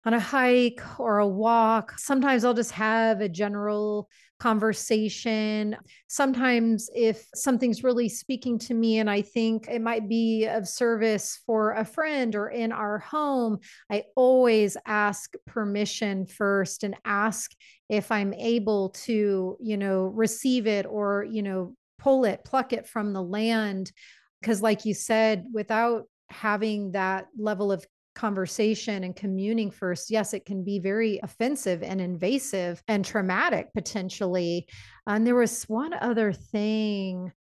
on 0.09 0.15
a 0.15 0.21
hike 0.21 0.81
or 0.99 1.19
a 1.19 1.29
walk. 1.29 1.93
Sometimes 1.99 2.43
I'll 2.43 2.55
just 2.55 2.73
have 2.73 3.21
a 3.21 3.29
general 3.29 4.09
conversation. 4.41 5.77
Sometimes, 6.07 6.89
if 6.95 7.27
something's 7.35 7.85
really 7.85 8.09
speaking 8.09 8.59
to 8.61 8.75
me 8.75 9.01
and 9.01 9.11
I 9.11 9.23
think 9.23 9.67
it 9.69 9.83
might 9.83 10.09
be 10.09 10.47
of 10.47 10.69
service 10.69 11.41
for 11.45 11.73
a 11.73 11.85
friend 11.85 12.35
or 12.37 12.49
in 12.49 12.73
our 12.73 13.01
home, 13.01 13.59
I 13.91 14.05
always 14.17 14.77
ask 14.87 15.35
permission 15.47 16.27
first 16.27 16.85
and 16.85 16.97
ask 17.05 17.53
if 17.89 18.13
I'm 18.13 18.35
able 18.35 18.91
to, 18.91 19.57
you 19.61 19.77
know, 19.77 20.07
receive 20.07 20.67
it 20.67 20.87
or, 20.87 21.25
you 21.25 21.43
know, 21.43 21.75
pull 21.99 22.25
it, 22.25 22.45
pluck 22.45 22.73
it 22.73 22.87
from 22.87 23.13
the 23.13 23.23
land. 23.23 23.93
Because, 24.41 24.63
like 24.63 24.85
you 24.85 24.95
said, 24.95 25.47
without 25.53 26.05
having 26.31 26.93
that 26.93 27.27
level 27.37 27.73
of 27.73 27.85
conversation 28.15 29.05
and 29.05 29.17
communing 29.17 29.71
first, 29.71 30.11
yes, 30.11 30.35
it 30.35 30.45
can 30.45 30.65
be 30.65 30.79
very 30.79 31.19
offensive 31.23 31.83
and 31.83 32.01
invasive 32.01 32.83
and 32.89 33.05
traumatic 33.05 33.69
potentially. 33.75 34.69
And 35.07 35.27
there 35.27 35.35
was 35.35 35.65
one 35.65 35.95
other 35.95 36.33
thing 36.33 37.33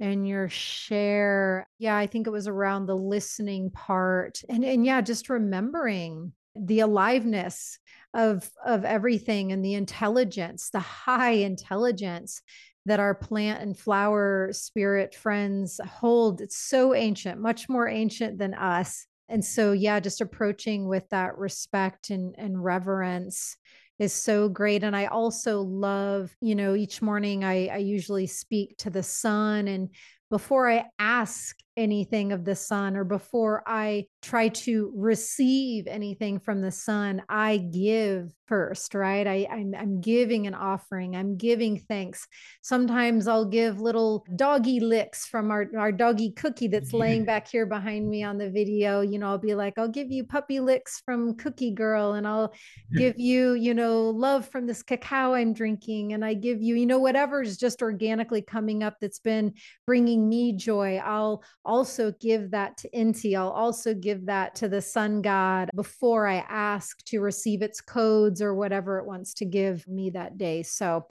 in 0.00 0.26
your 0.26 0.48
share. 0.48 1.66
Yeah, 1.78 1.96
I 1.96 2.06
think 2.06 2.26
it 2.26 2.30
was 2.30 2.48
around 2.48 2.86
the 2.86 2.96
listening 2.96 3.70
part. 3.70 4.42
And 4.48 4.64
and 4.64 4.84
yeah, 4.84 5.00
just 5.00 5.30
remembering 5.30 6.32
the 6.56 6.80
aliveness 6.80 7.78
of 8.14 8.48
of 8.64 8.84
everything 8.84 9.52
and 9.52 9.64
the 9.64 9.74
intelligence, 9.74 10.70
the 10.70 10.80
high 10.80 11.32
intelligence 11.32 12.42
that 12.86 13.00
our 13.00 13.14
plant 13.14 13.62
and 13.62 13.78
flower 13.78 14.50
spirit 14.52 15.14
friends 15.14 15.80
hold. 15.86 16.40
It's 16.40 16.58
so 16.58 16.94
ancient, 16.94 17.40
much 17.40 17.68
more 17.68 17.88
ancient 17.88 18.38
than 18.38 18.54
us. 18.54 19.06
And 19.28 19.44
so 19.44 19.72
yeah 19.72 20.00
just 20.00 20.20
approaching 20.20 20.86
with 20.86 21.08
that 21.08 21.38
respect 21.38 22.10
and, 22.10 22.34
and 22.36 22.62
reverence 22.62 23.56
is 23.98 24.12
so 24.12 24.48
great. 24.48 24.84
And 24.84 24.94
i 24.94 25.06
also 25.06 25.60
love 25.62 26.34
you 26.40 26.54
know 26.54 26.74
each 26.74 27.00
morning 27.00 27.42
i 27.44 27.68
i 27.68 27.78
usually 27.78 28.26
speak 28.26 28.76
to 28.78 28.90
the 28.90 29.02
sun. 29.02 29.66
And 29.66 29.90
before 30.30 30.70
i 30.70 30.84
ask 30.98 31.56
anything 31.76 32.32
of 32.32 32.44
the 32.44 32.54
sun 32.54 32.96
or 32.96 33.04
before 33.04 33.62
I 33.66 34.06
try 34.22 34.48
to 34.48 34.92
receive 34.94 35.86
anything 35.86 36.38
from 36.38 36.60
the 36.60 36.70
sun, 36.70 37.22
I 37.28 37.58
give 37.58 38.32
first, 38.46 38.94
right? 38.94 39.26
I, 39.26 39.48
I'm, 39.50 39.74
I'm 39.74 40.00
giving 40.00 40.46
an 40.46 40.54
offering, 40.54 41.16
I'm 41.16 41.36
giving 41.36 41.78
thanks. 41.78 42.26
Sometimes 42.62 43.26
I'll 43.26 43.44
give 43.46 43.80
little 43.80 44.24
doggy 44.36 44.80
licks 44.80 45.26
from 45.26 45.50
our, 45.50 45.66
our 45.76 45.92
doggy 45.92 46.30
cookie 46.32 46.68
that's 46.68 46.92
laying 46.92 47.24
back 47.26 47.48
here 47.48 47.66
behind 47.66 48.08
me 48.08 48.22
on 48.22 48.38
the 48.38 48.50
video. 48.50 49.00
You 49.00 49.18
know, 49.18 49.28
I'll 49.28 49.38
be 49.38 49.54
like, 49.54 49.78
I'll 49.78 49.88
give 49.88 50.10
you 50.10 50.24
puppy 50.24 50.60
licks 50.60 51.00
from 51.04 51.36
Cookie 51.36 51.72
Girl, 51.72 52.12
and 52.12 52.26
I'll 52.26 52.52
give 52.96 53.18
you, 53.18 53.54
you 53.54 53.74
know, 53.74 54.10
love 54.10 54.48
from 54.48 54.66
this 54.66 54.82
cacao 54.82 55.34
I'm 55.34 55.52
drinking. 55.52 56.12
And 56.12 56.24
I 56.24 56.34
give 56.34 56.62
you, 56.62 56.76
you 56.76 56.86
know, 56.86 56.98
whatever 56.98 57.42
is 57.42 57.56
just 57.56 57.82
organically 57.82 58.42
coming 58.42 58.82
up 58.82 58.96
that's 59.00 59.18
been 59.18 59.54
bringing 59.86 60.28
me 60.28 60.52
joy. 60.52 61.00
I'll 61.04 61.42
also 61.64 62.12
give 62.20 62.50
that 62.50 62.76
to 62.78 62.90
Inti. 62.90 63.36
I'll 63.36 63.50
also 63.50 63.94
give 63.94 64.26
that 64.26 64.54
to 64.56 64.68
the 64.68 64.80
sun 64.80 65.22
god 65.22 65.70
before 65.74 66.26
I 66.26 66.44
ask 66.48 67.02
to 67.06 67.20
receive 67.20 67.62
its 67.62 67.80
codes 67.80 68.42
or 68.42 68.54
whatever 68.54 68.98
it 68.98 69.06
wants 69.06 69.34
to 69.34 69.44
give 69.44 69.86
me 69.88 70.10
that 70.10 70.38
day. 70.38 70.62
So, 70.62 71.06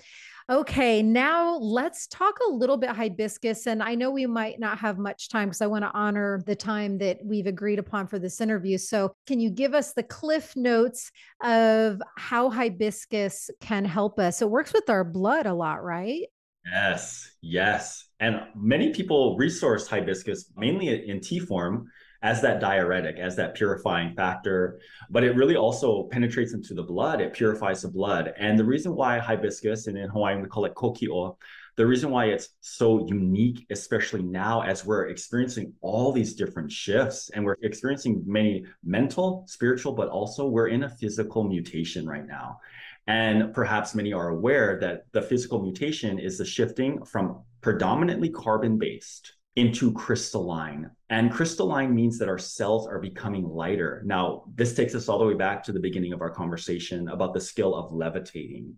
okay, 0.49 1.01
now 1.01 1.57
let's 1.57 2.07
talk 2.07 2.37
a 2.47 2.51
little 2.51 2.77
bit 2.77 2.89
hibiscus. 2.91 3.67
And 3.67 3.81
I 3.81 3.95
know 3.95 4.11
we 4.11 4.25
might 4.25 4.59
not 4.59 4.77
have 4.79 4.97
much 4.97 5.29
time 5.29 5.49
because 5.49 5.61
I 5.61 5.67
want 5.67 5.83
to 5.83 5.91
honor 5.93 6.41
the 6.45 6.55
time 6.55 6.97
that 6.99 7.19
we've 7.23 7.47
agreed 7.47 7.79
upon 7.79 8.07
for 8.07 8.19
this 8.19 8.41
interview. 8.41 8.77
So, 8.77 9.15
can 9.27 9.39
you 9.39 9.49
give 9.49 9.73
us 9.73 9.93
the 9.93 10.03
cliff 10.03 10.55
notes 10.55 11.11
of 11.43 12.01
how 12.17 12.49
hibiscus 12.49 13.49
can 13.61 13.85
help 13.85 14.19
us? 14.19 14.41
It 14.41 14.49
works 14.49 14.73
with 14.73 14.89
our 14.89 15.03
blood 15.03 15.45
a 15.45 15.53
lot, 15.53 15.83
right? 15.83 16.27
Yes, 16.65 17.29
yes. 17.41 18.07
And 18.19 18.41
many 18.55 18.91
people 18.93 19.37
resource 19.37 19.87
hibiscus 19.87 20.51
mainly 20.55 21.09
in 21.09 21.19
tea 21.19 21.39
form 21.39 21.87
as 22.21 22.41
that 22.41 22.61
diuretic, 22.61 23.17
as 23.17 23.35
that 23.35 23.53
purifying 23.53 24.15
factor, 24.15 24.79
but 25.09 25.25
it 25.25 25.35
really 25.35 25.57
also 25.57 26.03
penetrates 26.03 26.53
into 26.53 26.73
the 26.73 26.81
blood. 26.83 27.19
It 27.19 27.33
purifies 27.33 27.81
the 27.81 27.89
blood. 27.89 28.33
And 28.37 28.57
the 28.57 28.63
reason 28.63 28.95
why 28.95 29.19
hibiscus, 29.19 29.87
and 29.87 29.97
in 29.97 30.09
Hawaiian 30.09 30.41
we 30.41 30.47
call 30.47 30.63
it 30.63 30.73
kokio, 30.73 31.35
the 31.75 31.85
reason 31.85 32.11
why 32.11 32.27
it's 32.27 32.49
so 32.61 33.05
unique, 33.07 33.65
especially 33.71 34.21
now 34.21 34.61
as 34.61 34.85
we're 34.85 35.07
experiencing 35.07 35.73
all 35.81 36.13
these 36.13 36.35
different 36.35 36.71
shifts 36.71 37.29
and 37.31 37.43
we're 37.43 37.57
experiencing 37.61 38.23
many 38.25 38.63
mental, 38.85 39.43
spiritual, 39.49 39.91
but 39.91 40.07
also 40.07 40.47
we're 40.47 40.67
in 40.67 40.83
a 40.83 40.89
physical 40.89 41.43
mutation 41.43 42.05
right 42.07 42.25
now. 42.25 42.59
And 43.07 43.53
perhaps 43.53 43.95
many 43.95 44.13
are 44.13 44.29
aware 44.29 44.79
that 44.79 45.03
the 45.11 45.21
physical 45.21 45.61
mutation 45.61 46.19
is 46.19 46.37
the 46.37 46.45
shifting 46.45 47.03
from 47.05 47.43
predominantly 47.61 48.29
carbon 48.29 48.77
based 48.77 49.33
into 49.55 49.93
crystalline. 49.93 50.89
And 51.09 51.31
crystalline 51.31 51.93
means 51.93 52.17
that 52.17 52.29
our 52.29 52.39
cells 52.39 52.87
are 52.87 52.99
becoming 52.99 53.47
lighter. 53.47 54.01
Now, 54.05 54.45
this 54.55 54.73
takes 54.73 54.95
us 54.95 55.09
all 55.09 55.19
the 55.19 55.25
way 55.25 55.35
back 55.35 55.63
to 55.63 55.71
the 55.71 55.79
beginning 55.79 56.13
of 56.13 56.21
our 56.21 56.31
conversation 56.31 57.07
about 57.09 57.33
the 57.33 57.41
skill 57.41 57.75
of 57.75 57.93
levitating, 57.93 58.73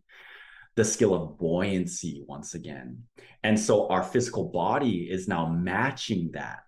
the 0.76 0.84
skill 0.84 1.14
of 1.14 1.38
buoyancy 1.38 2.24
once 2.28 2.56
again. 2.56 3.04
And 3.44 3.58
so 3.58 3.88
our 3.88 4.04
physical 4.04 4.46
body 4.46 5.08
is 5.10 5.28
now 5.28 5.48
matching 5.48 6.32
that 6.34 6.64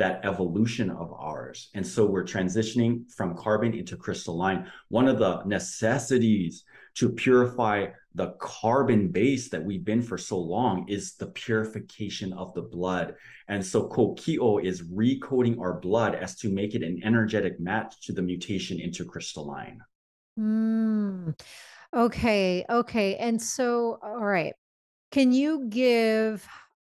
that 0.00 0.24
evolution 0.24 0.88
of 0.88 1.12
ours. 1.12 1.68
And 1.74 1.86
so 1.86 2.06
we're 2.06 2.24
transitioning 2.24 3.12
from 3.12 3.36
carbon 3.36 3.74
into 3.74 3.98
crystalline. 3.98 4.66
One 4.88 5.06
of 5.06 5.18
the 5.18 5.44
necessities 5.44 6.64
to 6.94 7.08
purify 7.08 7.86
the 8.14 8.32
carbon 8.40 9.08
base 9.08 9.50
that 9.50 9.64
we've 9.64 9.84
been 9.84 10.02
for 10.02 10.18
so 10.18 10.38
long 10.38 10.88
is 10.88 11.14
the 11.14 11.28
purification 11.28 12.32
of 12.32 12.52
the 12.54 12.62
blood. 12.62 13.14
And 13.48 13.64
so 13.64 13.88
Kokio 13.88 14.62
is 14.64 14.82
recoding 14.82 15.60
our 15.60 15.78
blood 15.78 16.14
as 16.14 16.36
to 16.36 16.48
make 16.48 16.74
it 16.74 16.82
an 16.82 17.00
energetic 17.04 17.60
match 17.60 18.00
to 18.06 18.12
the 18.12 18.22
mutation 18.22 18.80
into 18.80 19.04
crystalline. 19.04 19.80
Mm. 20.38 21.38
Okay. 21.94 22.64
Okay. 22.68 23.16
And 23.16 23.40
so, 23.40 23.98
all 24.02 24.24
right. 24.24 24.54
Can 25.12 25.32
you 25.32 25.66
give 25.68 26.46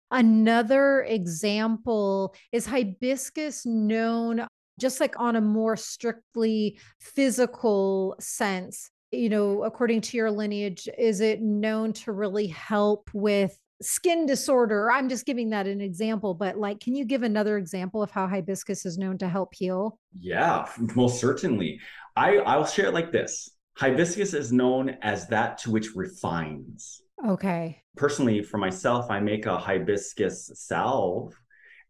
another 0.09 1.03
example? 1.03 2.35
Is 2.51 2.65
hibiscus 2.65 3.65
known 3.65 4.47
just 4.79 4.99
like 4.99 5.19
on 5.19 5.35
a 5.35 5.41
more 5.41 5.77
strictly 5.77 6.79
physical 6.99 8.15
sense 8.19 8.89
you 9.11 9.29
know, 9.29 9.63
according 9.63 10.01
to 10.01 10.17
your 10.17 10.31
lineage, 10.31 10.87
is 10.97 11.21
it 11.21 11.41
known 11.41 11.93
to 11.93 12.11
really 12.11 12.47
help 12.47 13.09
with 13.13 13.57
skin 13.81 14.25
disorder? 14.25 14.91
I'm 14.91 15.09
just 15.09 15.25
giving 15.25 15.49
that 15.49 15.67
an 15.67 15.81
example, 15.81 16.33
but 16.33 16.57
like, 16.57 16.79
can 16.79 16.95
you 16.95 17.05
give 17.05 17.23
another 17.23 17.57
example 17.57 18.01
of 18.01 18.11
how 18.11 18.27
hibiscus 18.27 18.85
is 18.85 18.97
known 18.97 19.17
to 19.19 19.27
help 19.27 19.53
heal? 19.53 19.99
Yeah, 20.17 20.67
most 20.95 21.19
certainly. 21.19 21.79
I, 22.15 22.37
I'll 22.37 22.65
share 22.65 22.87
it 22.87 22.93
like 22.93 23.11
this 23.11 23.49
hibiscus 23.77 24.33
is 24.33 24.51
known 24.51 24.97
as 25.01 25.27
that 25.27 25.57
to 25.59 25.71
which 25.71 25.95
refines. 25.95 27.01
Okay. 27.27 27.81
Personally, 27.95 28.43
for 28.43 28.57
myself, 28.57 29.09
I 29.09 29.19
make 29.19 29.45
a 29.45 29.57
hibiscus 29.57 30.51
salve 30.53 31.33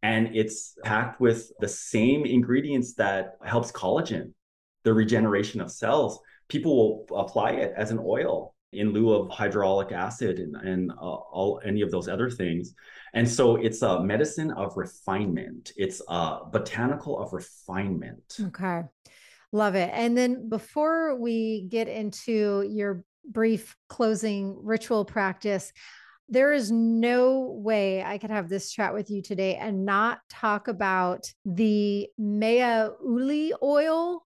and 0.03 0.35
it's 0.35 0.75
packed 0.83 1.19
with 1.19 1.51
the 1.59 1.67
same 1.67 2.25
ingredients 2.25 2.95
that 2.95 3.35
helps 3.43 3.71
collagen, 3.71 4.33
the 4.83 4.93
regeneration 4.93 5.61
of 5.61 5.71
cells 5.71 6.19
people 6.51 7.05
will 7.07 7.17
apply 7.17 7.51
it 7.51 7.73
as 7.77 7.91
an 7.91 7.99
oil 8.03 8.53
in 8.73 8.91
lieu 8.91 9.13
of 9.13 9.29
hyaluronic 9.29 9.91
acid 9.91 10.39
and, 10.39 10.55
and 10.55 10.91
uh, 10.91 10.95
all 10.95 11.61
any 11.63 11.81
of 11.81 11.91
those 11.91 12.07
other 12.07 12.29
things. 12.29 12.73
And 13.13 13.27
so 13.27 13.55
it's 13.55 13.81
a 13.81 14.03
medicine 14.03 14.51
of 14.51 14.75
refinement. 14.75 15.71
It's 15.77 16.01
a 16.07 16.39
botanical 16.51 17.19
of 17.19 17.31
refinement. 17.33 18.37
Okay. 18.47 18.81
Love 19.53 19.75
it. 19.75 19.89
And 19.93 20.17
then 20.17 20.49
before 20.49 21.15
we 21.15 21.67
get 21.69 21.87
into 21.87 22.65
your 22.69 23.03
brief 23.25 23.75
closing 23.89 24.57
ritual 24.61 25.03
practice, 25.05 25.71
there 26.29 26.53
is 26.53 26.71
no 26.71 27.53
way 27.61 28.01
I 28.01 28.17
could 28.17 28.29
have 28.29 28.47
this 28.47 28.71
chat 28.71 28.93
with 28.93 29.09
you 29.09 29.21
today 29.21 29.55
and 29.55 29.85
not 29.85 30.19
talk 30.29 30.69
about 30.69 31.25
the 31.45 32.07
Mea 32.17 32.87
Uli 33.03 33.53
oil. 33.61 34.25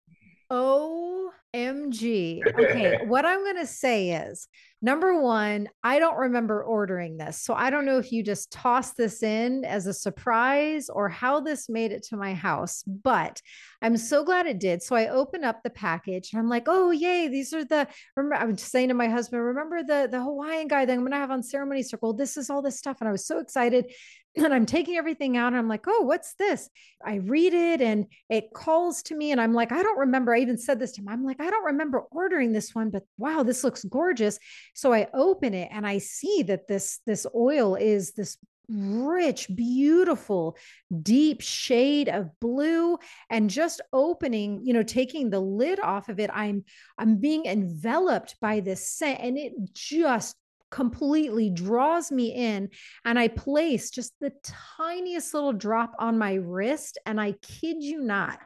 Oh 0.50 1.32
MG. 1.56 2.42
Okay, 2.46 3.00
what 3.06 3.26
I'm 3.26 3.44
going 3.44 3.58
to 3.58 3.66
say 3.66 4.12
is 4.12 4.48
number 4.82 5.20
one, 5.20 5.68
I 5.84 6.00
don't 6.00 6.18
remember 6.18 6.64
ordering 6.64 7.18
this. 7.18 7.42
So 7.42 7.54
I 7.54 7.70
don't 7.70 7.86
know 7.86 7.98
if 7.98 8.12
you 8.12 8.24
just 8.24 8.52
tossed 8.52 8.96
this 8.96 9.24
in 9.24 9.66
as 9.66 9.88
a 9.88 9.94
surprise 9.94 10.90
or 10.90 11.10
how 11.10 11.40
this 11.42 11.68
made 11.68 11.92
it 11.92 12.04
to 12.04 12.18
my 12.18 12.34
house, 12.34 12.84
but 12.84 13.42
I'm 13.82 13.98
so 13.98 14.24
glad 14.24 14.46
it 14.46 14.60
did. 14.60 14.82
So 14.82 14.96
I 14.96 15.08
open 15.08 15.44
up 15.44 15.64
the 15.64 15.70
package 15.70 16.32
and 16.32 16.40
I'm 16.40 16.50
like, 16.50 16.66
oh, 16.68 16.92
yay, 16.92 17.28
these 17.28 17.54
are 17.54 17.66
the, 17.66 17.88
remember, 18.16 18.36
I'm 18.36 18.56
just 18.56 18.72
saying 18.72 18.90
to 18.90 18.94
my 18.94 19.10
husband, 19.10 19.44
remember 19.44 19.84
the, 19.84 20.08
the 20.10 20.22
Hawaiian 20.22 20.68
guy 20.68 20.86
that 20.86 20.94
I'm 20.94 21.00
going 21.00 21.12
to 21.12 21.18
have 21.18 21.32
on 21.32 21.44
Ceremony 21.44 21.84
Circle? 21.84 22.14
This 22.14 22.38
is 22.38 22.50
all 22.50 22.62
this 22.62 22.78
stuff. 22.78 22.98
And 23.02 23.10
I 23.10 23.12
was 23.12 23.26
so 23.26 23.40
excited 23.40 23.92
and 24.36 24.54
I'm 24.54 24.66
taking 24.66 24.96
everything 24.96 25.38
out 25.38 25.48
and 25.48 25.58
I'm 25.58 25.68
like, 25.68 25.86
oh, 25.88 26.02
what's 26.02 26.34
this? 26.36 26.70
I 27.04 27.16
read 27.16 27.54
it 27.54 27.82
and 27.82 28.08
it 28.30 28.54
calls 28.54 29.02
to 29.04 29.16
me. 29.16 29.32
And 29.32 29.42
I'm 29.42 29.54
like, 29.54 29.72
I 29.72 29.82
don't 29.82 30.00
remember. 30.00 30.34
I 30.34 30.40
even 30.40 30.58
said 30.58 30.80
this 30.80 30.92
to 30.94 31.02
him. 31.02 31.10
I'm 31.10 31.26
like, 31.26 31.42
I 31.42 31.50
don't 31.50 31.66
remember 31.66 32.02
ordering 32.12 32.52
this 32.52 32.76
one, 32.76 32.90
but 32.90 33.04
wow, 33.18 33.44
this 33.44 33.64
looks 33.64 33.84
gorgeous. 33.84 34.40
So 34.74 34.94
I 34.94 35.08
open 35.14 35.54
it 35.54 35.70
and 35.72 35.86
I 35.86 35.98
see 35.98 36.44
that 36.44 36.68
this, 36.68 37.00
this 37.06 37.26
oil 37.36 37.76
is 37.76 38.12
this 38.12 38.38
rich, 38.70 39.48
beautiful, 39.56 40.56
deep 41.02 41.42
shade 41.42 42.08
of 42.08 42.30
blue 42.40 42.98
and 43.30 43.50
just 43.50 43.82
opening, 43.92 44.62
you 44.64 44.74
know, 44.74 44.84
taking 44.84 45.30
the 45.30 45.40
lid 45.40 45.80
off 45.80 46.10
of 46.10 46.20
it, 46.20 46.30
I'm 46.34 46.64
I'm 46.98 47.18
being 47.18 47.46
enveloped 47.46 48.36
by 48.40 48.60
this 48.60 48.88
scent 48.88 49.20
and 49.22 49.38
it 49.38 49.54
just 49.74 50.36
completely 50.72 51.50
draws 51.50 52.12
me 52.12 52.34
in 52.34 52.70
and 53.06 53.18
I 53.18 53.28
place 53.28 53.90
just 53.90 54.14
the 54.20 54.32
tiniest 54.78 55.34
little 55.34 55.54
drop 55.54 55.94
on 56.00 56.18
my 56.18 56.36
wrist 56.36 56.98
and 57.06 57.20
I 57.20 57.34
kid 57.42 57.78
you 57.80 58.02
not 58.02 58.40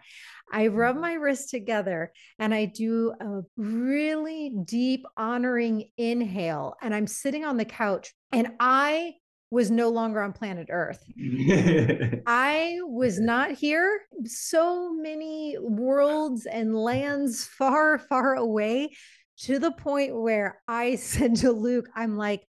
I 0.53 0.67
rub 0.67 0.95
mm-hmm. 0.95 1.01
my 1.01 1.13
wrists 1.13 1.49
together 1.49 2.11
and 2.37 2.53
I 2.53 2.65
do 2.65 3.13
a 3.19 3.41
really 3.57 4.53
deep 4.65 5.03
honoring 5.17 5.89
inhale 5.97 6.75
and 6.81 6.93
I'm 6.93 7.07
sitting 7.07 7.43
on 7.43 7.57
the 7.57 7.65
couch 7.65 8.13
and 8.31 8.49
I 8.59 9.15
was 9.49 9.69
no 9.69 9.89
longer 9.89 10.21
on 10.21 10.33
planet 10.33 10.67
Earth. 10.71 11.03
I 12.27 12.77
was 12.81 13.19
not 13.19 13.51
here. 13.51 14.01
So 14.25 14.93
many 14.93 15.57
worlds 15.59 16.45
and 16.45 16.75
lands 16.75 17.45
far, 17.57 17.97
far 17.99 18.35
away 18.35 18.95
to 19.39 19.59
the 19.59 19.71
point 19.71 20.15
where 20.15 20.61
I 20.67 20.95
said 20.97 21.37
to 21.37 21.51
Luke, 21.51 21.87
I'm 21.95 22.17
like, 22.17 22.45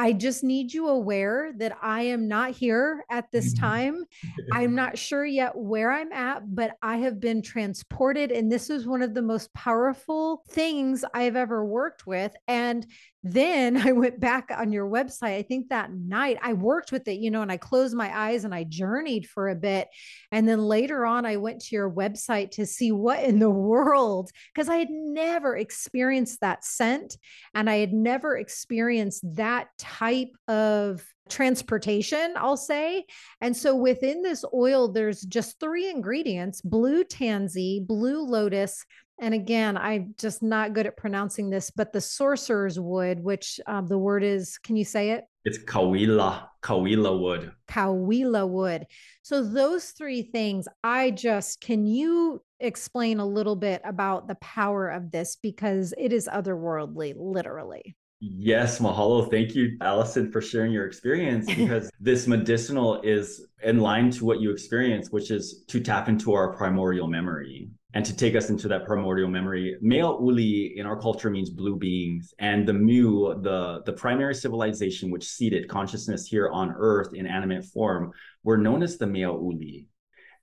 I 0.00 0.14
just 0.14 0.42
need 0.42 0.72
you 0.72 0.88
aware 0.88 1.52
that 1.58 1.76
I 1.82 2.04
am 2.04 2.26
not 2.26 2.52
here 2.52 3.04
at 3.10 3.30
this 3.30 3.52
mm-hmm. 3.52 3.66
time. 3.66 4.04
I'm 4.52 4.74
not 4.74 4.96
sure 4.96 5.26
yet 5.26 5.54
where 5.54 5.92
I'm 5.92 6.10
at, 6.10 6.54
but 6.54 6.78
I 6.80 6.96
have 6.98 7.20
been 7.20 7.42
transported. 7.42 8.32
And 8.32 8.50
this 8.50 8.70
is 8.70 8.86
one 8.86 9.02
of 9.02 9.12
the 9.12 9.20
most 9.20 9.52
powerful 9.52 10.42
things 10.48 11.04
I've 11.12 11.36
ever 11.36 11.62
worked 11.66 12.06
with. 12.06 12.32
And 12.48 12.86
then 13.22 13.76
I 13.86 13.92
went 13.92 14.20
back 14.20 14.50
on 14.56 14.72
your 14.72 14.88
website. 14.88 15.36
I 15.36 15.42
think 15.42 15.68
that 15.68 15.92
night 15.92 16.38
I 16.40 16.54
worked 16.54 16.92
with 16.92 17.06
it, 17.06 17.18
you 17.18 17.30
know, 17.30 17.42
and 17.42 17.52
I 17.52 17.58
closed 17.58 17.94
my 17.94 18.16
eyes 18.16 18.44
and 18.44 18.54
I 18.54 18.64
journeyed 18.64 19.28
for 19.28 19.50
a 19.50 19.54
bit. 19.54 19.88
And 20.32 20.48
then 20.48 20.60
later 20.60 21.04
on, 21.04 21.26
I 21.26 21.36
went 21.36 21.60
to 21.62 21.76
your 21.76 21.90
website 21.90 22.52
to 22.52 22.64
see 22.64 22.90
what 22.90 23.22
in 23.22 23.38
the 23.38 23.50
world, 23.50 24.30
because 24.54 24.70
I 24.70 24.76
had 24.76 24.90
never 24.90 25.56
experienced 25.56 26.40
that 26.40 26.64
scent 26.64 27.18
and 27.54 27.68
I 27.68 27.76
had 27.76 27.92
never 27.92 28.38
experienced 28.38 29.22
that 29.36 29.68
type 29.98 30.30
of 30.48 31.04
transportation, 31.28 32.34
I'll 32.36 32.56
say. 32.56 33.04
And 33.40 33.56
so 33.56 33.74
within 33.74 34.22
this 34.22 34.44
oil, 34.52 34.88
there's 34.88 35.22
just 35.22 35.60
three 35.60 35.88
ingredients 35.88 36.60
blue 36.60 37.04
tansy, 37.04 37.80
blue 37.80 38.22
lotus, 38.24 38.84
and 39.20 39.34
again, 39.34 39.76
I'm 39.76 40.14
just 40.18 40.42
not 40.42 40.72
good 40.72 40.86
at 40.86 40.96
pronouncing 40.96 41.50
this, 41.50 41.70
but 41.70 41.92
the 41.92 42.00
sorcerer's 42.00 42.80
wood, 42.80 43.22
which 43.22 43.60
um, 43.66 43.86
the 43.86 43.98
word 43.98 44.24
is, 44.24 44.56
can 44.56 44.76
you 44.76 44.84
say 44.84 45.10
it? 45.10 45.24
It's 45.44 45.58
Kauila, 45.58 46.46
Kauila 46.62 47.20
wood. 47.20 47.52
Kauila 47.68 48.48
wood. 48.48 48.86
So 49.20 49.42
those 49.42 49.90
three 49.90 50.22
things, 50.22 50.66
I 50.82 51.10
just 51.10 51.60
can 51.60 51.86
you 51.86 52.42
explain 52.60 53.20
a 53.20 53.26
little 53.26 53.56
bit 53.56 53.82
about 53.84 54.26
the 54.26 54.36
power 54.36 54.88
of 54.88 55.10
this 55.10 55.36
because 55.36 55.92
it 55.98 56.14
is 56.14 56.26
otherworldly, 56.26 57.12
literally. 57.16 57.96
Yes, 58.20 58.80
mahalo. 58.80 59.30
Thank 59.30 59.54
you, 59.54 59.78
Allison, 59.80 60.30
for 60.30 60.42
sharing 60.42 60.72
your 60.72 60.86
experience 60.86 61.46
because 61.56 61.90
this 62.00 62.26
medicinal 62.26 63.00
is 63.00 63.46
in 63.62 63.78
line 63.78 64.10
to 64.12 64.26
what 64.26 64.40
you 64.40 64.50
experience, 64.50 65.10
which 65.10 65.30
is 65.30 65.64
to 65.68 65.80
tap 65.80 66.08
into 66.08 66.34
our 66.34 66.52
primordial 66.52 67.08
memory 67.08 67.70
and 67.94 68.04
to 68.04 68.14
take 68.14 68.36
us 68.36 68.50
into 68.50 68.68
that 68.68 68.84
primordial 68.84 69.28
memory. 69.28 69.76
Mea 69.80 70.00
Uli 70.00 70.78
in 70.78 70.84
our 70.84 71.00
culture 71.00 71.30
means 71.30 71.48
blue 71.48 71.76
beings, 71.76 72.34
and 72.38 72.68
the 72.68 72.74
Mu, 72.74 73.40
the, 73.40 73.82
the 73.86 73.92
primary 73.94 74.34
civilization 74.34 75.10
which 75.10 75.24
seeded 75.24 75.68
consciousness 75.68 76.26
here 76.26 76.50
on 76.50 76.74
earth 76.76 77.14
in 77.14 77.26
animate 77.26 77.64
form, 77.64 78.12
were 78.44 78.58
known 78.58 78.82
as 78.82 78.98
the 78.98 79.06
Mea 79.06 79.22
Uli. 79.22 79.86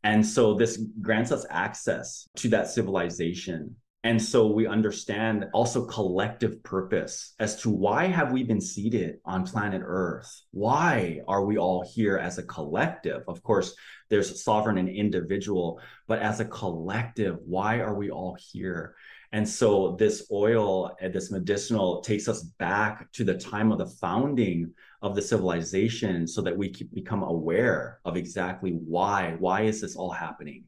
And 0.03 0.25
so 0.25 0.55
this 0.55 0.77
grants 0.99 1.31
us 1.31 1.45
access 1.49 2.27
to 2.37 2.49
that 2.49 2.69
civilization 2.69 3.75
and 4.03 4.21
so 4.21 4.47
we 4.47 4.67
understand 4.67 5.47
also 5.53 5.85
collective 5.85 6.63
purpose 6.63 7.33
as 7.39 7.61
to 7.61 7.69
why 7.69 8.05
have 8.05 8.31
we 8.31 8.43
been 8.43 8.61
seated 8.61 9.19
on 9.25 9.45
planet 9.45 9.81
Earth? 9.83 10.43
Why 10.51 11.19
are 11.27 11.43
we 11.43 11.57
all 11.57 11.83
here 11.83 12.17
as 12.17 12.37
a 12.37 12.43
collective? 12.43 13.23
Of 13.27 13.43
course, 13.43 13.75
there's 14.09 14.43
sovereign 14.43 14.77
and 14.77 14.87
individual, 14.87 15.81
but 16.07 16.19
as 16.19 16.39
a 16.39 16.45
collective, 16.45 17.39
why 17.45 17.79
are 17.79 17.95
we 17.95 18.09
all 18.09 18.37
here? 18.39 18.95
And 19.33 19.47
so 19.47 19.97
this 19.99 20.27
oil 20.31 20.95
and 21.01 21.11
this 21.11 21.31
medicinal 21.31 22.01
takes 22.01 22.29
us 22.29 22.43
back 22.43 23.11
to 23.13 23.25
the 23.25 23.37
time 23.37 23.71
of 23.71 23.79
the 23.79 23.87
founding 23.87 24.73
of 25.01 25.15
the 25.15 25.21
civilization 25.21 26.27
so 26.27 26.41
that 26.43 26.57
we 26.57 26.69
become 26.93 27.23
aware 27.23 27.99
of 28.05 28.15
exactly 28.15 28.71
why. 28.71 29.35
Why 29.39 29.63
is 29.63 29.81
this 29.81 29.95
all 29.97 30.11
happening? 30.11 30.63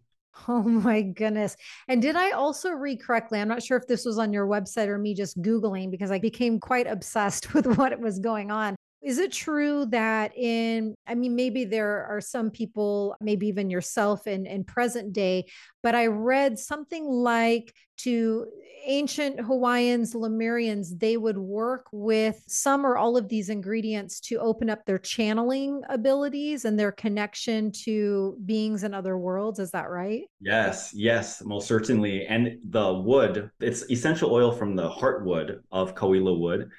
Oh 0.47 0.63
my 0.63 1.01
goodness. 1.01 1.55
And 1.87 2.01
did 2.01 2.15
I 2.15 2.31
also 2.31 2.71
read 2.71 3.01
correctly? 3.01 3.39
I'm 3.39 3.47
not 3.47 3.63
sure 3.63 3.77
if 3.77 3.87
this 3.87 4.05
was 4.05 4.17
on 4.17 4.33
your 4.33 4.47
website 4.47 4.87
or 4.87 4.97
me 4.97 5.13
just 5.13 5.41
Googling 5.41 5.91
because 5.91 6.11
I 6.11 6.19
became 6.19 6.59
quite 6.59 6.87
obsessed 6.87 7.53
with 7.53 7.65
what 7.77 7.99
was 7.99 8.19
going 8.19 8.51
on. 8.51 8.75
Is 9.01 9.17
it 9.17 9.31
true 9.31 9.85
that 9.87 10.35
in, 10.37 10.95
I 11.07 11.15
mean, 11.15 11.35
maybe 11.35 11.63
there 11.63 12.05
are 12.05 12.19
some 12.19 12.51
people, 12.51 13.15
maybe 13.21 13.47
even 13.47 13.69
yourself 13.69 14.27
in, 14.27 14.45
in 14.45 14.65
present 14.65 15.13
day, 15.13 15.45
but 15.81 15.95
I 15.95 16.07
read 16.07 16.59
something 16.59 17.05
like 17.05 17.73
to 17.99 18.47
ancient 18.85 19.39
Hawaiians, 19.39 20.13
Lemurians, 20.13 20.97
they 20.99 21.17
would 21.17 21.37
work 21.37 21.87
with 21.91 22.41
some 22.47 22.85
or 22.85 22.97
all 22.97 23.17
of 23.17 23.29
these 23.29 23.49
ingredients 23.49 24.19
to 24.21 24.39
open 24.39 24.69
up 24.69 24.85
their 24.85 24.97
channeling 24.97 25.81
abilities 25.89 26.65
and 26.65 26.79
their 26.79 26.91
connection 26.91 27.71
to 27.83 28.37
beings 28.45 28.83
in 28.83 28.93
other 28.93 29.17
worlds. 29.17 29.59
Is 29.59 29.71
that 29.71 29.89
right? 29.89 30.23
Yes, 30.41 30.91
yes, 30.93 31.41
most 31.43 31.67
certainly. 31.67 32.25
And 32.25 32.57
the 32.69 32.93
wood, 32.93 33.51
it's 33.59 33.89
essential 33.89 34.33
oil 34.33 34.51
from 34.51 34.75
the 34.75 34.89
heartwood 34.89 35.59
of 35.71 35.95
Kauila 35.95 36.39
wood 36.39 36.69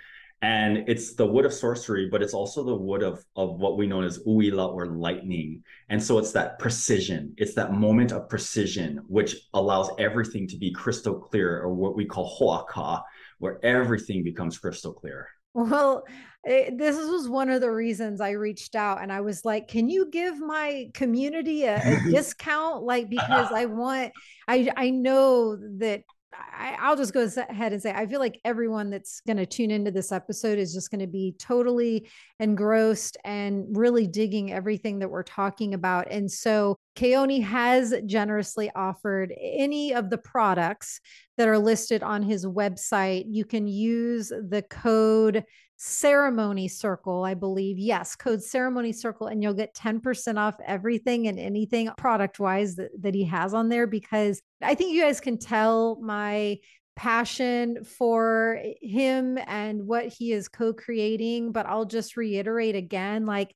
and 0.43 0.89
it's 0.89 1.15
the 1.15 1.27
wood 1.27 1.45
of 1.45 1.53
sorcery 1.53 2.09
but 2.11 2.23
it's 2.23 2.33
also 2.33 2.65
the 2.65 2.75
wood 2.75 3.03
of 3.03 3.23
of 3.37 3.61
what 3.61 3.77
we 3.77 3.87
know 3.87 4.03
as 4.03 4.19
uila 4.21 4.73
or 4.73 4.87
lightning. 4.87 5.63
And 5.89 6.03
so 6.03 6.19
it's 6.19 6.33
that 6.33 6.59
precision. 6.59 7.35
It's 7.37 7.55
that 7.55 7.73
moment 7.73 8.13
of 8.13 8.29
precision 8.29 9.03
which 9.07 9.37
allows 9.55 9.91
everything 9.99 10.47
to 10.49 10.57
be 10.57 10.73
crystal 10.73 11.15
clear 11.15 11.61
or 11.61 11.75
what 11.75 11.97
we 11.97 12.07
call 12.07 12.37
hoaka 12.39 13.03
where 13.39 13.65
everything 13.65 14.23
becomes 14.23 14.59
crystal 14.59 14.93
clear. 14.93 15.29
Well 15.53 16.05
it, 16.45 16.79
this 16.79 16.97
was 16.97 17.29
one 17.29 17.51
of 17.51 17.61
the 17.61 17.71
reasons 17.71 18.19
i 18.19 18.31
reached 18.31 18.75
out 18.75 19.03
and 19.03 19.13
i 19.13 19.21
was 19.21 19.45
like 19.45 19.69
can 19.69 19.91
you 19.91 20.09
give 20.11 20.39
my 20.39 20.89
community 20.95 21.65
a, 21.65 21.77
a 21.77 22.01
discount? 22.11 22.83
Like 22.83 23.11
because 23.11 23.53
i 23.55 23.67
want 23.67 24.13
i 24.49 24.73
i 24.77 24.89
know 24.89 25.57
that 25.79 26.05
I, 26.33 26.89
will 26.89 26.97
just 26.97 27.13
go 27.13 27.29
ahead 27.49 27.73
and 27.73 27.83
say 27.83 27.93
I 27.93 28.07
feel 28.07 28.21
like 28.21 28.41
everyone 28.45 28.91
that's 28.91 29.21
going 29.23 29.37
to 29.37 29.47
tune 29.47 29.71
into 29.71 29.91
this 29.91 30.13
episode 30.13 30.59
is 30.59 30.73
just 30.73 30.91
going 30.91 31.01
to 31.01 31.07
be 31.07 31.35
totally 31.39 32.09
engrossed 32.39 33.17
and 33.25 33.67
really 33.77 34.07
digging 34.07 34.53
everything 34.53 35.01
that 35.01 35.11
we're 35.11 35.23
talking 35.23 35.75
about. 35.75 36.11
And 36.11 36.31
so 36.31 36.77
Keoni 36.97 37.43
has 37.43 37.95
generously 38.07 38.71
offered 38.75 39.35
any 39.41 39.93
of 39.93 40.11
the 40.11 40.19
products 40.19 41.01
that 41.37 41.49
are 41.49 41.59
listed 41.59 42.03
on 42.03 42.23
his 42.23 42.47
website. 42.47 43.25
You 43.29 43.45
can 43.45 43.67
use 43.67 44.29
the 44.29 44.65
code 44.69 45.45
ceremony 45.83 46.69
circle, 46.69 47.25
I 47.25 47.33
believe. 47.33 47.79
Yes, 47.79 48.15
code 48.15 48.43
ceremony 48.43 48.93
circle, 48.93 49.29
and 49.29 49.43
you'll 49.43 49.55
get 49.55 49.75
10% 49.75 50.39
off 50.39 50.57
everything 50.67 51.27
and 51.27 51.39
anything 51.39 51.91
product 51.97 52.39
wise 52.39 52.77
that, 52.77 52.91
that 53.01 53.15
he 53.15 53.25
has 53.25 53.55
on 53.55 53.71
there 53.71 53.87
because 53.87 54.43
I 54.61 54.75
think 54.75 54.93
you 54.93 55.01
guys 55.01 55.21
can 55.21 55.39
tell 55.39 55.99
my 56.03 56.59
passion 56.97 57.83
for 57.83 58.61
eh, 58.63 58.75
him 58.83 59.39
and 59.47 59.87
what 59.87 60.09
he 60.09 60.33
is 60.33 60.49
co 60.49 60.75
creating. 60.75 61.51
But 61.51 61.65
I'll 61.65 61.87
just 61.87 62.15
reiterate 62.15 62.77
again 62.77 63.25
like, 63.25 63.55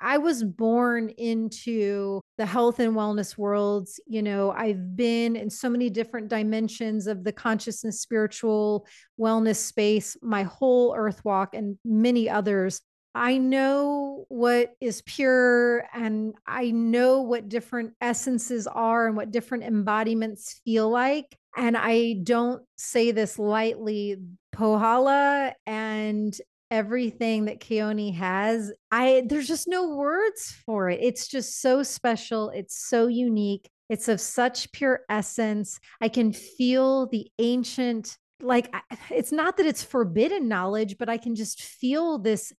I 0.00 0.18
was 0.18 0.42
born 0.42 1.10
into 1.10 2.20
the 2.38 2.46
health 2.46 2.80
and 2.80 2.94
wellness 2.94 3.36
worlds. 3.36 4.00
You 4.06 4.22
know, 4.22 4.50
I've 4.50 4.96
been 4.96 5.36
in 5.36 5.50
so 5.50 5.68
many 5.68 5.90
different 5.90 6.28
dimensions 6.28 7.06
of 7.06 7.24
the 7.24 7.32
consciousness, 7.32 8.00
spiritual 8.00 8.86
wellness 9.18 9.56
space, 9.56 10.16
my 10.22 10.44
whole 10.44 10.94
earth 10.96 11.24
walk, 11.24 11.54
and 11.54 11.78
many 11.84 12.28
others. 12.28 12.80
I 13.14 13.38
know 13.38 14.24
what 14.28 14.72
is 14.80 15.02
pure 15.02 15.84
and 15.92 16.34
I 16.46 16.70
know 16.70 17.22
what 17.22 17.48
different 17.48 17.94
essences 18.00 18.66
are 18.68 19.08
and 19.08 19.16
what 19.16 19.32
different 19.32 19.64
embodiments 19.64 20.60
feel 20.64 20.88
like. 20.88 21.36
And 21.56 21.76
I 21.76 22.20
don't 22.22 22.62
say 22.78 23.10
this 23.10 23.38
lightly. 23.38 24.16
Pohala 24.54 25.52
and 25.66 26.34
everything 26.70 27.46
that 27.46 27.60
Keoni 27.60 28.14
has. 28.14 28.72
I 28.90 29.22
there's 29.26 29.48
just 29.48 29.68
no 29.68 29.94
words 29.96 30.54
for 30.64 30.88
it. 30.90 31.00
It's 31.02 31.28
just 31.28 31.60
so 31.60 31.82
special. 31.82 32.50
It's 32.50 32.76
so 32.78 33.06
unique. 33.06 33.68
It's 33.88 34.08
of 34.08 34.20
such 34.20 34.70
pure 34.72 35.00
essence. 35.08 35.80
I 36.00 36.08
can 36.08 36.32
feel 36.32 37.06
the 37.06 37.30
ancient 37.38 38.16
like 38.40 38.74
it's 39.10 39.32
not 39.32 39.56
that 39.56 39.66
it's 39.66 39.82
forbidden 39.82 40.48
knowledge, 40.48 40.96
but 40.98 41.08
I 41.08 41.18
can 41.18 41.34
just 41.34 41.60
feel 41.62 42.18
this 42.18 42.52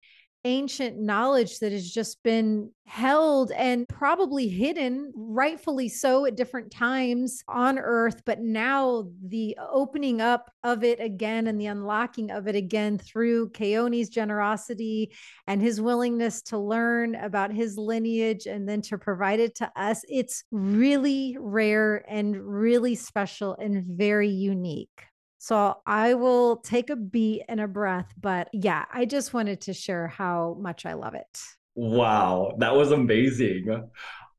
ancient 0.44 0.98
knowledge 0.98 1.58
that 1.58 1.72
has 1.72 1.90
just 1.90 2.22
been 2.22 2.70
held 2.86 3.52
and 3.52 3.88
probably 3.88 4.48
hidden, 4.48 5.12
rightfully 5.14 5.88
so, 5.88 6.26
at 6.26 6.36
different 6.36 6.70
times 6.70 7.42
on 7.46 7.78
earth. 7.78 8.22
But 8.24 8.40
now 8.40 9.08
the 9.22 9.56
opening 9.70 10.20
up 10.20 10.50
of 10.64 10.82
it 10.82 10.98
again 10.98 11.46
and 11.46 11.60
the 11.60 11.66
unlocking 11.66 12.30
of 12.30 12.48
it 12.48 12.56
again 12.56 12.98
through 12.98 13.50
Keoni's 13.50 14.08
generosity 14.08 15.12
and 15.46 15.60
his 15.60 15.80
willingness 15.80 16.42
to 16.42 16.58
learn 16.58 17.14
about 17.14 17.52
his 17.52 17.76
lineage 17.76 18.46
and 18.46 18.68
then 18.68 18.80
to 18.82 18.98
provide 18.98 19.40
it 19.40 19.54
to 19.56 19.70
us, 19.76 20.02
it's 20.08 20.44
really 20.50 21.36
rare 21.38 22.04
and 22.08 22.36
really 22.36 22.94
special 22.94 23.56
and 23.56 23.84
very 23.86 24.30
unique. 24.30 25.09
So 25.42 25.78
I 25.86 26.12
will 26.12 26.58
take 26.58 26.90
a 26.90 26.96
beat 26.96 27.44
and 27.48 27.62
a 27.62 27.66
breath. 27.66 28.12
But 28.20 28.50
yeah, 28.52 28.84
I 28.92 29.06
just 29.06 29.32
wanted 29.32 29.62
to 29.62 29.72
share 29.72 30.06
how 30.06 30.58
much 30.60 30.84
I 30.84 30.92
love 30.92 31.14
it. 31.14 31.40
Wow, 31.74 32.56
that 32.58 32.76
was 32.76 32.92
amazing. 32.92 33.88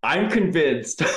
I'm 0.04 0.30
convinced. 0.30 1.02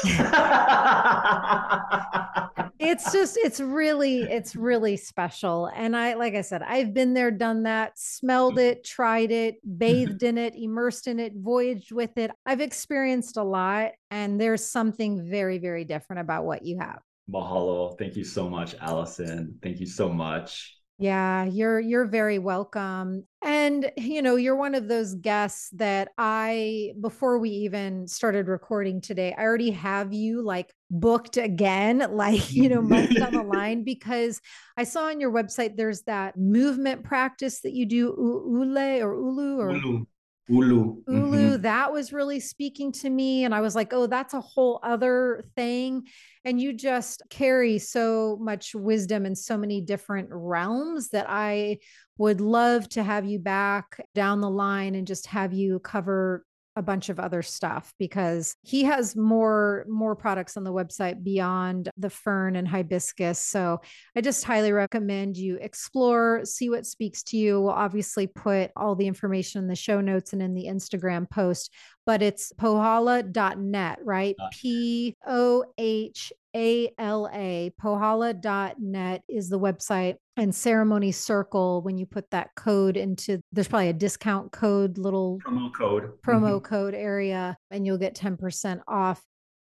it's 2.78 3.12
just, 3.12 3.36
it's 3.36 3.60
really, 3.60 4.22
it's 4.22 4.56
really 4.56 4.96
special. 4.96 5.70
And 5.74 5.94
I, 5.94 6.14
like 6.14 6.34
I 6.34 6.40
said, 6.40 6.62
I've 6.62 6.94
been 6.94 7.12
there, 7.12 7.30
done 7.30 7.64
that, 7.64 7.98
smelled 7.98 8.58
it, 8.58 8.84
tried 8.84 9.30
it, 9.30 9.56
bathed 9.76 10.22
in 10.22 10.38
it, 10.38 10.54
immersed 10.56 11.08
in 11.08 11.20
it, 11.20 11.34
voyaged 11.36 11.92
with 11.92 12.16
it. 12.16 12.30
I've 12.46 12.62
experienced 12.62 13.36
a 13.36 13.44
lot. 13.44 13.92
And 14.10 14.40
there's 14.40 14.64
something 14.64 15.28
very, 15.30 15.58
very 15.58 15.84
different 15.84 16.20
about 16.20 16.46
what 16.46 16.64
you 16.64 16.78
have. 16.78 17.00
Mahalo. 17.30 17.98
Thank 17.98 18.16
you 18.16 18.24
so 18.24 18.48
much, 18.48 18.74
Allison. 18.80 19.58
Thank 19.62 19.80
you 19.80 19.86
so 19.86 20.08
much. 20.08 20.76
Yeah, 20.96 21.44
you're 21.44 21.80
you're 21.80 22.04
very 22.04 22.38
welcome. 22.38 23.26
And 23.42 23.90
you 23.96 24.22
know, 24.22 24.36
you're 24.36 24.54
one 24.54 24.76
of 24.76 24.86
those 24.86 25.14
guests 25.14 25.70
that 25.70 26.10
I 26.18 26.92
before 27.00 27.40
we 27.40 27.50
even 27.50 28.06
started 28.06 28.46
recording 28.46 29.00
today, 29.00 29.34
I 29.36 29.42
already 29.42 29.72
have 29.72 30.12
you 30.12 30.42
like 30.42 30.72
booked 30.92 31.36
again, 31.36 31.98
like, 32.10 32.54
you 32.54 32.68
know, 32.68 32.80
months 32.80 33.16
down 33.16 33.32
the 33.34 33.42
line 33.56 33.82
because 33.82 34.40
I 34.76 34.84
saw 34.84 35.06
on 35.06 35.18
your 35.18 35.32
website 35.32 35.76
there's 35.76 36.02
that 36.02 36.36
movement 36.36 37.02
practice 37.02 37.60
that 37.62 37.72
you 37.72 37.86
do 37.86 38.14
ule 38.16 38.78
or 38.78 39.14
ulu 39.14 39.58
or 39.58 39.70
ulu. 39.72 40.04
Ulu. 40.48 41.02
Ulu, 41.06 41.58
Mhm. 41.58 41.62
that 41.62 41.92
was 41.92 42.12
really 42.12 42.40
speaking 42.40 42.90
to 42.92 43.10
me. 43.10 43.44
And 43.44 43.54
I 43.54 43.60
was 43.60 43.74
like, 43.74 43.92
oh, 43.92 44.06
that's 44.06 44.32
a 44.32 44.40
whole 44.40 44.80
other 44.82 45.44
thing. 45.54 46.06
And 46.44 46.60
you 46.60 46.74
just 46.74 47.22
carry 47.30 47.78
so 47.78 48.36
much 48.40 48.74
wisdom 48.74 49.24
in 49.24 49.34
so 49.34 49.56
many 49.56 49.80
different 49.80 50.28
realms 50.30 51.08
that 51.10 51.26
I 51.28 51.78
would 52.18 52.40
love 52.40 52.88
to 52.90 53.02
have 53.02 53.24
you 53.24 53.38
back 53.38 53.98
down 54.14 54.40
the 54.40 54.50
line 54.50 54.94
and 54.94 55.06
just 55.06 55.26
have 55.28 55.52
you 55.52 55.78
cover 55.78 56.44
a 56.76 56.82
bunch 56.82 57.08
of 57.08 57.20
other 57.20 57.42
stuff 57.42 57.92
because 57.98 58.56
he 58.62 58.84
has 58.84 59.16
more 59.16 59.84
more 59.88 60.16
products 60.16 60.56
on 60.56 60.64
the 60.64 60.72
website 60.72 61.22
beyond 61.22 61.88
the 61.96 62.10
fern 62.10 62.56
and 62.56 62.66
hibiscus. 62.66 63.38
So 63.38 63.80
i 64.16 64.20
just 64.20 64.44
highly 64.44 64.72
recommend 64.72 65.36
you 65.36 65.58
explore 65.60 66.44
see 66.44 66.70
what 66.70 66.86
speaks 66.86 67.22
to 67.24 67.36
you. 67.36 67.60
We'll 67.60 67.70
obviously 67.70 68.26
put 68.26 68.70
all 68.76 68.94
the 68.94 69.06
information 69.06 69.62
in 69.62 69.68
the 69.68 69.76
show 69.76 70.00
notes 70.00 70.32
and 70.32 70.42
in 70.42 70.54
the 70.54 70.66
instagram 70.66 71.28
post 71.30 71.70
but 72.06 72.22
it's 72.22 72.52
pohala.net 72.52 73.98
right? 74.04 74.36
P 74.52 75.16
o 75.26 75.64
h 75.78 76.32
a 76.54 76.90
L 76.98 77.28
A, 77.32 77.72
pohala.net 77.80 79.22
is 79.28 79.48
the 79.48 79.58
website. 79.58 80.16
And 80.36 80.52
Ceremony 80.54 81.12
Circle, 81.12 81.82
when 81.82 81.96
you 81.96 82.06
put 82.06 82.30
that 82.30 82.50
code 82.56 82.96
into, 82.96 83.40
there's 83.52 83.68
probably 83.68 83.90
a 83.90 83.92
discount 83.92 84.50
code, 84.50 84.98
little 84.98 85.38
Promo 85.46 85.72
code. 85.72 86.10
promo 86.22 86.60
Mhm. 86.60 86.64
code 86.64 86.94
area, 86.94 87.56
and 87.70 87.86
you'll 87.86 87.98
get 87.98 88.16
10% 88.16 88.80
off. 88.88 89.22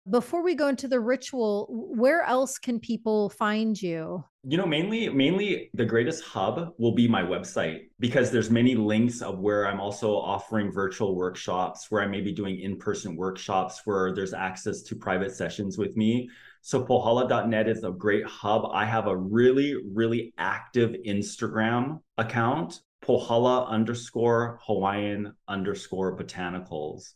Before 0.10 0.42
we 0.42 0.56
go 0.56 0.68
into 0.68 0.88
the 0.88 1.00
ritual, 1.00 1.68
where 1.70 2.24
else 2.24 2.58
can 2.58 2.80
people 2.80 3.30
find 3.30 3.80
you? 3.80 4.24
You 4.44 4.58
know, 4.58 4.66
mainly, 4.66 5.10
mainly 5.10 5.70
the 5.76 5.86
greatest 5.86 6.24
hub 6.24 6.74
will 6.80 6.94
be 6.96 7.08
my 7.08 7.22
website 7.22 7.90
because 8.00 8.32
there's 8.32 8.50
many 8.50 8.74
links 8.74 9.22
of 9.22 9.40
where 9.40 9.68
I'm 9.68 9.80
also 9.80 10.16
offering 10.16 10.72
virtual 10.72 11.16
workshops, 11.16 11.92
where 11.92 12.02
I 12.02 12.08
may 12.08 12.22
be 12.22 12.32
doing 12.32 12.60
in-person 12.60 13.16
workshops, 13.16 13.82
where 13.86 14.16
there's 14.16 14.34
access 14.34 14.82
to 14.84 14.96
private 14.96 15.34
sessions 15.34 15.78
with 15.78 15.96
me. 15.96 16.30
So 16.62 16.84
pohala.net 16.86 17.68
is 17.68 17.84
a 17.84 17.92
great 17.92 18.26
hub. 18.26 18.70
I 18.72 18.86
have 18.86 19.08
a 19.08 19.18
really, 19.18 19.76
really 19.94 20.34
active 20.38 20.96
Instagram 21.08 22.02
account, 22.20 22.80
pohala 23.04 23.68
underscore 23.68 24.60
Hawaiian 24.66 25.34
underscore 25.48 26.16
botanicals. 26.16 27.14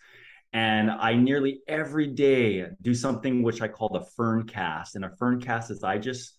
And 0.52 0.90
I 0.90 1.14
nearly 1.14 1.60
every 1.68 2.08
day 2.08 2.66
do 2.82 2.96
something 2.96 3.44
which 3.44 3.62
I 3.62 3.68
call 3.68 3.90
the 3.90 4.06
fern 4.16 4.48
cast. 4.48 4.96
And 4.96 5.06
a 5.06 5.16
fern 5.20 5.40
cast 5.40 5.70
is 5.70 5.84
I 5.84 6.00
just 6.00 6.34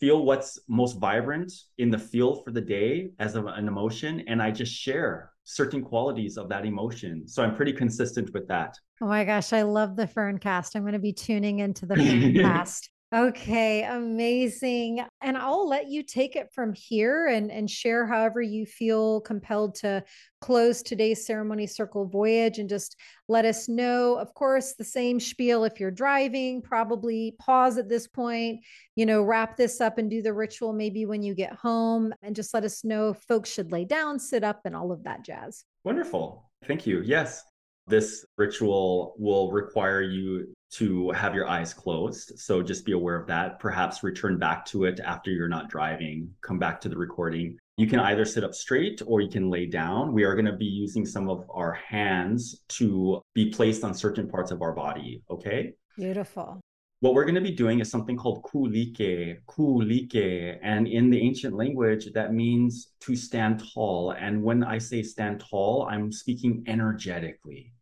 feel 0.00 0.24
what's 0.24 0.58
most 0.68 0.98
vibrant 0.98 1.52
in 1.78 1.90
the 1.90 1.98
field 1.98 2.44
for 2.44 2.50
the 2.50 2.60
day 2.60 3.10
as 3.18 3.34
a, 3.36 3.44
an 3.44 3.68
emotion, 3.68 4.24
and 4.26 4.42
I 4.42 4.50
just 4.50 4.72
share 4.72 5.32
certain 5.44 5.82
qualities 5.82 6.36
of 6.36 6.48
that 6.50 6.66
emotion. 6.66 7.26
So 7.26 7.42
I'm 7.42 7.56
pretty 7.56 7.72
consistent 7.72 8.32
with 8.34 8.46
that. 8.48 8.76
Oh 9.00 9.06
my 9.06 9.24
gosh, 9.24 9.52
I 9.52 9.62
love 9.62 9.96
the 9.96 10.06
fern 10.06 10.38
cast. 10.38 10.76
I'm 10.76 10.82
going 10.82 10.92
to 10.92 10.98
be 10.98 11.12
tuning 11.12 11.60
into 11.60 11.86
the 11.86 11.96
fern 11.96 12.34
cast. 12.34 12.90
Okay, 13.10 13.84
amazing. 13.84 15.02
And 15.22 15.38
I'll 15.38 15.66
let 15.66 15.88
you 15.88 16.02
take 16.02 16.36
it 16.36 16.52
from 16.52 16.74
here 16.74 17.26
and, 17.28 17.50
and 17.50 17.68
share 17.70 18.06
however 18.06 18.42
you 18.42 18.66
feel 18.66 19.22
compelled 19.22 19.76
to 19.76 20.04
close 20.42 20.82
today's 20.82 21.24
ceremony 21.24 21.66
circle 21.66 22.04
voyage 22.06 22.58
and 22.58 22.68
just 22.68 22.96
let 23.26 23.46
us 23.46 23.66
know. 23.66 24.16
Of 24.16 24.34
course, 24.34 24.74
the 24.74 24.84
same 24.84 25.20
spiel 25.20 25.64
if 25.64 25.80
you're 25.80 25.90
driving, 25.90 26.60
probably 26.60 27.34
pause 27.38 27.78
at 27.78 27.88
this 27.88 28.06
point, 28.06 28.60
you 28.94 29.06
know, 29.06 29.22
wrap 29.22 29.56
this 29.56 29.80
up 29.80 29.96
and 29.96 30.10
do 30.10 30.20
the 30.20 30.34
ritual 30.34 30.74
maybe 30.74 31.06
when 31.06 31.22
you 31.22 31.34
get 31.34 31.54
home 31.54 32.12
and 32.20 32.36
just 32.36 32.52
let 32.52 32.64
us 32.64 32.84
know 32.84 33.10
if 33.10 33.18
folks 33.22 33.50
should 33.50 33.72
lay 33.72 33.86
down, 33.86 34.18
sit 34.18 34.44
up, 34.44 34.60
and 34.66 34.76
all 34.76 34.92
of 34.92 35.04
that 35.04 35.24
jazz. 35.24 35.64
Wonderful. 35.82 36.50
Thank 36.66 36.86
you. 36.86 37.00
Yes. 37.00 37.42
This 37.86 38.26
ritual 38.36 39.14
will 39.16 39.50
require 39.50 40.02
you 40.02 40.54
to 40.70 41.10
have 41.12 41.34
your 41.34 41.48
eyes 41.48 41.72
closed. 41.72 42.38
So 42.38 42.62
just 42.62 42.84
be 42.84 42.92
aware 42.92 43.16
of 43.16 43.26
that. 43.28 43.58
Perhaps 43.58 44.02
return 44.02 44.38
back 44.38 44.64
to 44.66 44.84
it 44.84 45.00
after 45.00 45.30
you're 45.30 45.48
not 45.48 45.70
driving. 45.70 46.30
Come 46.42 46.58
back 46.58 46.80
to 46.82 46.88
the 46.88 46.96
recording. 46.96 47.58
You 47.76 47.86
can 47.86 48.00
either 48.00 48.24
sit 48.24 48.44
up 48.44 48.54
straight 48.54 49.00
or 49.06 49.20
you 49.20 49.28
can 49.28 49.50
lay 49.50 49.66
down. 49.66 50.12
We 50.12 50.24
are 50.24 50.34
going 50.34 50.46
to 50.46 50.56
be 50.56 50.66
using 50.66 51.06
some 51.06 51.28
of 51.28 51.44
our 51.48 51.72
hands 51.72 52.62
to 52.70 53.22
be 53.34 53.50
placed 53.50 53.84
on 53.84 53.94
certain 53.94 54.28
parts 54.28 54.50
of 54.50 54.62
our 54.62 54.72
body. 54.72 55.22
Okay. 55.30 55.74
Beautiful. 55.96 56.60
What 57.00 57.14
we're 57.14 57.24
going 57.24 57.36
to 57.36 57.40
be 57.40 57.52
doing 57.52 57.78
is 57.78 57.88
something 57.88 58.16
called 58.16 58.42
kulike, 58.42 59.38
kulike. 59.46 60.58
And 60.60 60.88
in 60.88 61.10
the 61.10 61.20
ancient 61.20 61.54
language, 61.54 62.12
that 62.12 62.34
means 62.34 62.88
to 63.02 63.14
stand 63.14 63.62
tall. 63.72 64.10
And 64.10 64.42
when 64.42 64.64
I 64.64 64.78
say 64.78 65.04
stand 65.04 65.38
tall, 65.48 65.86
I'm 65.88 66.10
speaking 66.10 66.64
energetically. 66.66 67.72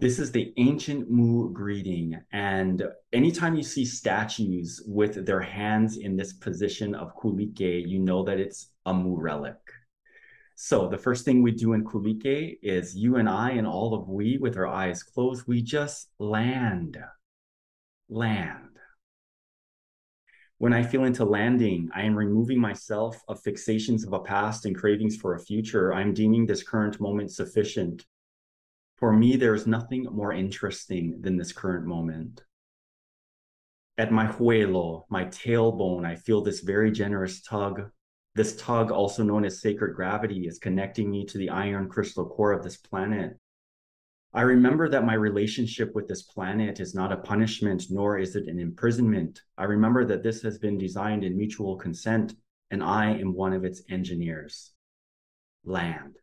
This 0.00 0.18
is 0.18 0.32
the 0.32 0.54
ancient 0.56 1.10
Mu 1.10 1.52
greeting. 1.52 2.18
And 2.32 2.82
anytime 3.12 3.54
you 3.54 3.62
see 3.62 3.84
statues 3.84 4.80
with 4.86 5.26
their 5.26 5.42
hands 5.42 5.98
in 5.98 6.16
this 6.16 6.32
position 6.32 6.94
of 6.94 7.14
kulike, 7.14 7.86
you 7.86 7.98
know 7.98 8.24
that 8.24 8.40
it's 8.40 8.70
a 8.86 8.94
Mu 8.94 9.20
relic. 9.20 9.58
So 10.54 10.88
the 10.88 10.96
first 10.96 11.26
thing 11.26 11.42
we 11.42 11.52
do 11.52 11.74
in 11.74 11.84
kulike 11.84 12.60
is 12.62 12.96
you 12.96 13.16
and 13.16 13.28
I 13.28 13.50
and 13.50 13.66
all 13.66 13.92
of 13.92 14.08
we 14.08 14.38
with 14.38 14.56
our 14.56 14.66
eyes 14.66 15.02
closed, 15.02 15.46
we 15.46 15.60
just 15.60 16.08
land. 16.18 16.96
Land. 18.08 18.78
When 20.56 20.72
I 20.72 20.82
feel 20.82 21.04
into 21.04 21.26
landing, 21.26 21.90
I 21.94 22.04
am 22.04 22.16
removing 22.16 22.58
myself 22.58 23.20
of 23.28 23.42
fixations 23.42 24.06
of 24.06 24.14
a 24.14 24.20
past 24.20 24.64
and 24.64 24.74
cravings 24.74 25.16
for 25.16 25.34
a 25.34 25.40
future. 25.40 25.92
I'm 25.92 26.14
deeming 26.14 26.46
this 26.46 26.62
current 26.62 26.98
moment 27.00 27.32
sufficient. 27.32 28.06
For 29.00 29.14
me, 29.14 29.36
there 29.36 29.54
is 29.54 29.66
nothing 29.66 30.04
more 30.04 30.34
interesting 30.34 31.22
than 31.22 31.38
this 31.38 31.52
current 31.52 31.86
moment. 31.86 32.42
At 33.96 34.12
my 34.12 34.26
huelo, 34.26 35.04
my 35.08 35.24
tailbone, 35.24 36.04
I 36.04 36.16
feel 36.16 36.42
this 36.42 36.60
very 36.60 36.90
generous 36.92 37.40
tug. 37.40 37.90
This 38.34 38.56
tug, 38.56 38.90
also 38.90 39.22
known 39.22 39.46
as 39.46 39.62
sacred 39.62 39.96
gravity, 39.96 40.46
is 40.46 40.58
connecting 40.58 41.10
me 41.10 41.24
to 41.26 41.38
the 41.38 41.48
iron 41.48 41.88
crystal 41.88 42.26
core 42.26 42.52
of 42.52 42.62
this 42.62 42.76
planet. 42.76 43.38
I 44.34 44.42
remember 44.42 44.88
that 44.90 45.06
my 45.06 45.14
relationship 45.14 45.94
with 45.94 46.06
this 46.06 46.22
planet 46.22 46.78
is 46.78 46.94
not 46.94 47.10
a 47.10 47.16
punishment, 47.16 47.84
nor 47.90 48.18
is 48.18 48.36
it 48.36 48.48
an 48.48 48.60
imprisonment. 48.60 49.40
I 49.56 49.64
remember 49.64 50.04
that 50.04 50.22
this 50.22 50.42
has 50.42 50.58
been 50.58 50.78
designed 50.78 51.24
in 51.24 51.38
mutual 51.38 51.76
consent, 51.76 52.34
and 52.70 52.82
I 52.82 53.12
am 53.12 53.34
one 53.34 53.54
of 53.54 53.64
its 53.64 53.82
engineers. 53.88 54.72
Land. 55.64 56.16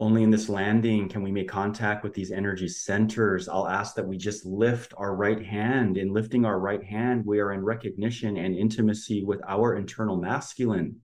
Only 0.00 0.22
in 0.22 0.30
this 0.30 0.48
landing 0.48 1.10
can 1.10 1.22
we 1.22 1.30
make 1.30 1.48
contact 1.48 2.02
with 2.02 2.14
these 2.14 2.32
energy 2.32 2.68
centers. 2.68 3.50
I'll 3.50 3.68
ask 3.68 3.94
that 3.96 4.08
we 4.08 4.16
just 4.16 4.46
lift 4.46 4.94
our 4.96 5.14
right 5.14 5.44
hand. 5.44 5.98
In 5.98 6.14
lifting 6.14 6.46
our 6.46 6.58
right 6.58 6.82
hand, 6.82 7.26
we 7.26 7.38
are 7.38 7.52
in 7.52 7.62
recognition 7.62 8.38
and 8.38 8.56
intimacy 8.56 9.22
with 9.22 9.42
our 9.46 9.76
internal 9.76 10.16
masculine. 10.16 11.02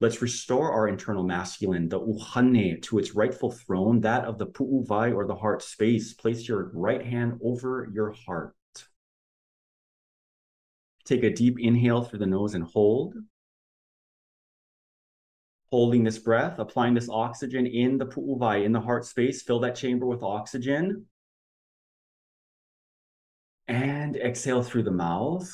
Let's 0.00 0.22
restore 0.22 0.72
our 0.72 0.88
internal 0.88 1.22
masculine, 1.22 1.90
the 1.90 2.00
uhane, 2.00 2.80
to 2.80 2.98
its 2.98 3.14
rightful 3.14 3.52
throne, 3.52 4.00
that 4.00 4.24
of 4.24 4.38
the 4.38 4.46
pu'uvai 4.46 5.14
or 5.14 5.26
the 5.26 5.36
heart 5.36 5.62
space. 5.62 6.14
Place 6.14 6.48
your 6.48 6.70
right 6.72 7.04
hand 7.04 7.40
over 7.44 7.90
your 7.92 8.12
heart. 8.26 8.54
Take 11.04 11.24
a 11.24 11.30
deep 11.30 11.58
inhale 11.60 12.04
through 12.04 12.20
the 12.20 12.26
nose 12.26 12.54
and 12.54 12.64
hold 12.64 13.16
holding 15.72 16.04
this 16.04 16.18
breath, 16.18 16.58
applying 16.58 16.92
this 16.92 17.08
oxygen 17.08 17.66
in 17.66 17.96
the 17.96 18.04
pu'uvai, 18.04 18.62
in 18.62 18.72
the 18.72 18.80
heart 18.80 19.06
space. 19.06 19.40
Fill 19.40 19.60
that 19.60 19.74
chamber 19.74 20.04
with 20.04 20.22
oxygen. 20.22 21.06
And 23.66 24.14
exhale 24.14 24.62
through 24.62 24.82
the 24.82 24.90
mouth. 24.90 25.50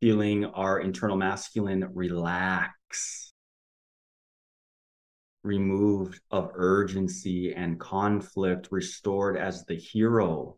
Feeling 0.00 0.46
our 0.46 0.80
internal 0.80 1.18
masculine 1.18 1.86
relax. 1.92 3.34
Removed 5.42 6.18
of 6.30 6.50
urgency 6.54 7.52
and 7.52 7.78
conflict, 7.78 8.68
restored 8.70 9.36
as 9.36 9.66
the 9.66 9.74
hero 9.74 10.56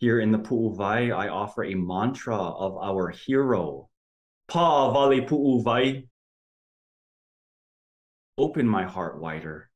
here 0.00 0.18
in 0.18 0.32
the 0.32 0.38
Pu'uvai, 0.38 1.14
I 1.14 1.28
offer 1.28 1.62
a 1.62 1.74
mantra 1.74 2.34
of 2.34 2.78
our 2.78 3.10
hero. 3.10 3.90
Pa 4.48 4.90
vale 4.92 5.20
Pu'uvai. 5.26 6.08
Open 8.38 8.66
my 8.66 8.84
heart 8.84 9.20
wider. 9.20 9.68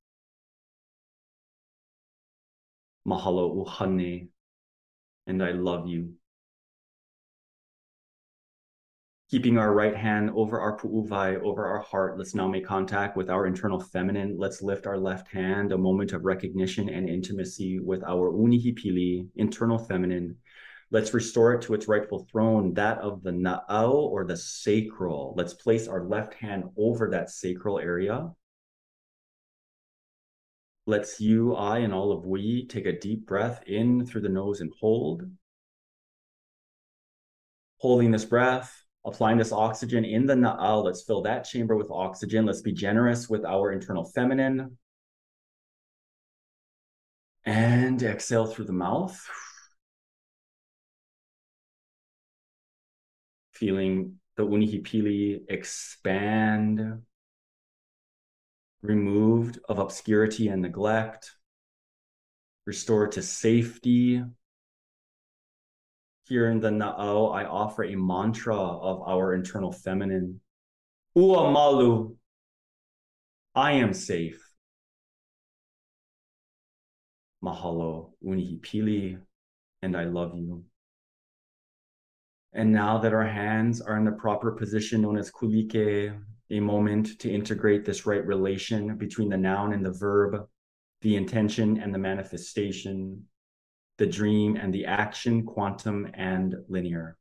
Mahalo 3.07 3.67
uhane. 3.67 4.29
And 5.27 5.43
I 5.43 5.53
love 5.53 5.87
you. 5.87 6.15
Keeping 9.35 9.59
our 9.59 9.75
right 9.75 9.97
hand 9.97 10.31
over 10.37 10.61
our 10.61 10.79
pu'uvai, 10.79 11.43
over 11.43 11.67
our 11.67 11.81
heart, 11.81 12.17
let's 12.17 12.37
now 12.37 12.47
make 12.47 12.65
contact 12.65 13.17
with 13.17 13.29
our 13.29 13.47
internal 13.47 13.81
feminine. 13.81 14.37
Let's 14.39 14.63
lift 14.63 14.87
our 14.87 14.97
left 14.97 15.27
hand, 15.27 15.73
a 15.73 15.77
moment 15.77 16.13
of 16.13 16.25
recognition 16.25 16.89
and 16.89 17.09
intimacy 17.09 17.81
with 17.81 18.05
our 18.05 18.31
unihipili, 18.31 19.27
internal 19.35 19.77
feminine. 19.77 20.37
Let's 20.93 21.13
restore 21.13 21.53
it 21.55 21.63
to 21.63 21.75
its 21.75 21.89
rightful 21.89 22.29
throne, 22.31 22.75
that 22.75 22.99
of 22.99 23.25
the 23.25 23.33
na'au 23.33 23.95
or 23.95 24.25
the 24.25 24.37
sacral. 24.37 25.35
Let's 25.37 25.55
place 25.55 25.89
our 25.89 26.05
left 26.05 26.35
hand 26.35 26.67
over 26.79 27.11
that 27.11 27.29
sacral 27.29 27.81
area. 27.81 28.31
Let's 30.87 31.21
you, 31.21 31.57
I, 31.57 31.79
and 31.79 31.93
all 31.93 32.13
of 32.13 32.25
we 32.25 32.69
take 32.69 32.87
a 32.87 32.97
deep 32.97 33.27
breath 33.27 33.65
in 33.67 34.07
through 34.07 34.21
the 34.21 34.29
nose 34.29 34.61
and 34.61 34.73
hold. 34.79 35.25
Holding 37.79 38.13
this 38.13 38.25
breath, 38.25 38.84
applying 39.05 39.39
this 39.39 39.53
oxygen 39.53 40.05
in 40.05 40.27
the 40.27 40.35
na'au. 40.35 40.85
Let's 40.85 41.03
fill 41.03 41.23
that 41.23 41.45
chamber 41.45 41.77
with 41.77 41.91
oxygen. 41.91 42.47
Let's 42.47 42.63
be 42.63 42.73
generous 42.73 43.29
with 43.29 43.45
our 43.45 43.73
internal 43.73 44.05
feminine. 44.05 44.79
And 47.45 48.03
exhale 48.03 48.47
through 48.47 48.65
the 48.65 48.73
mouth. 48.73 49.21
feeling 53.55 54.17
the 54.37 54.45
unihipili 54.45 55.41
expand, 55.49 57.03
removed 58.83 59.59
of 59.69 59.79
obscurity 59.79 60.49
and 60.49 60.61
neglect, 60.61 61.31
restored 62.67 63.13
to 63.13 63.23
safety. 63.23 64.23
Here 66.27 66.51
in 66.51 66.59
the 66.59 66.71
Na'au, 66.71 67.35
I 67.35 67.45
offer 67.45 67.85
a 67.85 67.97
mantra 67.97 68.57
of 68.57 69.03
our 69.07 69.35
internal 69.35 69.73
feminine. 69.73 70.41
Ua 71.15 71.51
malu, 71.51 72.17
I 73.55 73.73
am 73.73 73.93
safe. 73.93 74.43
Mahalo, 77.45 78.13
unihipili, 78.25 79.21
and 79.83 79.97
I 79.97 80.05
love 80.05 80.35
you. 80.35 80.65
And 82.55 82.73
now 82.73 82.99
that 82.99 83.13
our 83.13 83.27
hands 83.27 83.83
are 83.83 83.99
in 83.99 84.05
the 84.05 84.13
proper 84.13 84.53
position 84.53 85.03
known 85.03 85.19
as 85.19 85.31
kulike, 85.31 86.19
a 86.51 86.61
moment 86.61 87.19
to 87.19 87.31
integrate 87.31 87.85
this 87.85 88.07
right 88.07 88.25
relation 88.27 88.97
between 88.97 89.29
the 89.29 89.37
noun 89.37 89.75
and 89.75 89.85
the 89.85 89.93
verb, 89.93 90.47
the 91.03 91.17
intention 91.17 91.79
and 91.79 91.93
the 91.93 91.99
manifestation, 91.99 93.25
the 93.99 94.07
dream 94.07 94.57
and 94.57 94.73
the 94.73 94.87
action, 94.87 95.45
quantum 95.45 96.09
and 96.15 96.55
linear. 96.69 97.17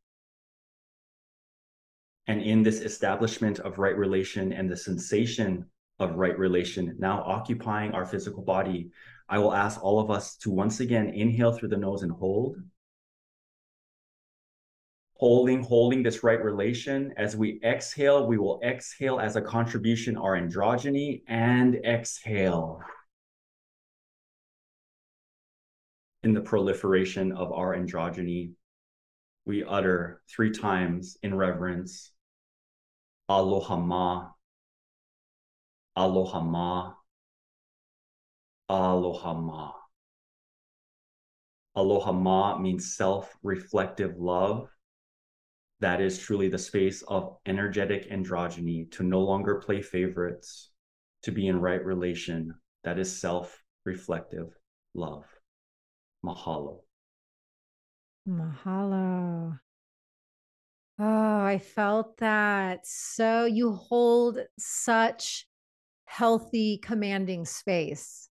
And 2.28 2.42
in 2.42 2.64
this 2.64 2.80
establishment 2.80 3.60
of 3.60 3.78
right 3.78 3.98
relation 3.98 4.54
and 4.54 4.70
the 4.70 4.78
sensation 4.78 5.66
of 6.00 6.16
right 6.16 6.38
relation 6.38 6.96
now 6.98 7.22
occupying 7.24 7.92
our 7.92 8.06
physical 8.06 8.44
body, 8.44 8.92
I 9.30 9.40
will 9.40 9.54
ask 9.54 9.84
all 9.84 10.00
of 10.00 10.10
us 10.10 10.36
to 10.38 10.52
once 10.52 10.80
again 10.80 11.10
inhale 11.10 11.52
through 11.52 11.70
the 11.70 11.78
nose 11.78 12.04
and 12.04 12.12
hold 12.12 12.58
holding, 15.24 15.64
holding 15.64 16.04
this 16.04 16.22
right 16.22 16.44
relation. 16.44 17.14
As 17.16 17.38
we 17.38 17.62
exhale, 17.64 18.28
we 18.28 18.38
will 18.38 18.60
exhale 18.62 19.22
as 19.22 19.38
a 19.38 19.42
contribution 19.42 20.18
our 20.18 20.38
androgyny 20.38 21.22
and 21.30 21.76
exhale 21.86 22.82
in 26.24 26.34
the 26.34 26.42
proliferation 26.42 27.32
of 27.34 27.52
our 27.52 27.76
androgyny. 27.76 28.54
We 29.46 29.64
utter 29.64 30.22
three 30.30 30.52
times 30.52 31.18
in 31.22 31.36
reverence 31.36 32.12
Aloha 33.30 33.78
ma, 33.78 34.32
Aloha 35.96 36.42
ma, 36.42 36.94
Aloha 38.70 39.34
ma. 39.34 39.72
Aloha 41.76 42.12
ma 42.12 42.58
means 42.58 42.96
self 42.96 43.36
reflective 43.44 44.18
love 44.18 44.70
that 45.80 46.00
is 46.00 46.20
truly 46.20 46.48
the 46.48 46.58
space 46.58 47.02
of 47.04 47.38
energetic 47.46 48.10
androgyny 48.10 48.90
to 48.92 49.04
no 49.04 49.22
longer 49.22 49.56
play 49.56 49.82
favorites, 49.82 50.72
to 51.24 51.32
be 51.32 51.48
in 51.48 51.60
right 51.60 51.84
relation. 51.84 52.54
That 52.84 53.00
is 53.00 53.20
self 53.20 53.62
reflective 53.84 54.54
love. 54.94 55.26
Mahalo. 56.24 56.82
Mahalo. 58.28 59.60
Oh, 61.00 61.40
I 61.42 61.58
felt 61.58 62.18
that. 62.18 62.86
So 62.86 63.46
you 63.46 63.74
hold 63.74 64.40
such 64.58 65.48
healthy, 66.06 66.78
commanding 66.78 67.46
space. 67.46 68.30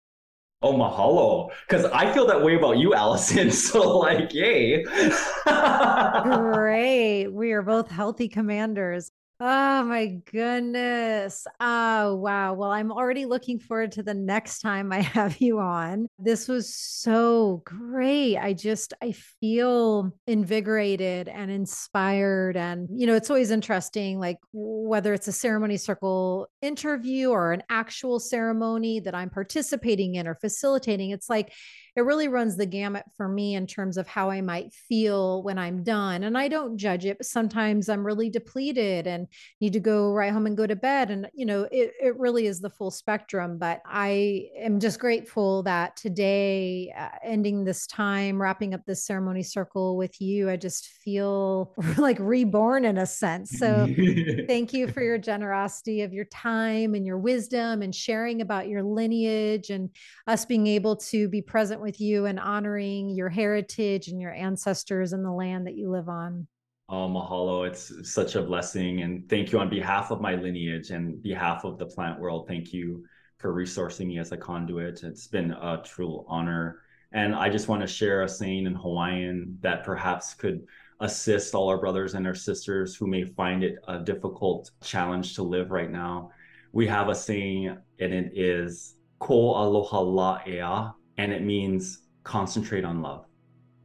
Oh, 0.60 0.74
mahalo. 0.74 1.50
Because 1.68 1.84
I 1.86 2.12
feel 2.12 2.26
that 2.26 2.42
way 2.42 2.56
about 2.56 2.78
you, 2.78 2.92
Allison. 3.02 3.50
So, 3.50 3.98
like, 3.98 4.34
yay. 4.34 4.82
Great. 6.22 7.28
We 7.28 7.52
are 7.52 7.62
both 7.62 7.88
healthy 7.90 8.28
commanders. 8.28 9.12
Oh 9.40 9.84
my 9.84 10.18
goodness. 10.32 11.46
Oh, 11.60 12.16
wow. 12.16 12.54
Well, 12.54 12.72
I'm 12.72 12.90
already 12.90 13.24
looking 13.24 13.60
forward 13.60 13.92
to 13.92 14.02
the 14.02 14.12
next 14.12 14.58
time 14.58 14.92
I 14.92 15.00
have 15.02 15.40
you 15.40 15.60
on. 15.60 16.08
This 16.18 16.48
was 16.48 16.74
so 16.74 17.62
great. 17.64 18.36
I 18.36 18.52
just, 18.52 18.94
I 19.00 19.12
feel 19.12 20.10
invigorated 20.26 21.28
and 21.28 21.52
inspired. 21.52 22.56
And, 22.56 22.88
you 22.90 23.06
know, 23.06 23.14
it's 23.14 23.30
always 23.30 23.52
interesting, 23.52 24.18
like 24.18 24.38
whether 24.52 25.14
it's 25.14 25.28
a 25.28 25.32
ceremony 25.32 25.76
circle 25.76 26.48
interview 26.60 27.28
or 27.28 27.52
an 27.52 27.62
actual 27.70 28.18
ceremony 28.18 28.98
that 28.98 29.14
I'm 29.14 29.30
participating 29.30 30.16
in 30.16 30.26
or 30.26 30.34
facilitating, 30.34 31.10
it's 31.10 31.30
like, 31.30 31.52
it 31.98 32.02
really 32.02 32.28
runs 32.28 32.56
the 32.56 32.64
gamut 32.64 33.04
for 33.16 33.26
me 33.26 33.56
in 33.56 33.66
terms 33.66 33.96
of 33.96 34.06
how 34.06 34.30
I 34.30 34.40
might 34.40 34.72
feel 34.72 35.42
when 35.42 35.58
I'm 35.58 35.82
done. 35.82 36.22
And 36.22 36.38
I 36.38 36.46
don't 36.46 36.76
judge 36.76 37.04
it, 37.04 37.18
but 37.18 37.26
sometimes 37.26 37.88
I'm 37.88 38.06
really 38.06 38.30
depleted 38.30 39.08
and 39.08 39.26
need 39.60 39.72
to 39.72 39.80
go 39.80 40.12
right 40.12 40.32
home 40.32 40.46
and 40.46 40.56
go 40.56 40.64
to 40.64 40.76
bed. 40.76 41.10
And, 41.10 41.28
you 41.34 41.44
know, 41.44 41.66
it, 41.72 41.90
it 42.00 42.16
really 42.16 42.46
is 42.46 42.60
the 42.60 42.70
full 42.70 42.92
spectrum. 42.92 43.58
But 43.58 43.82
I 43.84 44.46
am 44.56 44.78
just 44.78 45.00
grateful 45.00 45.64
that 45.64 45.96
today, 45.96 46.94
uh, 46.96 47.08
ending 47.24 47.64
this 47.64 47.84
time, 47.88 48.40
wrapping 48.40 48.74
up 48.74 48.86
this 48.86 49.04
ceremony 49.04 49.42
circle 49.42 49.96
with 49.96 50.20
you, 50.20 50.48
I 50.48 50.56
just 50.56 50.86
feel 51.02 51.74
like 51.98 52.20
reborn 52.20 52.84
in 52.84 52.98
a 52.98 53.06
sense. 53.06 53.50
So 53.58 53.88
thank 54.46 54.72
you 54.72 54.86
for 54.86 55.02
your 55.02 55.18
generosity 55.18 56.02
of 56.02 56.12
your 56.12 56.26
time 56.26 56.94
and 56.94 57.04
your 57.04 57.18
wisdom 57.18 57.82
and 57.82 57.92
sharing 57.92 58.40
about 58.40 58.68
your 58.68 58.84
lineage 58.84 59.70
and 59.70 59.90
us 60.28 60.44
being 60.44 60.68
able 60.68 60.94
to 60.94 61.28
be 61.28 61.42
present 61.42 61.80
with 61.80 61.87
with 61.88 62.02
you 62.02 62.26
and 62.26 62.38
honoring 62.38 63.08
your 63.08 63.30
heritage 63.30 64.08
and 64.08 64.20
your 64.20 64.34
ancestors 64.34 65.14
and 65.14 65.24
the 65.24 65.32
land 65.32 65.66
that 65.66 65.74
you 65.74 65.90
live 65.90 66.10
on. 66.10 66.46
Oh, 66.90 67.08
mahalo. 67.08 67.66
It's 67.66 68.12
such 68.12 68.34
a 68.34 68.42
blessing. 68.42 69.00
And 69.00 69.26
thank 69.26 69.52
you 69.52 69.58
on 69.58 69.70
behalf 69.70 70.10
of 70.10 70.20
my 70.20 70.34
lineage 70.34 70.90
and 70.90 71.22
behalf 71.22 71.64
of 71.64 71.78
the 71.78 71.86
plant 71.86 72.20
world. 72.20 72.46
Thank 72.46 72.74
you 72.74 73.06
for 73.38 73.54
resourcing 73.54 74.08
me 74.08 74.18
as 74.18 74.32
a 74.32 74.36
conduit. 74.36 75.02
It's 75.02 75.28
been 75.28 75.52
a 75.52 75.80
true 75.82 76.26
honor. 76.28 76.80
And 77.12 77.34
I 77.34 77.48
just 77.48 77.68
want 77.68 77.80
to 77.80 77.86
share 77.86 78.22
a 78.22 78.28
saying 78.28 78.66
in 78.66 78.74
Hawaiian 78.74 79.56
that 79.62 79.82
perhaps 79.82 80.34
could 80.34 80.66
assist 81.00 81.54
all 81.54 81.70
our 81.70 81.78
brothers 81.78 82.12
and 82.12 82.26
our 82.26 82.34
sisters 82.34 82.96
who 82.96 83.06
may 83.06 83.24
find 83.24 83.64
it 83.64 83.76
a 83.88 83.98
difficult 83.98 84.72
challenge 84.82 85.36
to 85.36 85.42
live 85.42 85.70
right 85.70 85.90
now. 85.90 86.32
We 86.72 86.86
have 86.88 87.08
a 87.08 87.14
saying, 87.14 87.78
and 87.98 88.12
it 88.12 88.32
is 88.34 88.96
Ko 89.20 89.34
aloha 89.34 90.00
la 90.00 90.40
ea, 90.46 90.92
and 91.18 91.32
it 91.32 91.42
means 91.42 92.02
concentrate 92.22 92.84
on 92.84 93.02
love. 93.02 93.26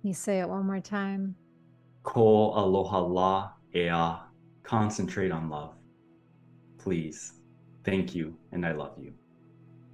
You 0.03 0.13
say 0.13 0.39
it 0.39 0.47
one 0.47 0.65
more 0.65 0.79
time. 0.79 1.35
Ko 2.03 2.53
aloha 2.53 2.99
la 2.99 3.51
ea. 3.75 4.19
Concentrate 4.61 5.31
on 5.31 5.49
love. 5.49 5.73
Please. 6.77 7.33
Thank 7.83 8.15
you, 8.15 8.37
and 8.51 8.65
I 8.65 8.71
love 8.71 8.93
you. 8.97 9.13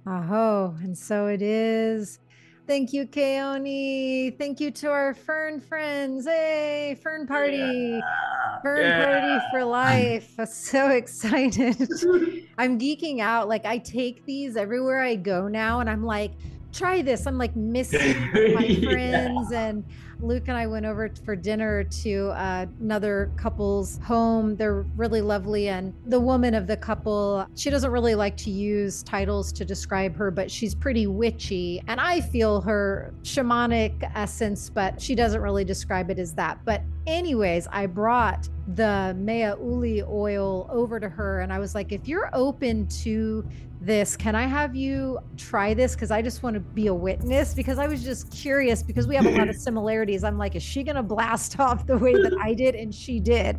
Aho, 0.06 0.76
and 0.82 0.96
so 0.96 1.26
it 1.26 1.42
is. 1.42 2.20
Thank 2.66 2.92
you, 2.92 3.06
Keoni. 3.06 4.38
Thank 4.38 4.60
you 4.60 4.70
to 4.72 4.90
our 4.90 5.12
fern 5.12 5.60
friends. 5.60 6.26
Hey, 6.26 6.96
fern 7.02 7.26
party. 7.26 7.56
Yeah. 7.56 8.60
Fern 8.62 8.80
yeah. 8.80 9.04
party 9.04 9.46
for 9.50 9.64
life. 9.64 10.34
I'm 10.38 10.46
so 10.46 10.90
excited. 10.90 11.76
I'm 12.58 12.78
geeking 12.78 13.20
out. 13.20 13.48
Like, 13.48 13.64
I 13.64 13.78
take 13.78 14.24
these 14.24 14.56
everywhere 14.56 15.00
I 15.00 15.16
go 15.16 15.48
now, 15.48 15.80
and 15.80 15.90
I'm 15.90 16.04
like, 16.04 16.32
try 16.72 17.02
this. 17.02 17.26
I'm 17.26 17.38
like 17.38 17.54
missing 17.56 18.20
my 18.54 18.74
friends. 18.82 19.48
yeah. 19.50 19.68
And 19.68 19.84
Luke 20.22 20.48
and 20.48 20.56
I 20.56 20.66
went 20.66 20.84
over 20.84 21.10
for 21.24 21.34
dinner 21.34 21.84
to 21.84 22.28
uh, 22.30 22.66
another 22.80 23.30
couple's 23.36 23.98
home. 23.98 24.56
They're 24.56 24.82
really 24.96 25.22
lovely. 25.22 25.68
And 25.68 25.94
the 26.06 26.20
woman 26.20 26.54
of 26.54 26.66
the 26.66 26.76
couple, 26.76 27.46
she 27.54 27.70
doesn't 27.70 27.90
really 27.90 28.14
like 28.14 28.36
to 28.38 28.50
use 28.50 29.02
titles 29.02 29.52
to 29.52 29.64
describe 29.64 30.14
her, 30.16 30.30
but 30.30 30.50
she's 30.50 30.74
pretty 30.74 31.06
witchy. 31.06 31.82
And 31.88 32.00
I 32.00 32.20
feel 32.20 32.60
her 32.62 33.14
shamanic 33.22 34.10
essence, 34.14 34.68
but 34.68 35.00
she 35.00 35.14
doesn't 35.14 35.40
really 35.40 35.64
describe 35.64 36.10
it 36.10 36.18
as 36.18 36.34
that. 36.34 36.58
But 36.64 36.82
anyways, 37.06 37.66
I 37.72 37.86
brought 37.86 38.48
the 38.74 39.16
Mea 39.18 39.54
Uli 39.58 40.02
oil 40.02 40.68
over 40.70 41.00
to 41.00 41.08
her 41.08 41.40
and 41.40 41.52
I 41.52 41.58
was 41.58 41.74
like, 41.74 41.92
if 41.92 42.06
you're 42.06 42.30
open 42.32 42.86
to 43.02 43.44
this, 43.80 44.16
can 44.16 44.34
I 44.34 44.46
have 44.46 44.76
you 44.76 45.18
try 45.36 45.74
this? 45.74 45.94
Because 45.94 46.10
I 46.10 46.20
just 46.20 46.42
want 46.42 46.54
to 46.54 46.60
be 46.60 46.88
a 46.88 46.94
witness 46.94 47.54
because 47.54 47.78
I 47.78 47.86
was 47.86 48.04
just 48.04 48.30
curious 48.30 48.82
because 48.82 49.06
we 49.06 49.14
have 49.16 49.26
a 49.26 49.30
lot 49.30 49.48
of 49.48 49.56
similarities. 49.68 50.22
I'm 50.22 50.38
like, 50.38 50.54
is 50.54 50.62
she 50.62 50.82
going 50.82 50.96
to 50.96 51.02
blast 51.02 51.58
off 51.58 51.86
the 51.86 51.96
way 51.96 52.12
that 52.12 52.36
I 52.40 52.54
did? 52.54 52.74
And 52.74 52.94
she 52.94 53.20
did. 53.20 53.58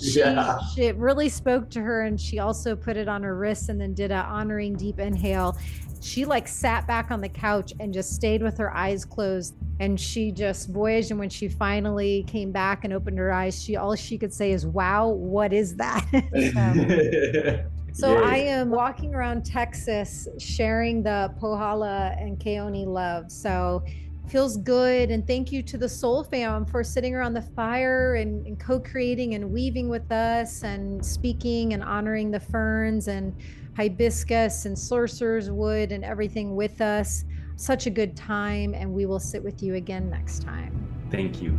She, 0.00 0.18
yeah. 0.18 0.58
she, 0.74 0.82
it 0.82 0.96
really 0.96 1.28
spoke 1.28 1.70
to 1.70 1.80
her 1.80 2.02
and 2.02 2.20
she 2.20 2.38
also 2.38 2.76
put 2.76 2.96
it 2.96 3.08
on 3.08 3.22
her 3.22 3.36
wrist 3.36 3.68
and 3.68 3.80
then 3.80 3.94
did 3.94 4.10
a 4.10 4.22
honoring 4.24 4.74
deep 4.74 4.98
inhale 4.98 5.56
she 6.02 6.24
like 6.24 6.48
sat 6.48 6.86
back 6.86 7.10
on 7.10 7.20
the 7.20 7.28
couch 7.28 7.72
and 7.78 7.94
just 7.94 8.12
stayed 8.12 8.42
with 8.42 8.58
her 8.58 8.74
eyes 8.76 9.04
closed 9.04 9.54
and 9.78 10.00
she 10.00 10.32
just 10.32 10.68
voyaged 10.68 11.10
and 11.10 11.20
when 11.20 11.30
she 11.30 11.48
finally 11.48 12.24
came 12.26 12.50
back 12.50 12.84
and 12.84 12.92
opened 12.92 13.16
her 13.16 13.32
eyes 13.32 13.62
she 13.62 13.76
all 13.76 13.94
she 13.94 14.18
could 14.18 14.32
say 14.32 14.52
is 14.52 14.66
wow 14.66 15.08
what 15.08 15.52
is 15.52 15.76
that 15.76 16.04
so, 16.52 17.64
so 17.92 18.22
i 18.24 18.36
am 18.36 18.70
walking 18.70 19.14
around 19.14 19.44
texas 19.44 20.28
sharing 20.38 21.02
the 21.02 21.32
pohala 21.40 22.20
and 22.20 22.38
keoni 22.38 22.86
love 22.86 23.30
so 23.30 23.82
feels 24.28 24.56
good 24.58 25.10
and 25.10 25.26
thank 25.26 25.52
you 25.52 25.62
to 25.62 25.76
the 25.76 25.88
soul 25.88 26.22
fam 26.24 26.64
for 26.64 26.82
sitting 26.84 27.14
around 27.14 27.34
the 27.34 27.42
fire 27.42 28.14
and, 28.14 28.46
and 28.46 28.58
co-creating 28.58 29.34
and 29.34 29.50
weaving 29.50 29.88
with 29.88 30.10
us 30.12 30.62
and 30.62 31.04
speaking 31.04 31.74
and 31.74 31.82
honoring 31.82 32.30
the 32.30 32.40
ferns 32.40 33.08
and 33.08 33.34
hibiscus 33.76 34.66
and 34.66 34.78
sorcerer's 34.78 35.50
wood 35.50 35.92
and 35.92 36.04
everything 36.04 36.54
with 36.54 36.80
us. 36.80 37.24
Such 37.56 37.86
a 37.86 37.90
good 37.90 38.16
time, 38.16 38.74
and 38.74 38.92
we 38.92 39.06
will 39.06 39.20
sit 39.20 39.42
with 39.42 39.62
you 39.62 39.74
again 39.74 40.10
next 40.10 40.42
time. 40.42 40.72
Thank 41.10 41.40
you. 41.42 41.58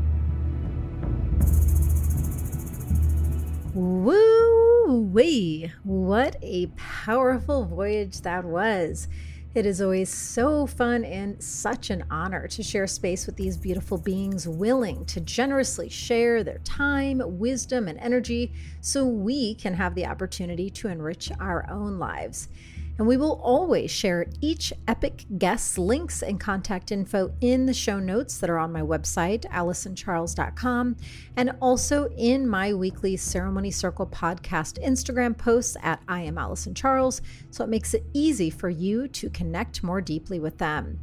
Woo 3.74 5.10
wee! 5.12 5.72
What 5.84 6.36
a 6.44 6.68
powerful 6.78 7.66
voyage 7.66 8.22
that 8.22 8.46
was. 8.46 9.08
It 9.56 9.66
is 9.66 9.82
always 9.82 10.14
so 10.14 10.68
fun 10.68 11.04
and 11.04 11.42
such 11.42 11.90
an 11.90 12.04
honor 12.12 12.48
to 12.50 12.62
share 12.62 12.86
space 12.86 13.26
with 13.26 13.36
these 13.36 13.58
beautiful 13.58 13.98
beings 13.98 14.48
willing 14.48 15.06
to 15.06 15.22
generously 15.22 15.90
share 15.90 16.44
their 16.44 16.60
time, 16.60 17.20
wisdom, 17.40 17.88
and 17.88 17.98
energy 17.98 18.54
so 18.80 19.08
we 19.08 19.56
can 19.56 19.74
have 19.74 19.96
the 19.96 20.06
opportunity 20.06 20.70
to 20.70 20.88
enrich 20.88 21.32
our 21.40 21.68
own 21.68 21.98
lives. 21.98 22.50
And 22.98 23.08
we 23.08 23.18
will 23.18 23.40
always 23.42 23.90
share 23.90 24.28
each 24.40 24.72
epic 24.88 25.26
guest's 25.38 25.78
links 25.78 26.22
and 26.22 26.40
contact 26.40 26.92
info 26.92 27.34
in 27.42 27.66
the 27.66 27.74
show 27.74 28.00
notes 28.00 28.38
that 28.38 28.50
are 28.50 28.60
on 28.60 28.72
my 28.72 28.82
website, 28.82 29.46
AllisonCharles.com, 29.50 30.96
and 31.36 31.52
also 31.60 32.10
in 32.16 32.48
my 32.48 32.74
weekly 32.74 33.18
Ceremony 33.18 33.72
Circle 33.72 34.08
podcast 34.08 34.84
Instagram 34.84 35.36
posts 35.36 35.76
at 35.82 36.02
I 36.08 36.22
am 36.22 36.38
Allison 36.38 36.76
Charles. 36.76 37.22
So 37.50 37.64
it 37.64 37.70
makes 37.70 37.96
it 37.96 38.06
easy 38.14 38.52
for 38.52 38.70
you 38.70 39.08
to 39.08 39.30
connect 39.32 39.84
more 39.84 40.02
deeply 40.02 40.40
with 40.40 40.60
them. 40.60 41.00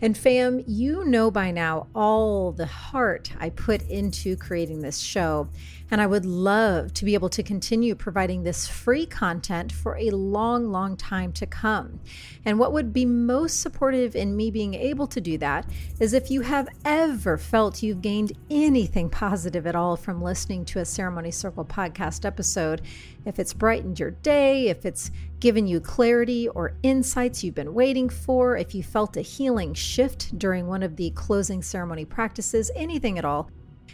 And 0.00 0.16
fam, 0.16 0.62
you 0.66 1.04
know 1.04 1.30
by 1.30 1.50
now 1.50 1.86
all 1.94 2.52
the 2.52 2.66
heart 2.66 3.30
I 3.40 3.50
put 3.50 3.82
into 3.88 4.36
creating 4.36 4.80
this 4.80 4.98
show. 4.98 5.48
And 5.90 6.00
I 6.00 6.06
would 6.06 6.24
love 6.24 6.94
to 6.94 7.04
be 7.04 7.14
able 7.14 7.28
to 7.30 7.42
continue 7.42 7.94
providing 7.94 8.42
this 8.42 8.66
free 8.66 9.06
content 9.06 9.70
for 9.70 9.96
a 9.96 10.10
long, 10.10 10.70
long 10.70 10.96
time 10.96 11.32
to 11.32 11.46
come. 11.46 12.00
And 12.44 12.58
what 12.58 12.72
would 12.72 12.92
be 12.92 13.04
most 13.04 13.60
supportive 13.60 14.16
in 14.16 14.36
me 14.36 14.50
being 14.50 14.74
able 14.74 15.06
to 15.08 15.20
do 15.20 15.38
that 15.38 15.68
is 16.00 16.12
if 16.12 16.30
you 16.30 16.40
have 16.40 16.68
ever 16.84 17.36
felt 17.36 17.82
you've 17.82 18.02
gained 18.02 18.32
anything 18.50 19.10
positive 19.10 19.66
at 19.66 19.76
all 19.76 19.96
from 19.96 20.22
listening 20.22 20.64
to 20.66 20.80
a 20.80 20.84
Ceremony 20.84 21.30
Circle 21.30 21.66
podcast 21.66 22.24
episode, 22.24 22.82
if 23.26 23.38
it's 23.38 23.52
brightened 23.52 24.00
your 24.00 24.12
day, 24.12 24.68
if 24.68 24.84
it's 24.84 25.10
given 25.38 25.66
you 25.66 25.80
clarity 25.80 26.48
or 26.48 26.76
insights 26.82 27.44
you've 27.44 27.54
been 27.54 27.74
waiting 27.74 28.08
for, 28.08 28.56
if 28.56 28.74
you 28.74 28.82
felt 28.82 29.16
a 29.16 29.22
healing 29.22 29.74
shift 29.74 30.36
during 30.38 30.66
one 30.66 30.82
of 30.82 30.96
the 30.96 31.10
closing 31.10 31.62
ceremony 31.62 32.04
practices, 32.04 32.70
anything 32.74 33.18
at 33.18 33.24
all 33.24 33.50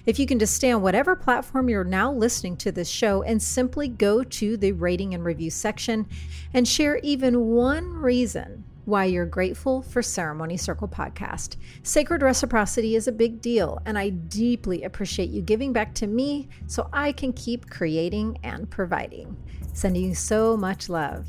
if 0.06 0.18
you 0.18 0.26
can 0.26 0.38
just 0.38 0.54
stay 0.54 0.70
on 0.70 0.82
whatever 0.82 1.14
platform 1.16 1.68
you're 1.68 1.84
now 1.84 2.12
listening 2.12 2.56
to 2.58 2.72
this 2.72 2.88
show 2.88 3.22
and 3.22 3.42
simply 3.42 3.88
go 3.88 4.22
to 4.22 4.56
the 4.56 4.72
rating 4.72 5.14
and 5.14 5.24
review 5.24 5.50
section 5.50 6.06
and 6.54 6.66
share 6.66 6.98
even 6.98 7.46
one 7.46 7.92
reason 7.92 8.64
why 8.84 9.04
you're 9.04 9.26
grateful 9.26 9.82
for 9.82 10.02
Ceremony 10.02 10.56
Circle 10.56 10.88
Podcast. 10.88 11.56
Sacred 11.82 12.22
reciprocity 12.22 12.96
is 12.96 13.06
a 13.06 13.12
big 13.12 13.40
deal, 13.40 13.80
and 13.86 13.98
I 13.98 14.08
deeply 14.08 14.82
appreciate 14.82 15.30
you 15.30 15.42
giving 15.42 15.72
back 15.72 15.94
to 15.94 16.06
me 16.06 16.48
so 16.66 16.88
I 16.92 17.12
can 17.12 17.32
keep 17.32 17.70
creating 17.70 18.38
and 18.42 18.68
providing. 18.68 19.36
Sending 19.72 20.04
you 20.04 20.14
so 20.14 20.56
much 20.56 20.88
love. 20.88 21.28